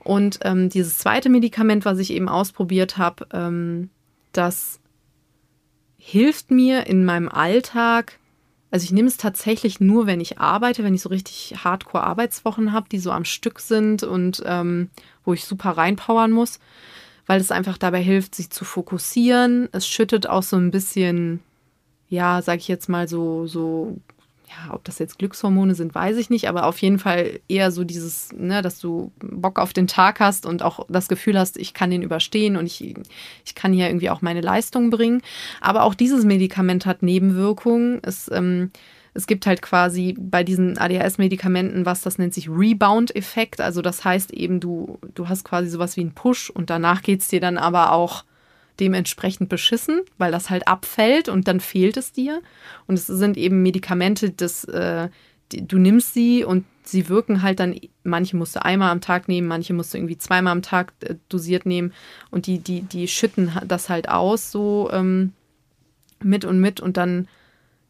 Und 0.09 0.39
ähm, 0.41 0.69
dieses 0.69 0.97
zweite 0.97 1.29
Medikament, 1.29 1.85
was 1.85 1.99
ich 1.99 2.09
eben 2.09 2.29
ausprobiert 2.29 2.97
habe, 2.97 3.27
ähm, 3.31 3.91
das 4.31 4.79
hilft 5.99 6.49
mir 6.49 6.87
in 6.87 7.05
meinem 7.05 7.29
Alltag. 7.29 8.17
Also 8.71 8.85
ich 8.85 8.91
nehme 8.91 9.07
es 9.07 9.17
tatsächlich 9.17 9.79
nur, 9.79 10.07
wenn 10.07 10.19
ich 10.19 10.39
arbeite, 10.39 10.83
wenn 10.83 10.95
ich 10.95 11.03
so 11.03 11.09
richtig 11.09 11.53
Hardcore-Arbeitswochen 11.63 12.73
habe, 12.73 12.89
die 12.89 12.97
so 12.97 13.11
am 13.11 13.23
Stück 13.23 13.59
sind 13.59 14.01
und 14.01 14.41
ähm, 14.47 14.89
wo 15.25 15.33
ich 15.33 15.45
super 15.45 15.77
reinpowern 15.77 16.31
muss, 16.31 16.59
weil 17.27 17.39
es 17.39 17.51
einfach 17.51 17.77
dabei 17.77 18.01
hilft, 18.01 18.33
sich 18.33 18.49
zu 18.49 18.65
fokussieren. 18.65 19.69
Es 19.73 19.87
schüttet 19.87 20.25
auch 20.25 20.41
so 20.41 20.57
ein 20.57 20.71
bisschen, 20.71 21.39
ja, 22.07 22.41
sag 22.41 22.57
ich 22.57 22.67
jetzt 22.67 22.89
mal 22.89 23.07
so, 23.07 23.45
so 23.45 23.95
ja, 24.49 24.73
ob 24.73 24.83
das 24.83 24.97
jetzt 24.97 25.19
Glückshormone 25.19 25.75
sind, 25.75 25.93
weiß 25.93 26.17
ich 26.17 26.31
nicht, 26.31 26.49
aber 26.49 26.65
auf 26.65 26.79
jeden 26.79 26.97
Fall 26.97 27.39
eher 27.47 27.71
so 27.71 27.83
dieses, 27.83 28.31
ne, 28.33 28.63
dass 28.63 28.79
du 28.79 29.11
Bock 29.19 29.59
auf 29.59 29.73
den 29.73 29.85
Tag 29.85 30.19
hast 30.19 30.47
und 30.47 30.63
auch 30.63 30.87
das 30.89 31.07
Gefühl 31.07 31.37
hast, 31.37 31.55
ich 31.57 31.75
kann 31.75 31.91
den 31.91 32.01
überstehen 32.01 32.57
und 32.57 32.65
ich, 32.65 32.95
ich 33.45 33.55
kann 33.55 33.73
hier 33.73 33.87
irgendwie 33.87 34.09
auch 34.09 34.23
meine 34.23 34.41
Leistung 34.41 34.89
bringen. 34.89 35.21
Aber 35.61 35.83
auch 35.83 35.93
dieses 35.93 36.25
Medikament 36.25 36.87
hat 36.87 37.03
Nebenwirkungen. 37.03 37.99
Es, 38.01 38.29
ähm, 38.33 38.71
es 39.13 39.27
gibt 39.27 39.45
halt 39.45 39.61
quasi 39.61 40.15
bei 40.17 40.43
diesen 40.43 40.79
ADHS-Medikamenten 40.79 41.85
was, 41.85 42.01
das 42.01 42.17
nennt 42.17 42.33
sich 42.33 42.49
Rebound-Effekt. 42.49 43.61
Also 43.61 43.83
das 43.83 44.03
heißt 44.03 44.31
eben, 44.31 44.59
du, 44.59 44.97
du 45.13 45.29
hast 45.29 45.43
quasi 45.43 45.69
sowas 45.69 45.95
wie 45.95 46.01
einen 46.01 46.13
Push 46.15 46.49
und 46.49 46.71
danach 46.71 47.03
geht 47.03 47.21
es 47.21 47.27
dir 47.27 47.39
dann 47.39 47.59
aber 47.59 47.91
auch 47.91 48.23
dementsprechend 48.79 49.49
beschissen, 49.49 50.01
weil 50.17 50.31
das 50.31 50.49
halt 50.49 50.67
abfällt 50.67 51.29
und 51.29 51.47
dann 51.47 51.59
fehlt 51.59 51.97
es 51.97 52.11
dir. 52.11 52.41
Und 52.87 52.95
es 52.95 53.07
sind 53.07 53.37
eben 53.37 53.61
Medikamente, 53.61 54.31
das, 54.31 54.63
äh, 54.65 55.09
die, 55.51 55.67
du 55.67 55.77
nimmst 55.77 56.13
sie 56.13 56.43
und 56.43 56.65
sie 56.83 57.09
wirken 57.09 57.41
halt 57.41 57.59
dann, 57.59 57.79
manche 58.03 58.35
musst 58.35 58.55
du 58.55 58.63
einmal 58.63 58.91
am 58.91 59.01
Tag 59.01 59.27
nehmen, 59.27 59.47
manche 59.47 59.73
musst 59.73 59.93
du 59.93 59.97
irgendwie 59.97 60.17
zweimal 60.17 60.53
am 60.53 60.61
Tag 60.61 60.93
äh, 61.01 61.15
dosiert 61.29 61.65
nehmen. 61.65 61.93
Und 62.31 62.47
die, 62.47 62.59
die, 62.59 62.81
die 62.81 63.07
schütten 63.07 63.51
das 63.67 63.89
halt 63.89 64.09
aus, 64.09 64.51
so 64.51 64.89
ähm, 64.91 65.33
mit 66.21 66.45
und 66.45 66.59
mit. 66.59 66.79
Und 66.79 66.97
dann, 66.97 67.27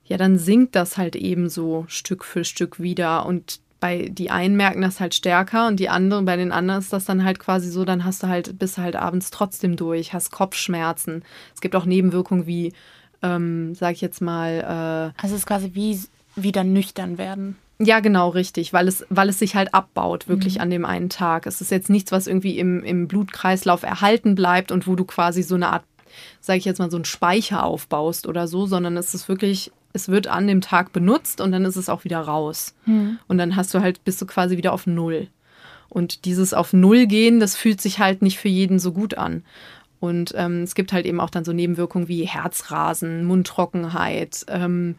ja, 0.05 0.17
dann 0.17 0.37
sinkt 0.37 0.75
das 0.75 0.97
halt 0.97 1.15
eben 1.15 1.49
so 1.49 1.85
Stück 1.87 2.23
für 2.23 2.43
Stück 2.43 2.79
wieder. 2.79 3.25
Und 3.25 3.59
bei 3.80 4.09
die 4.09 4.30
einen 4.30 4.55
merken 4.55 4.82
das 4.82 4.99
halt 4.99 5.13
stärker 5.13 5.67
und 5.67 5.80
die 5.80 5.89
anderen, 5.89 6.25
bei 6.25 6.36
den 6.36 6.51
anderen 6.51 6.80
ist 6.82 6.91
das 6.91 7.05
dann 7.05 7.23
halt 7.23 7.39
quasi 7.39 7.69
so, 7.69 7.86
dann 7.86 8.03
hast 8.03 8.23
du 8.23 8.27
halt, 8.27 8.59
bist 8.59 8.77
halt 8.77 8.95
abends 8.95 9.32
trotzdem 9.32 9.75
durch, 9.75 10.13
hast 10.13 10.32
Kopfschmerzen. 10.32 11.23
Es 11.53 11.61
gibt 11.61 11.75
auch 11.75 11.86
Nebenwirkungen 11.86 12.45
wie, 12.45 12.73
ähm, 13.21 13.75
sag 13.75 13.93
ich 13.93 14.01
jetzt 14.01 14.21
mal. 14.21 15.13
Äh, 15.15 15.21
also 15.21 15.36
es 15.36 15.41
ist 15.41 15.45
quasi 15.45 15.71
wie 15.73 15.99
wieder 16.36 16.63
nüchtern 16.63 17.17
werden. 17.17 17.57
Ja, 17.82 18.01
genau, 18.01 18.30
richtig, 18.30 18.73
weil 18.73 18.89
es, 18.89 19.05
weil 19.09 19.30
es 19.30 19.39
sich 19.39 19.55
halt 19.55 19.73
abbaut, 19.73 20.27
wirklich 20.27 20.55
mhm. 20.55 20.61
an 20.61 20.69
dem 20.69 20.86
einen 20.86 21.09
Tag. 21.09 21.47
Es 21.47 21.61
ist 21.61 21.71
jetzt 21.71 21.89
nichts, 21.89 22.11
was 22.11 22.27
irgendwie 22.27 22.59
im, 22.59 22.84
im 22.84 23.07
Blutkreislauf 23.07 23.84
erhalten 23.84 24.36
bleibt 24.36 24.73
und 24.73 24.86
wo 24.86 24.95
du 24.95 25.05
quasi 25.05 25.43
so 25.43 25.55
eine 25.55 25.69
Art, 25.69 25.86
sag 26.41 26.57
ich 26.57 26.65
jetzt 26.65 26.80
mal, 26.80 26.91
so 26.91 26.97
einen 26.97 27.05
Speicher 27.05 27.63
aufbaust 27.63 28.27
oder 28.27 28.49
so, 28.49 28.65
sondern 28.65 28.97
es 28.97 29.13
ist 29.13 29.30
wirklich 29.30 29.71
es 29.93 30.09
wird 30.09 30.27
an 30.27 30.47
dem 30.47 30.61
Tag 30.61 30.93
benutzt 30.93 31.41
und 31.41 31.51
dann 31.51 31.65
ist 31.65 31.75
es 31.75 31.89
auch 31.89 32.03
wieder 32.03 32.19
raus. 32.19 32.75
Mhm. 32.85 33.19
Und 33.27 33.37
dann 33.37 33.55
hast 33.55 33.73
du 33.73 33.81
halt, 33.81 34.03
bist 34.03 34.21
du 34.21 34.25
quasi 34.25 34.57
wieder 34.57 34.73
auf 34.73 34.87
Null. 34.87 35.27
Und 35.89 36.25
dieses 36.25 36.53
auf 36.53 36.73
Null 36.73 37.07
gehen, 37.07 37.39
das 37.39 37.55
fühlt 37.55 37.81
sich 37.81 37.99
halt 37.99 38.21
nicht 38.21 38.37
für 38.37 38.49
jeden 38.49 38.79
so 38.79 38.91
gut 38.91 39.17
an. 39.17 39.43
Und 39.99 40.33
ähm, 40.37 40.63
es 40.63 40.75
gibt 40.75 40.93
halt 40.93 41.05
eben 41.05 41.19
auch 41.19 41.29
dann 41.29 41.43
so 41.43 41.51
Nebenwirkungen 41.51 42.07
wie 42.07 42.25
Herzrasen, 42.25 43.25
Mundtrockenheit, 43.25 44.45
ähm, 44.47 44.95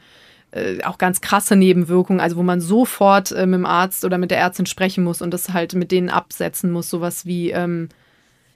äh, 0.51 0.83
auch 0.83 0.99
ganz 0.99 1.21
krasse 1.21 1.57
Nebenwirkungen, 1.57 2.21
also 2.21 2.37
wo 2.37 2.43
man 2.43 2.61
sofort 2.61 3.33
äh, 3.33 3.47
mit 3.47 3.59
dem 3.59 3.67
Arzt 3.67 4.05
oder 4.05 4.19
mit 4.19 4.31
der 4.31 4.39
Ärztin 4.39 4.67
sprechen 4.67 5.05
muss 5.05 5.23
und 5.23 5.33
das 5.33 5.53
halt 5.53 5.75
mit 5.75 5.93
denen 5.93 6.11
absetzen 6.11 6.71
muss, 6.71 6.91
sowas 6.91 7.25
wie 7.25 7.51
ähm, 7.51 7.89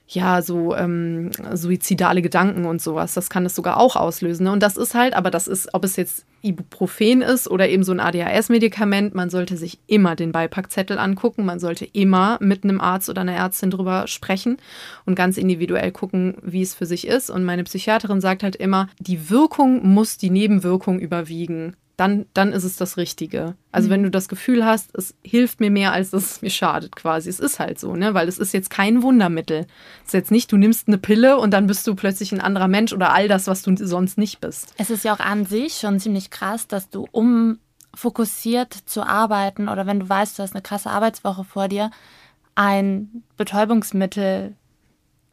ja, 0.07 0.41
so 0.41 0.75
ähm, 0.75 1.31
suizidale 1.53 2.21
Gedanken 2.21 2.65
und 2.65 2.81
sowas. 2.81 3.15
Das 3.15 3.29
kann 3.29 3.45
es 3.45 3.55
sogar 3.55 3.77
auch 3.77 3.95
auslösen. 3.95 4.43
Ne? 4.43 4.51
Und 4.51 4.61
das 4.61 4.77
ist 4.77 4.93
halt, 4.93 5.15
aber 5.15 5.31
das 5.31 5.47
ist, 5.47 5.73
ob 5.73 5.83
es 5.83 5.95
jetzt 5.95 6.25
Ibuprofen 6.43 7.23
ist 7.23 7.49
oder 7.49 7.67
eben 7.67 7.83
so 7.83 7.91
ein 7.91 7.99
ADHS-Medikament, 7.99 9.15
man 9.15 9.31
sollte 9.31 9.57
sich 9.57 9.79
immer 9.87 10.15
den 10.15 10.31
Beipackzettel 10.31 10.99
angucken. 10.99 11.43
Man 11.43 11.59
sollte 11.59 11.85
immer 11.85 12.37
mit 12.39 12.63
einem 12.63 12.79
Arzt 12.79 13.09
oder 13.09 13.21
einer 13.21 13.33
Ärztin 13.33 13.71
drüber 13.71 14.07
sprechen 14.07 14.57
und 15.05 15.15
ganz 15.15 15.37
individuell 15.37 15.91
gucken, 15.91 16.35
wie 16.43 16.61
es 16.61 16.75
für 16.75 16.85
sich 16.85 17.07
ist. 17.07 17.31
Und 17.31 17.43
meine 17.43 17.63
Psychiaterin 17.63 18.21
sagt 18.21 18.43
halt 18.43 18.55
immer, 18.55 18.89
die 18.99 19.31
Wirkung 19.31 19.87
muss 19.87 20.17
die 20.17 20.29
Nebenwirkung 20.29 20.99
überwiegen 20.99 21.75
dann, 21.97 22.25
dann 22.33 22.51
ist 22.51 22.63
es 22.63 22.75
das 22.75 22.97
Richtige. 22.97 23.55
Also 23.71 23.87
mhm. 23.87 23.91
wenn 23.91 24.03
du 24.03 24.11
das 24.11 24.27
Gefühl 24.27 24.65
hast, 24.65 24.95
es 24.95 25.15
hilft 25.23 25.59
mir 25.59 25.71
mehr, 25.71 25.93
als 25.93 26.13
es 26.13 26.41
mir 26.41 26.49
schadet 26.49 26.95
quasi. 26.95 27.29
Es 27.29 27.39
ist 27.39 27.59
halt 27.59 27.79
so, 27.79 27.95
ne? 27.95 28.13
Weil 28.13 28.27
es 28.27 28.37
ist 28.37 28.53
jetzt 28.53 28.69
kein 28.69 29.01
Wundermittel. 29.01 29.65
Es 30.01 30.07
ist 30.07 30.13
jetzt 30.13 30.31
nicht, 30.31 30.51
du 30.51 30.57
nimmst 30.57 30.87
eine 30.87 30.97
Pille 30.97 31.37
und 31.37 31.51
dann 31.51 31.67
bist 31.67 31.87
du 31.87 31.95
plötzlich 31.95 32.31
ein 32.31 32.41
anderer 32.41 32.67
Mensch 32.67 32.93
oder 32.93 33.13
all 33.13 33.27
das, 33.27 33.47
was 33.47 33.61
du 33.61 33.75
sonst 33.77 34.17
nicht 34.17 34.41
bist. 34.41 34.73
Es 34.77 34.89
ist 34.89 35.05
ja 35.05 35.15
auch 35.15 35.19
an 35.19 35.45
sich 35.45 35.75
schon 35.75 35.99
ziemlich 35.99 36.29
krass, 36.29 36.67
dass 36.67 36.89
du 36.89 37.07
um 37.11 37.59
fokussiert 37.93 38.73
zu 38.73 39.03
arbeiten 39.03 39.69
oder 39.69 39.87
wenn 39.87 40.01
du 40.01 40.09
weißt, 40.09 40.37
du 40.37 40.43
hast 40.43 40.53
eine 40.53 40.61
krasse 40.61 40.89
Arbeitswoche 40.89 41.45
vor 41.45 41.69
dir, 41.69 41.91
ein 42.55 43.23
Betäubungsmittel 43.37 44.55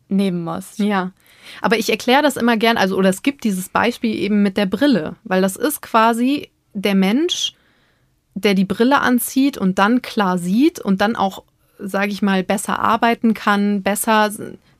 nehmen 0.09 0.45
musst. 0.45 0.79
Ja. 0.79 1.13
Aber 1.61 1.79
ich 1.79 1.91
erkläre 1.91 2.23
das 2.23 2.37
immer 2.37 2.57
gern, 2.57 2.77
also 2.77 2.97
oder 2.97 3.09
es 3.09 3.23
gibt 3.23 3.45
dieses 3.45 3.69
Beispiel 3.69 4.15
eben 4.15 4.43
mit 4.43 4.57
der 4.57 4.67
Brille, 4.67 5.17
weil 5.25 5.43
das 5.43 5.57
ist 5.57 5.83
quasi 5.83 6.51
der 6.75 6.95
Mensch, 6.95 7.55
der 8.35 8.55
die 8.55 8.65
Brille 8.65 9.01
anzieht 9.01 9.59
und 9.59 9.79
dann 9.79 10.03
klar 10.03 10.39
sieht 10.39 10.79
und 10.79 11.01
dann 11.01 11.17
auch, 11.17 11.43
sage 11.79 12.13
ich 12.13 12.23
mal, 12.23 12.43
besser 12.43 12.79
arbeiten 12.79 13.35
kann, 13.35 13.83
besser, 13.83 14.31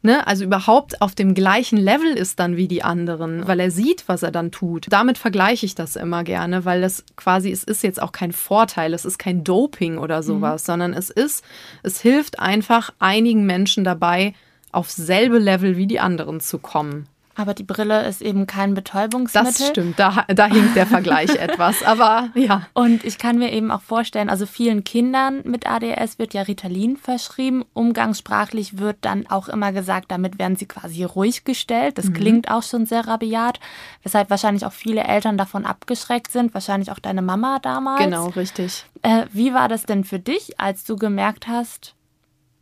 ne, 0.03 0.27
also 0.27 0.45
überhaupt 0.45 1.03
auf 1.03 1.15
dem 1.15 1.35
gleichen 1.35 1.77
Level 1.77 2.13
ist 2.17 2.41
dann 2.41 2.57
wie 2.57 2.69
die 2.69 2.83
anderen, 2.83 3.47
weil 3.47 3.61
er 3.61 3.71
sieht, 3.71 4.05
was 4.07 4.23
er 4.23 4.31
dann 4.31 4.51
tut. 4.51 4.87
Damit 4.89 5.19
vergleiche 5.19 5.67
ich 5.67 5.75
das 5.75 5.97
immer 5.97 6.25
gerne, 6.25 6.65
weil 6.65 6.81
das 6.81 7.05
quasi, 7.17 7.51
es 7.51 7.65
ist 7.65 7.83
jetzt 7.83 8.01
auch 8.01 8.13
kein 8.13 8.33
Vorteil, 8.33 8.95
es 8.95 9.05
ist 9.05 9.19
kein 9.19 9.45
Doping 9.45 9.99
oder 9.99 10.19
mhm. 10.19 10.27
sowas, 10.27 10.63
mhm. 10.63 10.67
sondern 10.67 10.93
es 10.95 11.11
ist, 11.11 11.45
es 11.83 12.01
hilft 12.01 12.39
einfach 12.39 12.91
einigen 12.99 13.45
Menschen 13.45 13.85
dabei, 13.85 14.35
auf 14.71 14.91
selbe 14.91 15.39
Level 15.39 15.77
wie 15.77 15.87
die 15.87 16.01
anderen 16.01 16.41
zu 16.41 16.59
kommen. 16.59 17.07
Aber 17.35 17.55
die 17.55 17.63
Brille 17.63 18.07
ist 18.07 18.21
eben 18.21 18.47
kein 18.47 18.75
Betäubungsmittel. 18.75 19.53
Das 19.53 19.69
stimmt, 19.69 19.99
da, 19.99 20.25
da 20.29 20.47
hinkt 20.47 20.77
der 20.77 20.87
Vergleich 20.87 21.31
etwas. 21.37 21.83
Aber 21.83 22.29
ja. 22.35 22.67
Und 22.75 23.05
ich 23.05 23.19
kann 23.19 23.39
mir 23.39 23.53
eben 23.53 23.71
auch 23.71 23.81
vorstellen, 23.81 24.29
also 24.29 24.45
vielen 24.45 24.85
Kindern 24.85 25.41
mit 25.45 25.67
ADS 25.67 26.19
wird 26.19 26.35
ja 26.35 26.43
Ritalin 26.43 26.97
verschrieben. 26.97 27.65
Umgangssprachlich 27.73 28.79
wird 28.79 28.99
dann 29.01 29.27
auch 29.29 29.49
immer 29.49 29.73
gesagt, 29.73 30.11
damit 30.11 30.39
werden 30.39 30.57
sie 30.57 30.67
quasi 30.67 31.05
ruhig 31.05 31.45
gestellt. 31.45 31.97
Das 31.97 32.07
mhm. 32.07 32.15
klingt 32.15 32.51
auch 32.51 32.63
schon 32.63 32.85
sehr 32.85 33.07
rabiat, 33.07 33.61
weshalb 34.03 34.29
wahrscheinlich 34.29 34.67
auch 34.67 34.73
viele 34.73 35.05
Eltern 35.05 35.39
davon 35.39 35.65
abgeschreckt 35.65 36.33
sind. 36.33 36.53
Wahrscheinlich 36.53 36.91
auch 36.91 36.99
deine 36.99 37.23
Mama 37.23 37.59
damals. 37.61 38.03
Genau, 38.03 38.29
richtig. 38.29 38.85
Äh, 39.01 39.25
wie 39.33 39.55
war 39.55 39.69
das 39.69 39.85
denn 39.85 40.05
für 40.05 40.19
dich, 40.19 40.61
als 40.61 40.85
du 40.85 40.97
gemerkt 40.97 41.49
hast, 41.49 41.95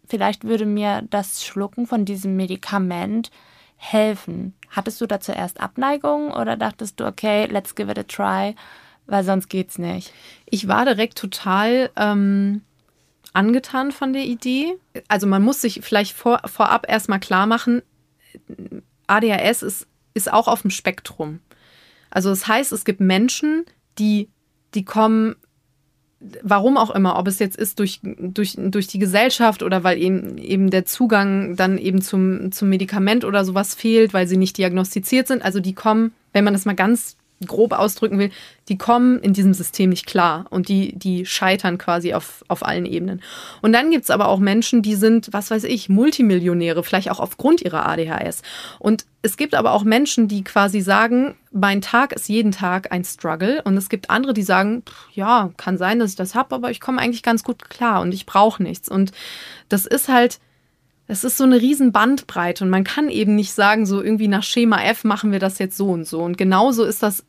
vielleicht 0.06 0.44
würde 0.44 0.66
mir 0.66 1.02
das 1.10 1.44
Schlucken 1.44 1.86
von 1.86 2.04
diesem 2.04 2.36
Medikament 2.36 3.30
helfen. 3.80 4.54
Hattest 4.68 5.00
du 5.00 5.06
da 5.06 5.20
zuerst 5.20 5.58
Abneigung 5.58 6.32
oder 6.32 6.56
dachtest 6.56 7.00
du, 7.00 7.06
okay, 7.06 7.46
let's 7.46 7.74
give 7.74 7.90
it 7.90 7.98
a 7.98 8.02
try, 8.02 8.54
weil 9.06 9.24
sonst 9.24 9.48
geht's 9.48 9.78
nicht? 9.78 10.12
Ich 10.44 10.68
war 10.68 10.84
direkt 10.84 11.16
total 11.16 11.90
ähm, 11.96 12.60
angetan 13.32 13.90
von 13.90 14.12
der 14.12 14.24
Idee. 14.24 14.78
Also 15.08 15.26
man 15.26 15.42
muss 15.42 15.62
sich 15.62 15.80
vielleicht 15.82 16.12
vor, 16.12 16.42
vorab 16.44 16.88
erstmal 16.88 17.20
klar 17.20 17.46
machen, 17.46 17.82
ADHS 19.06 19.62
ist, 19.62 19.86
ist 20.12 20.30
auch 20.30 20.46
auf 20.46 20.60
dem 20.60 20.70
Spektrum. 20.70 21.40
Also 22.10 22.28
das 22.28 22.46
heißt, 22.46 22.72
es 22.72 22.84
gibt 22.84 23.00
Menschen, 23.00 23.64
die, 23.98 24.28
die 24.74 24.84
kommen 24.84 25.36
warum 26.42 26.76
auch 26.76 26.90
immer, 26.90 27.18
ob 27.18 27.26
es 27.28 27.38
jetzt 27.38 27.56
ist 27.56 27.78
durch, 27.78 28.00
durch, 28.02 28.56
durch 28.58 28.86
die 28.86 28.98
Gesellschaft 28.98 29.62
oder 29.62 29.84
weil 29.84 29.98
eben, 29.98 30.36
eben 30.36 30.70
der 30.70 30.84
Zugang 30.84 31.56
dann 31.56 31.78
eben 31.78 32.02
zum, 32.02 32.52
zum 32.52 32.68
Medikament 32.68 33.24
oder 33.24 33.44
sowas 33.44 33.74
fehlt, 33.74 34.12
weil 34.12 34.26
sie 34.26 34.36
nicht 34.36 34.58
diagnostiziert 34.58 35.26
sind. 35.26 35.42
Also 35.42 35.60
die 35.60 35.74
kommen, 35.74 36.12
wenn 36.32 36.44
man 36.44 36.52
das 36.52 36.66
mal 36.66 36.74
ganz 36.74 37.16
grob 37.46 37.72
ausdrücken 37.72 38.18
will, 38.18 38.30
die 38.68 38.76
kommen 38.76 39.18
in 39.20 39.32
diesem 39.32 39.54
System 39.54 39.90
nicht 39.90 40.06
klar 40.06 40.44
und 40.50 40.68
die, 40.68 40.92
die 40.96 41.24
scheitern 41.24 41.78
quasi 41.78 42.12
auf, 42.12 42.44
auf 42.48 42.64
allen 42.64 42.86
Ebenen. 42.86 43.22
Und 43.62 43.72
dann 43.72 43.90
gibt 43.90 44.04
es 44.04 44.10
aber 44.10 44.28
auch 44.28 44.38
Menschen, 44.38 44.82
die 44.82 44.94
sind, 44.94 45.32
was 45.32 45.50
weiß 45.50 45.64
ich, 45.64 45.88
Multimillionäre, 45.88 46.84
vielleicht 46.84 47.10
auch 47.10 47.20
aufgrund 47.20 47.62
ihrer 47.62 47.86
ADHS. 47.86 48.42
Und 48.78 49.06
es 49.22 49.36
gibt 49.36 49.54
aber 49.54 49.72
auch 49.72 49.84
Menschen, 49.84 50.28
die 50.28 50.44
quasi 50.44 50.80
sagen, 50.80 51.34
mein 51.50 51.80
Tag 51.80 52.12
ist 52.12 52.28
jeden 52.28 52.52
Tag 52.52 52.92
ein 52.92 53.04
Struggle. 53.04 53.62
Und 53.62 53.76
es 53.76 53.88
gibt 53.88 54.10
andere, 54.10 54.34
die 54.34 54.42
sagen, 54.42 54.82
ja, 55.12 55.50
kann 55.56 55.78
sein, 55.78 55.98
dass 55.98 56.10
ich 56.10 56.16
das 56.16 56.34
habe, 56.34 56.54
aber 56.54 56.70
ich 56.70 56.80
komme 56.80 57.00
eigentlich 57.00 57.22
ganz 57.22 57.42
gut 57.42 57.68
klar 57.70 58.02
und 58.02 58.12
ich 58.12 58.26
brauche 58.26 58.62
nichts. 58.62 58.88
Und 58.88 59.12
das 59.68 59.86
ist 59.86 60.08
halt, 60.08 60.40
es 61.10 61.24
ist 61.24 61.36
so 61.36 61.44
eine 61.44 61.60
riesen 61.60 61.90
Bandbreite 61.90 62.62
und 62.62 62.70
man 62.70 62.84
kann 62.84 63.08
eben 63.08 63.34
nicht 63.34 63.52
sagen, 63.52 63.84
so 63.84 64.00
irgendwie 64.00 64.28
nach 64.28 64.44
Schema 64.44 64.80
F 64.84 65.02
machen 65.02 65.32
wir 65.32 65.40
das 65.40 65.58
jetzt 65.58 65.76
so 65.76 65.88
und 65.88 66.06
so. 66.06 66.20
Und 66.22 66.38
genauso 66.38 66.84
ist 66.84 67.02
das. 67.02 67.24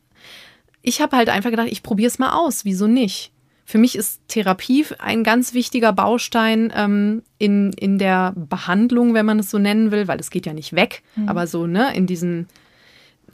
Ich 0.82 1.00
habe 1.00 1.16
halt 1.16 1.28
einfach 1.28 1.50
gedacht, 1.50 1.68
ich 1.70 1.82
probiere 1.82 2.08
es 2.08 2.18
mal 2.18 2.32
aus. 2.32 2.64
Wieso 2.64 2.86
nicht? 2.86 3.32
Für 3.64 3.78
mich 3.78 3.96
ist 3.96 4.20
Therapie 4.28 4.84
ein 4.98 5.24
ganz 5.24 5.54
wichtiger 5.54 5.92
Baustein 5.92 6.72
ähm, 6.76 7.22
in, 7.38 7.72
in 7.72 7.98
der 7.98 8.32
Behandlung, 8.36 9.14
wenn 9.14 9.24
man 9.24 9.38
es 9.38 9.50
so 9.50 9.58
nennen 9.58 9.90
will, 9.90 10.08
weil 10.08 10.18
es 10.18 10.30
geht 10.30 10.46
ja 10.46 10.52
nicht 10.52 10.74
weg, 10.74 11.02
mhm. 11.14 11.28
aber 11.28 11.46
so, 11.46 11.66
ne, 11.66 11.94
in 11.94 12.06
diesen 12.06 12.48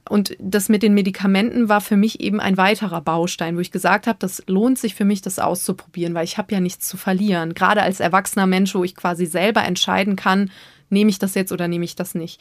und 0.09 0.36
das 0.40 0.68
mit 0.68 0.82
den 0.82 0.94
Medikamenten 0.94 1.68
war 1.68 1.80
für 1.80 1.96
mich 1.96 2.20
eben 2.20 2.40
ein 2.40 2.57
weiterer 2.57 3.01
Baustein, 3.01 3.57
wo 3.57 3.61
ich 3.61 3.70
gesagt 3.70 4.07
habe, 4.07 4.18
das 4.18 4.42
lohnt 4.46 4.78
sich 4.78 4.94
für 4.94 5.05
mich, 5.05 5.20
das 5.20 5.38
auszuprobieren, 5.38 6.14
weil 6.14 6.24
ich 6.24 6.38
habe 6.38 6.53
ja 6.53 6.61
nichts 6.61 6.88
zu 6.88 6.96
verlieren. 6.96 7.53
Gerade 7.53 7.82
als 7.82 8.01
erwachsener 8.01 8.46
Mensch, 8.46 8.74
wo 8.74 8.84
ich 8.84 8.96
quasi 8.96 9.26
selber 9.26 9.64
entscheiden 9.64 10.16
kann, 10.16 10.51
nehme 10.88 11.11
ich 11.11 11.18
das 11.18 11.34
jetzt 11.34 11.53
oder 11.53 11.68
nehme 11.68 11.84
ich 11.84 11.94
das 11.94 12.14
nicht. 12.14 12.40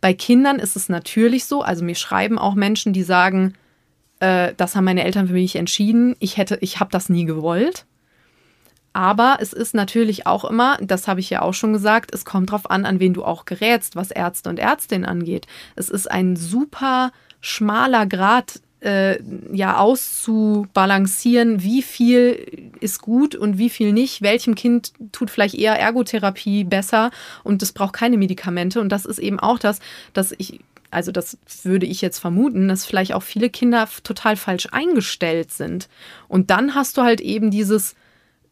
Bei 0.00 0.14
Kindern 0.14 0.60
ist 0.60 0.76
es 0.76 0.88
natürlich 0.88 1.46
so, 1.46 1.62
also 1.62 1.84
mir 1.84 1.96
schreiben 1.96 2.38
auch 2.38 2.54
Menschen, 2.54 2.92
die 2.92 3.02
sagen, 3.02 3.54
äh, 4.20 4.52
das 4.56 4.74
haben 4.74 4.84
meine 4.84 5.04
Eltern 5.04 5.28
für 5.28 5.34
mich 5.34 5.56
entschieden, 5.56 6.16
ich 6.18 6.36
hätte, 6.36 6.58
ich 6.60 6.80
habe 6.80 6.90
das 6.90 7.08
nie 7.08 7.24
gewollt. 7.24 7.84
Aber 8.92 9.38
es 9.40 9.52
ist 9.52 9.74
natürlich 9.74 10.26
auch 10.26 10.44
immer, 10.44 10.78
das 10.80 11.06
habe 11.06 11.20
ich 11.20 11.30
ja 11.30 11.42
auch 11.42 11.54
schon 11.54 11.72
gesagt, 11.72 12.12
es 12.12 12.24
kommt 12.24 12.50
darauf 12.50 12.70
an, 12.70 12.84
an 12.84 12.98
wen 13.00 13.14
du 13.14 13.24
auch 13.24 13.44
gerätst, 13.44 13.96
was 13.96 14.10
Ärzte 14.10 14.48
und 14.48 14.58
Ärztinnen 14.58 15.08
angeht. 15.08 15.46
Es 15.76 15.88
ist 15.88 16.10
ein 16.10 16.36
super 16.36 17.12
schmaler 17.40 18.06
Grad, 18.06 18.60
äh, 18.80 19.18
ja, 19.52 19.76
auszubalancieren, 19.78 21.62
wie 21.62 21.82
viel 21.82 22.72
ist 22.80 23.00
gut 23.00 23.34
und 23.34 23.58
wie 23.58 23.70
viel 23.70 23.92
nicht. 23.92 24.22
Welchem 24.22 24.54
Kind 24.54 24.92
tut 25.12 25.30
vielleicht 25.30 25.54
eher 25.54 25.78
Ergotherapie 25.78 26.64
besser 26.64 27.10
und 27.44 27.62
es 27.62 27.72
braucht 27.72 27.94
keine 27.94 28.16
Medikamente. 28.16 28.80
Und 28.80 28.90
das 28.90 29.04
ist 29.04 29.18
eben 29.18 29.40
auch 29.40 29.58
das, 29.58 29.80
dass 30.12 30.34
ich 30.38 30.60
also 30.90 31.12
das 31.12 31.38
würde 31.62 31.86
ich 31.86 32.00
jetzt 32.00 32.18
vermuten, 32.18 32.68
dass 32.68 32.86
vielleicht 32.86 33.14
auch 33.14 33.22
viele 33.22 33.50
Kinder 33.50 33.88
total 34.02 34.36
falsch 34.36 34.68
eingestellt 34.72 35.52
sind. 35.52 35.88
Und 36.28 36.50
dann 36.50 36.74
hast 36.74 36.96
du 36.96 37.02
halt 37.02 37.20
eben 37.20 37.50
dieses, 37.50 37.94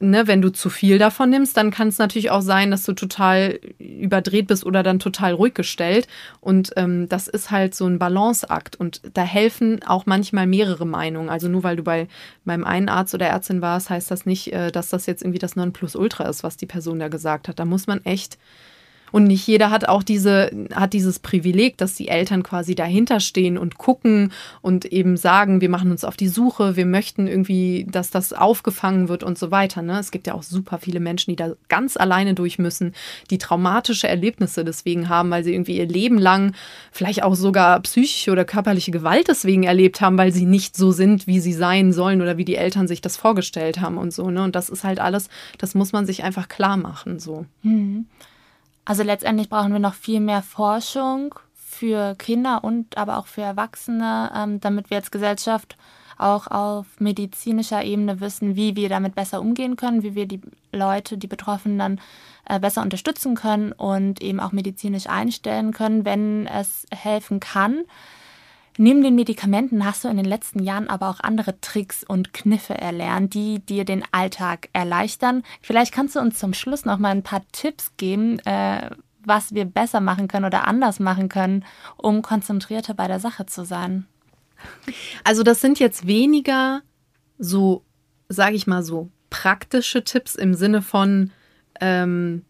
ne, 0.01 0.26
wenn 0.26 0.43
du 0.43 0.51
zu 0.53 0.68
viel 0.68 0.99
davon 0.99 1.30
nimmst, 1.30 1.57
dann 1.57 1.70
kann 1.70 1.89
es 1.89 1.99
natürlich 1.99 2.30
auch 2.30 2.43
sein, 2.43 2.70
dass 2.70 2.84
du 2.84 2.93
total 2.93 3.59
überdreht 3.78 4.47
bist 4.47 4.64
oder 4.66 4.82
dann 4.82 4.99
total 4.99 5.32
ruhig 5.32 5.55
gestellt. 5.55 6.09
Und 6.41 6.72
ähm, 6.76 7.09
das 7.09 7.28
ist 7.28 7.51
halt 7.51 7.74
so 7.74 7.87
ein 7.87 7.99
Balanceakt. 7.99 8.76
Und 8.76 9.01
da 9.14 9.22
helfen 9.22 9.82
auch 9.87 10.07
manchmal 10.07 10.47
mehrere 10.47 10.87
Meinungen. 10.87 11.30
Also 11.30 11.49
nur 11.49 11.62
weil 11.62 11.76
du 11.76 11.82
bei 11.82 12.09
beim 12.45 12.64
einen 12.64 12.89
Arzt 12.89 13.14
oder 13.14 13.26
Ärztin 13.26 13.62
warst, 13.62 13.91
heißt 13.91 14.11
das 14.11 14.26
nicht, 14.26 14.53
äh, 14.53 14.70
dass 14.70 14.89
das 14.89 15.07
jetzt 15.07 15.22
irgendwie 15.22 15.39
das 15.39 15.57
Nonplusultra 15.57 16.28
ist, 16.28 16.43
was 16.43 16.57
die 16.57 16.66
Person 16.66 16.99
da 16.99 17.09
gesagt 17.09 17.49
hat. 17.49 17.59
Da 17.59 17.64
muss 17.64 17.87
man 17.87 18.05
echt 18.05 18.39
und 19.12 19.24
nicht 19.24 19.46
jeder 19.46 19.70
hat 19.70 19.88
auch 19.88 20.02
diese, 20.02 20.50
hat 20.74 20.92
dieses 20.92 21.18
Privileg, 21.18 21.78
dass 21.78 21.94
die 21.94 22.09
Eltern 22.09 22.42
quasi 22.42 22.74
dahinter 22.74 23.20
stehen 23.20 23.57
und 23.57 23.78
gucken 23.78 24.32
und 24.62 24.84
eben 24.84 25.16
sagen, 25.16 25.61
wir 25.61 25.68
machen 25.68 25.90
uns 25.90 26.04
auf 26.04 26.16
die 26.16 26.28
Suche, 26.28 26.76
wir 26.76 26.86
möchten 26.86 27.26
irgendwie, 27.26 27.86
dass 27.90 28.11
das 28.11 28.32
aufgefangen 28.32 29.09
wird 29.09 29.22
und 29.22 29.38
so 29.38 29.50
weiter. 29.50 29.82
Ne? 29.82 29.98
Es 29.98 30.11
gibt 30.11 30.26
ja 30.26 30.34
auch 30.34 30.42
super 30.42 30.78
viele 30.78 31.00
Menschen, 31.00 31.30
die 31.30 31.36
da 31.36 31.52
ganz 31.68 31.96
alleine 31.96 32.34
durch 32.34 32.59
müssen, 32.59 32.94
die 33.30 33.38
traumatische 33.38 34.09
Erlebnisse 34.09 34.64
deswegen 34.64 35.09
haben, 35.09 35.30
weil 35.30 35.44
sie 35.44 35.52
irgendwie 35.52 35.76
ihr 35.78 35.86
Leben 35.86 36.18
lang 36.18 36.54
vielleicht 36.90 37.22
auch 37.22 37.34
sogar 37.34 37.80
psychische 37.80 38.32
oder 38.32 38.44
körperliche 38.44 38.90
Gewalt 38.90 39.28
deswegen 39.28 39.62
erlebt 39.62 40.00
haben, 40.00 40.18
weil 40.18 40.32
sie 40.32 40.46
nicht 40.46 40.76
so 40.76 40.92
sind, 40.92 41.26
wie 41.26 41.40
sie 41.40 41.52
sein 41.52 41.92
sollen 41.92 42.22
oder 42.22 42.36
wie 42.36 42.44
die 42.44 42.57
Eltern 42.57 42.88
sich 42.88 43.00
das 43.00 43.16
vorgestellt 43.16 43.80
haben 43.80 43.98
und 43.98 44.12
so. 44.12 44.30
Ne? 44.30 44.42
Und 44.42 44.57
das 44.57 44.68
ist 44.68 44.84
halt 44.84 45.00
alles, 45.00 45.28
das 45.59 45.74
muss 45.74 45.92
man 45.92 46.07
sich 46.07 46.24
einfach 46.24 46.48
klar 46.48 46.76
machen. 46.76 47.18
So. 47.18 47.46
Mhm. 47.62 48.07
Also 48.87 49.03
letztendlich 49.03 49.51
brauchen 49.51 49.72
wir 49.72 49.80
noch 49.80 49.95
viel 49.95 50.20
mehr 50.20 50.43
Forschung 50.43 51.34
für 51.55 52.14
Kinder 52.14 52.62
und 52.62 52.97
aber 52.97 53.18
auch 53.18 53.26
für 53.26 53.43
Erwachsene, 53.43 54.30
ähm, 54.34 54.61
damit 54.61 54.89
wir 54.91 54.97
als 54.97 55.11
Gesellschaft 55.11 55.76
auch 56.18 56.47
auf 56.47 56.87
medizinischer 56.99 57.84
Ebene 57.84 58.20
wissen, 58.20 58.57
wie 58.57 58.76
wir 58.76 58.89
damit 58.89 59.14
besser 59.14 59.41
umgehen 59.41 59.76
können, 59.76 60.03
wie 60.03 60.14
wir 60.14 60.26
die 60.26 60.41
Leute, 60.72 61.18
die 61.18 61.26
Betroffenen 61.26 61.78
dann 61.78 62.01
äh, 62.49 62.61
besser 62.61 62.80
unterstützen 62.80 63.34
können 63.34 63.72
und 63.72 64.22
eben 64.22 64.39
auch 64.41 64.53
medizinisch 64.53 65.09
einstellen 65.09 65.72
können, 65.72 66.05
wenn 66.05 66.47
es 66.47 66.87
helfen 66.95 67.41
kann. 67.41 67.82
Neben 68.79 69.03
den 69.03 69.14
Medikamenten 69.14 69.85
hast 69.85 70.05
du 70.05 70.09
in 70.09 70.16
den 70.16 70.27
letzten 70.27 70.62
Jahren 70.62 70.89
aber 70.89 71.09
auch 71.09 71.20
andere 71.20 71.61
Tricks 71.61 72.05
und 72.05 72.35
Kniffe 72.35 72.74
erlernt, 72.74 73.33
die 73.35 73.61
dir 73.61 73.85
den 73.85 74.05
Alltag 74.12 74.68
erleichtern. 74.72 75.43
Vielleicht 75.62 75.93
kannst 75.93 76.16
du 76.16 76.20
uns 76.20 76.39
zum 76.39 76.53
Schluss 76.53 76.85
noch 76.85 76.99
mal 76.99 77.11
ein 77.11 77.22
paar 77.22 77.43
Tipps 77.53 77.93
geben, 77.97 78.39
äh, 78.41 78.91
was 79.24 79.55
wir 79.55 79.64
besser 79.64 80.01
machen 80.01 80.29
können 80.29 80.45
oder 80.45 80.68
anders 80.68 81.01
machen 81.01 81.29
können, 81.29 81.64
um 81.97 82.22
konzentrierter 82.22 82.95
bei 82.95 83.09
der 83.09 83.18
Sache 83.18 83.47
zu 83.47 83.64
sein. 83.64 84.07
Also 85.24 85.43
das 85.43 85.61
sind 85.61 85.79
jetzt 85.79 86.07
weniger 86.07 86.83
so, 87.39 87.83
sage 88.29 88.57
ich 88.57 88.66
mal 88.66 88.83
so, 88.83 89.11
praktische 89.31 90.05
Tipps 90.05 90.35
im 90.35 90.55
Sinne 90.55 90.83
von, 90.83 91.33
ähm, 91.81 92.45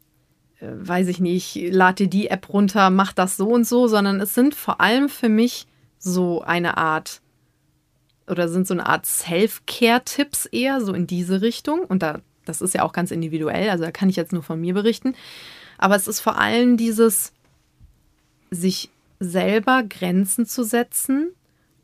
äh, 0.61 0.67
weiß 0.71 1.09
ich 1.09 1.21
nicht, 1.21 1.57
lad 1.71 1.99
dir 1.99 2.09
die 2.09 2.29
App 2.29 2.53
runter, 2.53 2.91
mach 2.91 3.13
das 3.13 3.37
so 3.37 3.49
und 3.49 3.67
so, 3.67 3.89
sondern 3.89 4.21
es 4.21 4.35
sind 4.35 4.55
vor 4.55 4.81
allem 4.81 5.09
für 5.09 5.29
mich 5.29 5.67
so 6.07 6.41
eine 6.43 6.77
Art 6.77 7.21
oder 8.29 8.49
sind 8.49 8.67
so 8.67 8.75
eine 8.75 8.87
Art 8.87 9.07
Self-Care-Tipps 9.07 10.47
eher 10.47 10.81
so 10.81 10.93
in 10.93 11.07
diese 11.07 11.43
Richtung. 11.43 11.81
Und 11.81 12.03
da, 12.03 12.21
das 12.45 12.61
ist 12.61 12.75
ja 12.75 12.83
auch 12.83 12.93
ganz 12.93 13.11
individuell, 13.11 13.71
also 13.71 13.85
da 13.85 13.91
kann 13.91 14.09
ich 14.09 14.17
jetzt 14.17 14.33
nur 14.33 14.43
von 14.43 14.61
mir 14.61 14.75
berichten. 14.75 15.15
Aber 15.79 15.97
es 15.97 16.09
ist 16.09 16.21
vor 16.21 16.39
allem 16.39 16.77
dieses, 16.77 17.33
sich 18.51 18.89
selber 19.19 19.83
Grenzen 19.83 20.47
zu 20.47 20.63
setzen 20.63 21.31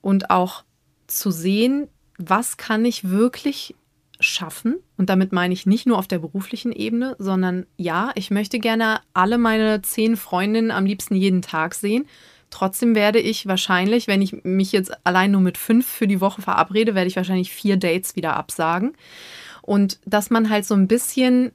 und 0.00 0.30
auch 0.30 0.64
zu 1.06 1.30
sehen, 1.30 1.88
was 2.18 2.56
kann 2.56 2.84
ich 2.84 3.08
wirklich 3.08 3.74
schaffen. 4.20 4.76
Und 4.96 5.10
damit 5.10 5.32
meine 5.32 5.52
ich 5.52 5.66
nicht 5.66 5.86
nur 5.86 5.98
auf 5.98 6.06
der 6.06 6.20
beruflichen 6.20 6.72
Ebene, 6.72 7.16
sondern 7.18 7.66
ja, 7.76 8.12
ich 8.14 8.30
möchte 8.30 8.60
gerne 8.60 9.00
alle 9.14 9.36
meine 9.36 9.82
zehn 9.82 10.16
Freundinnen 10.16 10.70
am 10.70 10.86
liebsten 10.86 11.16
jeden 11.16 11.42
Tag 11.42 11.74
sehen. 11.74 12.06
Trotzdem 12.52 12.94
werde 12.94 13.18
ich 13.18 13.46
wahrscheinlich, 13.46 14.06
wenn 14.06 14.20
ich 14.20 14.44
mich 14.44 14.72
jetzt 14.72 14.92
allein 15.06 15.30
nur 15.30 15.40
mit 15.40 15.56
fünf 15.56 15.86
für 15.86 16.06
die 16.06 16.20
Woche 16.20 16.42
verabrede, 16.42 16.94
werde 16.94 17.08
ich 17.08 17.16
wahrscheinlich 17.16 17.50
vier 17.50 17.78
Dates 17.78 18.14
wieder 18.14 18.36
absagen. 18.36 18.92
Und 19.62 19.98
dass 20.04 20.28
man 20.28 20.50
halt 20.50 20.66
so 20.66 20.74
ein 20.74 20.86
bisschen 20.86 21.52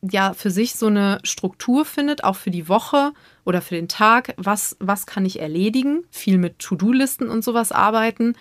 ja 0.00 0.32
für 0.32 0.50
sich 0.50 0.74
so 0.74 0.86
eine 0.86 1.20
Struktur 1.22 1.84
findet, 1.84 2.24
auch 2.24 2.36
für 2.36 2.50
die 2.50 2.66
Woche 2.66 3.12
oder 3.44 3.60
für 3.60 3.74
den 3.74 3.88
Tag, 3.88 4.34
was, 4.38 4.74
was 4.80 5.04
kann 5.04 5.26
ich 5.26 5.38
erledigen, 5.38 6.04
viel 6.10 6.38
mit 6.38 6.58
To-Do-Listen 6.60 7.28
und 7.28 7.44
sowas 7.44 7.70
arbeiten 7.70 8.34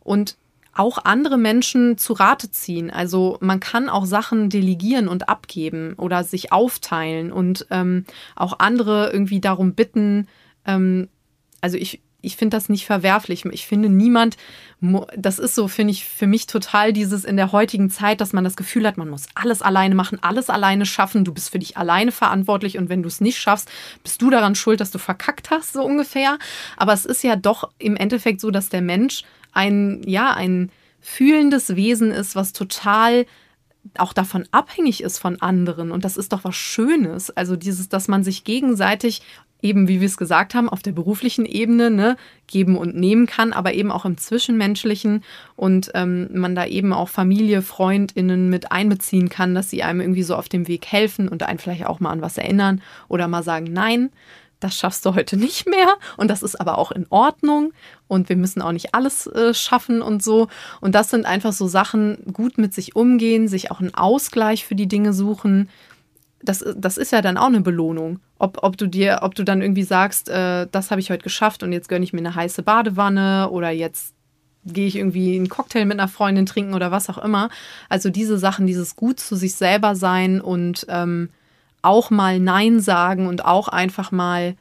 und 0.00 0.36
auch 0.74 1.04
andere 1.04 1.38
Menschen 1.38 1.96
zu 1.96 2.12
Rate 2.12 2.50
ziehen. 2.50 2.90
Also 2.90 3.38
man 3.40 3.60
kann 3.60 3.88
auch 3.88 4.04
Sachen 4.04 4.50
delegieren 4.50 5.06
und 5.06 5.28
abgeben 5.28 5.94
oder 5.94 6.24
sich 6.24 6.52
aufteilen 6.52 7.30
und 7.30 7.66
ähm, 7.70 8.04
auch 8.34 8.58
andere 8.58 9.10
irgendwie 9.12 9.40
darum 9.40 9.74
bitten, 9.74 10.26
ähm, 10.66 11.08
also 11.66 11.78
ich, 11.78 12.00
ich 12.22 12.36
finde 12.36 12.56
das 12.56 12.68
nicht 12.68 12.86
verwerflich. 12.86 13.44
Ich 13.46 13.66
finde 13.66 13.88
niemand, 13.88 14.36
das 15.16 15.40
ist 15.40 15.56
so, 15.56 15.66
finde 15.66 15.90
ich, 15.90 16.04
für 16.04 16.28
mich 16.28 16.46
total 16.46 16.92
dieses 16.92 17.24
in 17.24 17.36
der 17.36 17.50
heutigen 17.50 17.90
Zeit, 17.90 18.20
dass 18.20 18.32
man 18.32 18.44
das 18.44 18.54
Gefühl 18.54 18.86
hat, 18.86 18.96
man 18.98 19.08
muss 19.08 19.26
alles 19.34 19.62
alleine 19.62 19.96
machen, 19.96 20.20
alles 20.22 20.48
alleine 20.48 20.86
schaffen, 20.86 21.24
du 21.24 21.34
bist 21.34 21.50
für 21.50 21.58
dich 21.58 21.76
alleine 21.76 22.12
verantwortlich 22.12 22.78
und 22.78 22.88
wenn 22.88 23.02
du 23.02 23.08
es 23.08 23.20
nicht 23.20 23.38
schaffst, 23.38 23.68
bist 24.04 24.22
du 24.22 24.30
daran 24.30 24.54
schuld, 24.54 24.80
dass 24.80 24.92
du 24.92 24.98
verkackt 24.98 25.50
hast, 25.50 25.72
so 25.72 25.82
ungefähr. 25.82 26.38
Aber 26.76 26.92
es 26.92 27.04
ist 27.04 27.24
ja 27.24 27.34
doch 27.34 27.68
im 27.78 27.96
Endeffekt 27.96 28.40
so, 28.40 28.52
dass 28.52 28.68
der 28.68 28.82
Mensch 28.82 29.24
ein, 29.50 30.02
ja, 30.06 30.34
ein 30.34 30.70
fühlendes 31.00 31.74
Wesen 31.74 32.12
ist, 32.12 32.36
was 32.36 32.52
total 32.52 33.26
auch 33.98 34.12
davon 34.12 34.46
abhängig 34.52 35.02
ist 35.02 35.18
von 35.18 35.42
anderen. 35.42 35.90
Und 35.90 36.04
das 36.04 36.16
ist 36.16 36.32
doch 36.32 36.44
was 36.44 36.54
Schönes. 36.54 37.30
Also 37.30 37.56
dieses, 37.56 37.88
dass 37.88 38.06
man 38.06 38.22
sich 38.22 38.44
gegenseitig 38.44 39.22
eben, 39.66 39.88
wie 39.88 40.00
wir 40.00 40.06
es 40.06 40.16
gesagt 40.16 40.54
haben, 40.54 40.68
auf 40.68 40.82
der 40.82 40.92
beruflichen 40.92 41.44
Ebene 41.44 41.90
ne, 41.90 42.16
geben 42.46 42.76
und 42.76 42.94
nehmen 42.94 43.26
kann, 43.26 43.52
aber 43.52 43.74
eben 43.74 43.90
auch 43.90 44.04
im 44.04 44.16
Zwischenmenschlichen 44.16 45.24
und 45.56 45.90
ähm, 45.94 46.28
man 46.32 46.54
da 46.54 46.64
eben 46.66 46.92
auch 46.92 47.08
Familie, 47.08 47.62
FreundInnen 47.62 48.48
mit 48.48 48.70
einbeziehen 48.70 49.28
kann, 49.28 49.54
dass 49.54 49.70
sie 49.70 49.82
einem 49.82 50.00
irgendwie 50.00 50.22
so 50.22 50.36
auf 50.36 50.48
dem 50.48 50.68
Weg 50.68 50.86
helfen 50.86 51.28
und 51.28 51.42
einen 51.42 51.58
vielleicht 51.58 51.86
auch 51.86 52.00
mal 52.00 52.10
an 52.10 52.22
was 52.22 52.38
erinnern 52.38 52.80
oder 53.08 53.26
mal 53.26 53.42
sagen 53.42 53.72
Nein. 53.72 54.10
das 54.60 54.76
schaffst 54.76 55.04
du 55.04 55.14
heute 55.14 55.36
nicht 55.36 55.66
mehr 55.68 55.96
und 56.16 56.28
das 56.28 56.42
ist 56.42 56.60
aber 56.60 56.78
auch 56.78 56.92
in 56.92 57.06
Ordnung 57.10 57.72
und 58.08 58.28
wir 58.28 58.36
müssen 58.36 58.62
auch 58.62 58.72
nicht 58.72 58.94
alles 58.94 59.26
äh, 59.26 59.52
schaffen 59.52 60.00
und 60.00 60.22
so. 60.22 60.46
Und 60.80 60.94
das 60.94 61.10
sind 61.10 61.26
einfach 61.26 61.52
so 61.52 61.66
Sachen, 61.66 62.18
gut 62.32 62.56
mit 62.56 62.72
sich 62.72 62.94
umgehen, 62.94 63.48
sich 63.48 63.70
auch 63.70 63.80
einen 63.80 63.94
Ausgleich 63.94 64.64
für 64.64 64.76
die 64.76 64.86
Dinge 64.86 65.12
suchen. 65.12 65.68
Das, 66.46 66.64
das 66.76 66.96
ist 66.96 67.12
ja 67.12 67.22
dann 67.22 67.36
auch 67.36 67.46
eine 67.46 67.60
Belohnung. 67.60 68.20
Ob, 68.38 68.58
ob 68.62 68.76
du 68.76 68.86
dir, 68.86 69.20
ob 69.22 69.34
du 69.34 69.44
dann 69.44 69.62
irgendwie 69.62 69.82
sagst, 69.82 70.28
äh, 70.28 70.66
das 70.70 70.90
habe 70.90 71.00
ich 71.00 71.10
heute 71.10 71.22
geschafft 71.22 71.62
und 71.62 71.72
jetzt 71.72 71.88
gönne 71.88 72.04
ich 72.04 72.12
mir 72.12 72.20
eine 72.20 72.34
heiße 72.34 72.62
Badewanne 72.62 73.50
oder 73.50 73.70
jetzt 73.70 74.14
gehe 74.64 74.86
ich 74.86 74.96
irgendwie 74.96 75.36
einen 75.36 75.48
Cocktail 75.48 75.84
mit 75.84 75.98
einer 75.98 76.08
Freundin 76.08 76.46
trinken 76.46 76.74
oder 76.74 76.90
was 76.90 77.08
auch 77.08 77.18
immer. 77.18 77.50
Also 77.88 78.10
diese 78.10 78.38
Sachen, 78.38 78.66
dieses 78.66 78.96
gut 78.96 79.20
zu 79.20 79.36
sich 79.36 79.54
selber 79.54 79.94
sein 79.94 80.40
und 80.40 80.86
ähm, 80.88 81.30
auch 81.82 82.10
mal 82.10 82.40
Nein 82.40 82.80
sagen 82.80 83.28
und 83.28 83.44
auch 83.44 83.68
einfach 83.68 84.10
mal 84.10 84.56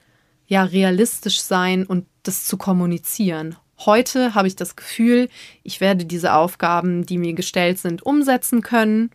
ja 0.48 0.64
realistisch 0.64 1.42
sein 1.42 1.86
und 1.86 2.06
das 2.24 2.46
zu 2.46 2.58
kommunizieren. 2.58 3.56
Heute 3.80 4.36
habe 4.36 4.48
ich 4.48 4.56
das 4.56 4.76
Gefühl, 4.76 5.30
ich 5.64 5.82
werde 5.82 6.06
diese 6.06 6.34
Aufgaben, 6.34 7.06
die 7.06 7.18
mir 7.18 7.34
gestellt 7.34 7.80
sind, 7.80 8.04
umsetzen 8.04 8.62
können. 8.62 9.10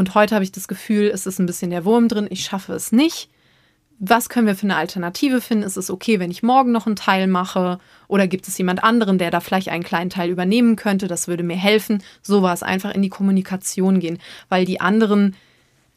Und 0.00 0.14
heute 0.14 0.34
habe 0.34 0.44
ich 0.44 0.50
das 0.50 0.66
Gefühl, 0.66 1.10
es 1.12 1.26
ist 1.26 1.38
ein 1.40 1.44
bisschen 1.44 1.70
der 1.70 1.84
Wurm 1.84 2.08
drin, 2.08 2.26
ich 2.30 2.42
schaffe 2.42 2.72
es 2.72 2.90
nicht. 2.90 3.28
Was 3.98 4.30
können 4.30 4.46
wir 4.46 4.54
für 4.54 4.62
eine 4.62 4.76
Alternative 4.76 5.42
finden? 5.42 5.62
Ist 5.62 5.76
es 5.76 5.90
okay, 5.90 6.18
wenn 6.18 6.30
ich 6.30 6.42
morgen 6.42 6.72
noch 6.72 6.86
einen 6.86 6.96
Teil 6.96 7.26
mache? 7.26 7.78
Oder 8.08 8.26
gibt 8.26 8.48
es 8.48 8.56
jemand 8.56 8.82
anderen, 8.82 9.18
der 9.18 9.30
da 9.30 9.40
vielleicht 9.40 9.68
einen 9.68 9.84
kleinen 9.84 10.08
Teil 10.08 10.30
übernehmen 10.30 10.76
könnte? 10.76 11.06
Das 11.06 11.28
würde 11.28 11.42
mir 11.42 11.58
helfen. 11.58 12.02
So 12.22 12.40
war 12.40 12.54
es 12.54 12.62
einfach 12.62 12.94
in 12.94 13.02
die 13.02 13.10
Kommunikation 13.10 14.00
gehen, 14.00 14.18
weil 14.48 14.64
die 14.64 14.80
anderen 14.80 15.36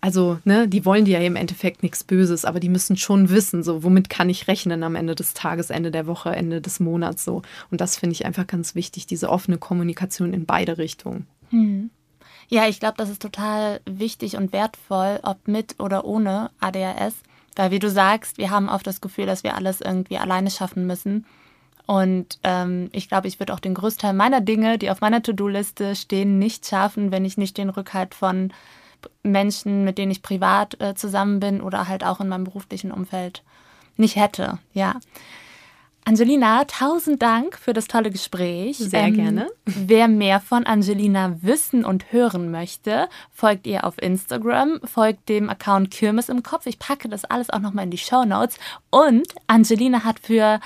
also, 0.02 0.38
ne, 0.44 0.68
die 0.68 0.84
wollen 0.84 1.06
dir 1.06 1.22
ja 1.22 1.26
im 1.26 1.38
Endeffekt 1.38 1.82
nichts 1.82 2.04
Böses, 2.04 2.44
aber 2.44 2.60
die 2.60 2.68
müssen 2.68 2.98
schon 2.98 3.30
wissen, 3.30 3.64
so, 3.64 3.84
womit 3.84 4.10
kann 4.10 4.30
ich 4.30 4.50
rechnen 4.50 4.84
am 4.84 4.96
Ende 4.96 5.16
des 5.16 5.34
Tages, 5.34 5.70
Ende 5.70 5.92
der 5.92 6.08
Woche, 6.08 6.36
Ende 6.36 6.60
des 6.60 6.82
Monats, 6.82 7.24
so. 7.24 7.42
Und 7.72 7.80
das 7.80 7.96
finde 7.96 8.12
ich 8.12 8.26
einfach 8.26 8.48
ganz 8.48 8.76
wichtig, 8.76 9.06
diese 9.06 9.30
offene 9.30 9.58
Kommunikation 9.58 10.34
in 10.34 10.46
beide 10.46 10.78
Richtungen. 10.78 11.26
Hm. 11.52 11.90
Ja, 12.50 12.68
ich 12.68 12.80
glaube, 12.80 12.96
das 12.98 13.10
ist 13.10 13.22
total 13.22 13.82
wichtig 13.86 14.38
und 14.38 14.54
wertvoll, 14.54 15.20
ob 15.24 15.48
mit 15.48 15.80
oder 15.80 16.06
ohne 16.06 16.52
ADHS. 16.60 17.16
Weil, 17.56 17.72
wie 17.72 17.80
du 17.80 17.90
sagst, 17.90 18.38
wir 18.38 18.50
haben 18.50 18.70
oft 18.70 18.88
das 18.88 19.02
Gefühl, 19.02 19.26
dass 19.26 19.44
wir 19.44 19.56
alles 19.56 19.82
irgendwie 19.82 20.18
alleine 20.18 20.50
schaffen 20.50 20.88
müssen. 20.88 21.26
Und 21.86 22.40
ähm, 22.44 22.90
ich 22.94 23.10
glaube, 23.10 23.28
ich 23.28 23.40
würde 23.40 23.54
auch 23.54 23.60
den 23.60 23.74
Großteil 23.74 24.14
meiner 24.14 24.42
Dinge, 24.42 24.78
die 24.78 24.90
auf 24.90 25.02
meiner 25.02 25.22
To-Do-Liste 25.22 25.96
stehen, 25.96 26.40
nicht 26.40 26.66
schaffen, 26.66 27.12
wenn 27.12 27.26
ich 27.26 27.38
nicht 27.38 27.58
den 27.58 27.70
Rückhalt 27.70 28.16
von 28.16 28.54
Menschen, 29.22 29.84
mit 29.84 29.98
denen 29.98 30.12
ich 30.12 30.22
privat 30.22 30.80
äh, 30.82 30.96
zusammen 30.96 31.40
bin 31.40 31.62
oder 31.62 31.88
halt 31.88 32.04
auch 32.06 32.22
in 32.22 32.30
meinem 32.30 32.46
beruflichen 32.46 32.92
Umfeld 32.92 33.44
nicht 33.98 34.16
hätte. 34.16 34.60
Ja. 34.74 35.00
Angelina, 36.06 36.66
tausend 36.66 37.22
Dank 37.22 37.58
für 37.58 37.74
das 37.74 37.88
tolle 37.88 38.12
Gespräch. 38.12 38.78
Sehr 38.78 39.06
ähm, 39.06 39.14
gerne. 39.14 39.48
Wer 39.66 40.08
mehr 40.08 40.42
von 40.42 40.66
Angelina 40.66 41.38
wissen 41.42 41.86
und 41.86 42.12
hören 42.12 42.52
möchte, 42.52 43.08
folgt 43.32 43.68
ihr 43.68 43.86
auf 43.86 44.02
Instagram, 44.02 44.82
folgt 44.84 45.30
dem 45.30 45.50
Account 45.50 45.92
Kirmes 45.92 46.28
im 46.28 46.44
Kopf. 46.44 46.66
Ich 46.66 46.80
packe 46.80 47.08
das 47.08 47.24
alles 47.26 47.50
auch 47.50 47.60
nochmal 47.60 47.86
in 47.86 47.92
die 47.92 47.98
Show 47.98 48.26
Notes. 48.26 48.58
Und 48.90 49.28
Angelina 49.48 50.04
hat 50.04 50.20
für 50.20 50.60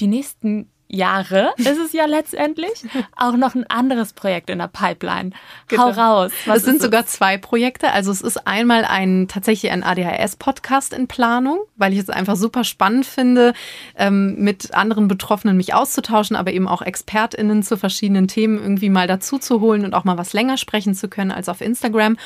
die 0.00 0.08
nächsten 0.08 0.68
Jahre 0.92 1.54
ist 1.56 1.78
es 1.78 1.92
ja 1.92 2.04
letztendlich, 2.04 2.70
auch 3.16 3.34
noch 3.36 3.54
ein 3.54 3.68
anderes 3.68 4.12
Projekt 4.12 4.50
in 4.50 4.58
der 4.58 4.68
Pipeline. 4.68 5.30
Genau. 5.68 5.84
Hau 5.84 5.90
raus. 5.90 6.32
Es 6.46 6.64
sind 6.64 6.82
sogar 6.82 7.06
zwei 7.06 7.38
Projekte. 7.38 7.90
Also 7.92 8.12
es 8.12 8.20
ist 8.20 8.46
einmal 8.46 8.84
ein 8.84 9.26
tatsächlich 9.26 9.72
ein 9.72 9.82
ADHS-Podcast 9.82 10.92
in 10.92 11.08
Planung, 11.08 11.60
weil 11.76 11.92
ich 11.94 11.98
es 11.98 12.10
einfach 12.10 12.36
super 12.36 12.62
spannend 12.62 13.06
finde, 13.06 13.54
ähm, 13.96 14.36
mit 14.36 14.74
anderen 14.74 15.08
Betroffenen 15.08 15.56
mich 15.56 15.74
auszutauschen, 15.74 16.36
aber 16.36 16.52
eben 16.52 16.68
auch 16.68 16.82
ExpertInnen 16.82 17.62
zu 17.62 17.76
verschiedenen 17.78 18.28
Themen 18.28 18.58
irgendwie 18.60 18.90
mal 18.90 19.06
dazu 19.06 19.38
zu 19.38 19.60
holen 19.60 19.84
und 19.84 19.94
auch 19.94 20.04
mal 20.04 20.18
was 20.18 20.34
länger 20.34 20.58
sprechen 20.58 20.94
zu 20.94 21.08
können 21.08 21.32
als 21.32 21.48
auf 21.48 21.62
Instagram. 21.62 22.16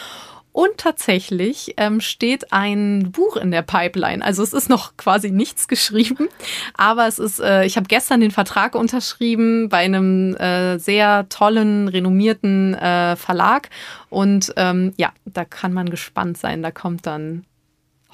Und 0.57 0.79
tatsächlich 0.79 1.75
ähm, 1.77 2.01
steht 2.01 2.51
ein 2.51 3.13
Buch 3.13 3.37
in 3.37 3.51
der 3.51 3.61
Pipeline. 3.61 4.25
Also 4.25 4.43
es 4.43 4.55
ist 4.55 4.71
noch 4.71 4.97
quasi 4.97 5.31
nichts 5.31 5.69
geschrieben, 5.69 6.31
aber 6.73 7.07
es 7.07 7.19
ist, 7.19 7.41
äh, 7.41 7.67
ich 7.67 7.77
habe 7.77 7.89
gestern 7.89 8.23
den 8.23 8.31
Vertrag 8.31 8.75
unterschrieben 8.75 9.69
bei 9.69 9.85
einem 9.85 10.35
äh, 10.37 10.79
sehr 10.79 11.29
tollen, 11.29 11.89
renommierten 11.89 12.73
äh, 12.73 13.17
Verlag. 13.17 13.69
Und 14.09 14.55
ähm, 14.57 14.95
ja, 14.97 15.13
da 15.27 15.45
kann 15.45 15.75
man 15.75 15.91
gespannt 15.91 16.39
sein. 16.39 16.63
Da 16.63 16.71
kommt 16.71 17.05
dann 17.05 17.45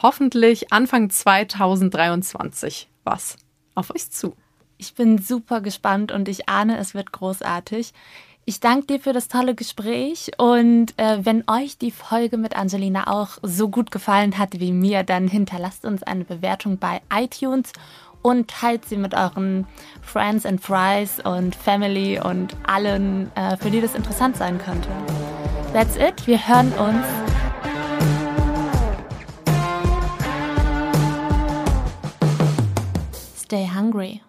hoffentlich 0.02 0.72
Anfang 0.72 1.10
2023 1.10 2.88
was 3.04 3.36
auf 3.76 3.94
euch 3.94 4.10
zu. 4.10 4.34
Ich 4.78 4.94
bin 4.94 5.18
super 5.18 5.60
gespannt 5.60 6.10
und 6.10 6.28
ich 6.28 6.48
ahne, 6.48 6.78
es 6.78 6.92
wird 6.92 7.12
großartig. 7.12 7.92
Ich 8.44 8.58
danke 8.58 8.86
dir 8.86 8.98
für 9.00 9.12
das 9.12 9.28
tolle 9.28 9.54
Gespräch 9.54 10.32
und 10.36 10.98
äh, 10.98 11.24
wenn 11.24 11.44
euch 11.48 11.78
die 11.78 11.92
Folge 11.92 12.36
mit 12.36 12.56
Angelina 12.56 13.06
auch 13.06 13.38
so 13.42 13.68
gut 13.68 13.92
gefallen 13.92 14.36
hat 14.36 14.58
wie 14.58 14.72
mir, 14.72 15.04
dann 15.04 15.28
hinterlasst 15.28 15.84
uns 15.84 16.02
eine 16.02 16.24
Bewertung 16.24 16.78
bei 16.78 17.02
iTunes 17.14 17.70
und 18.20 18.48
teilt 18.50 18.84
sie 18.84 18.96
mit 18.96 19.14
euren 19.14 19.68
Friends 20.00 20.44
and 20.44 20.60
Fries 20.60 21.20
und 21.24 21.54
Family 21.54 22.18
und 22.20 22.56
allen, 22.66 23.30
äh, 23.36 23.56
für 23.58 23.70
die 23.70 23.80
das 23.80 23.94
interessant 23.94 24.36
sein 24.36 24.58
könnte. 24.58 24.88
That's 25.72 25.94
it. 25.94 26.26
Wir 26.26 26.44
hören 26.44 26.72
uns. 26.72 27.06
Stay 33.36 33.68
hungry. 33.72 34.20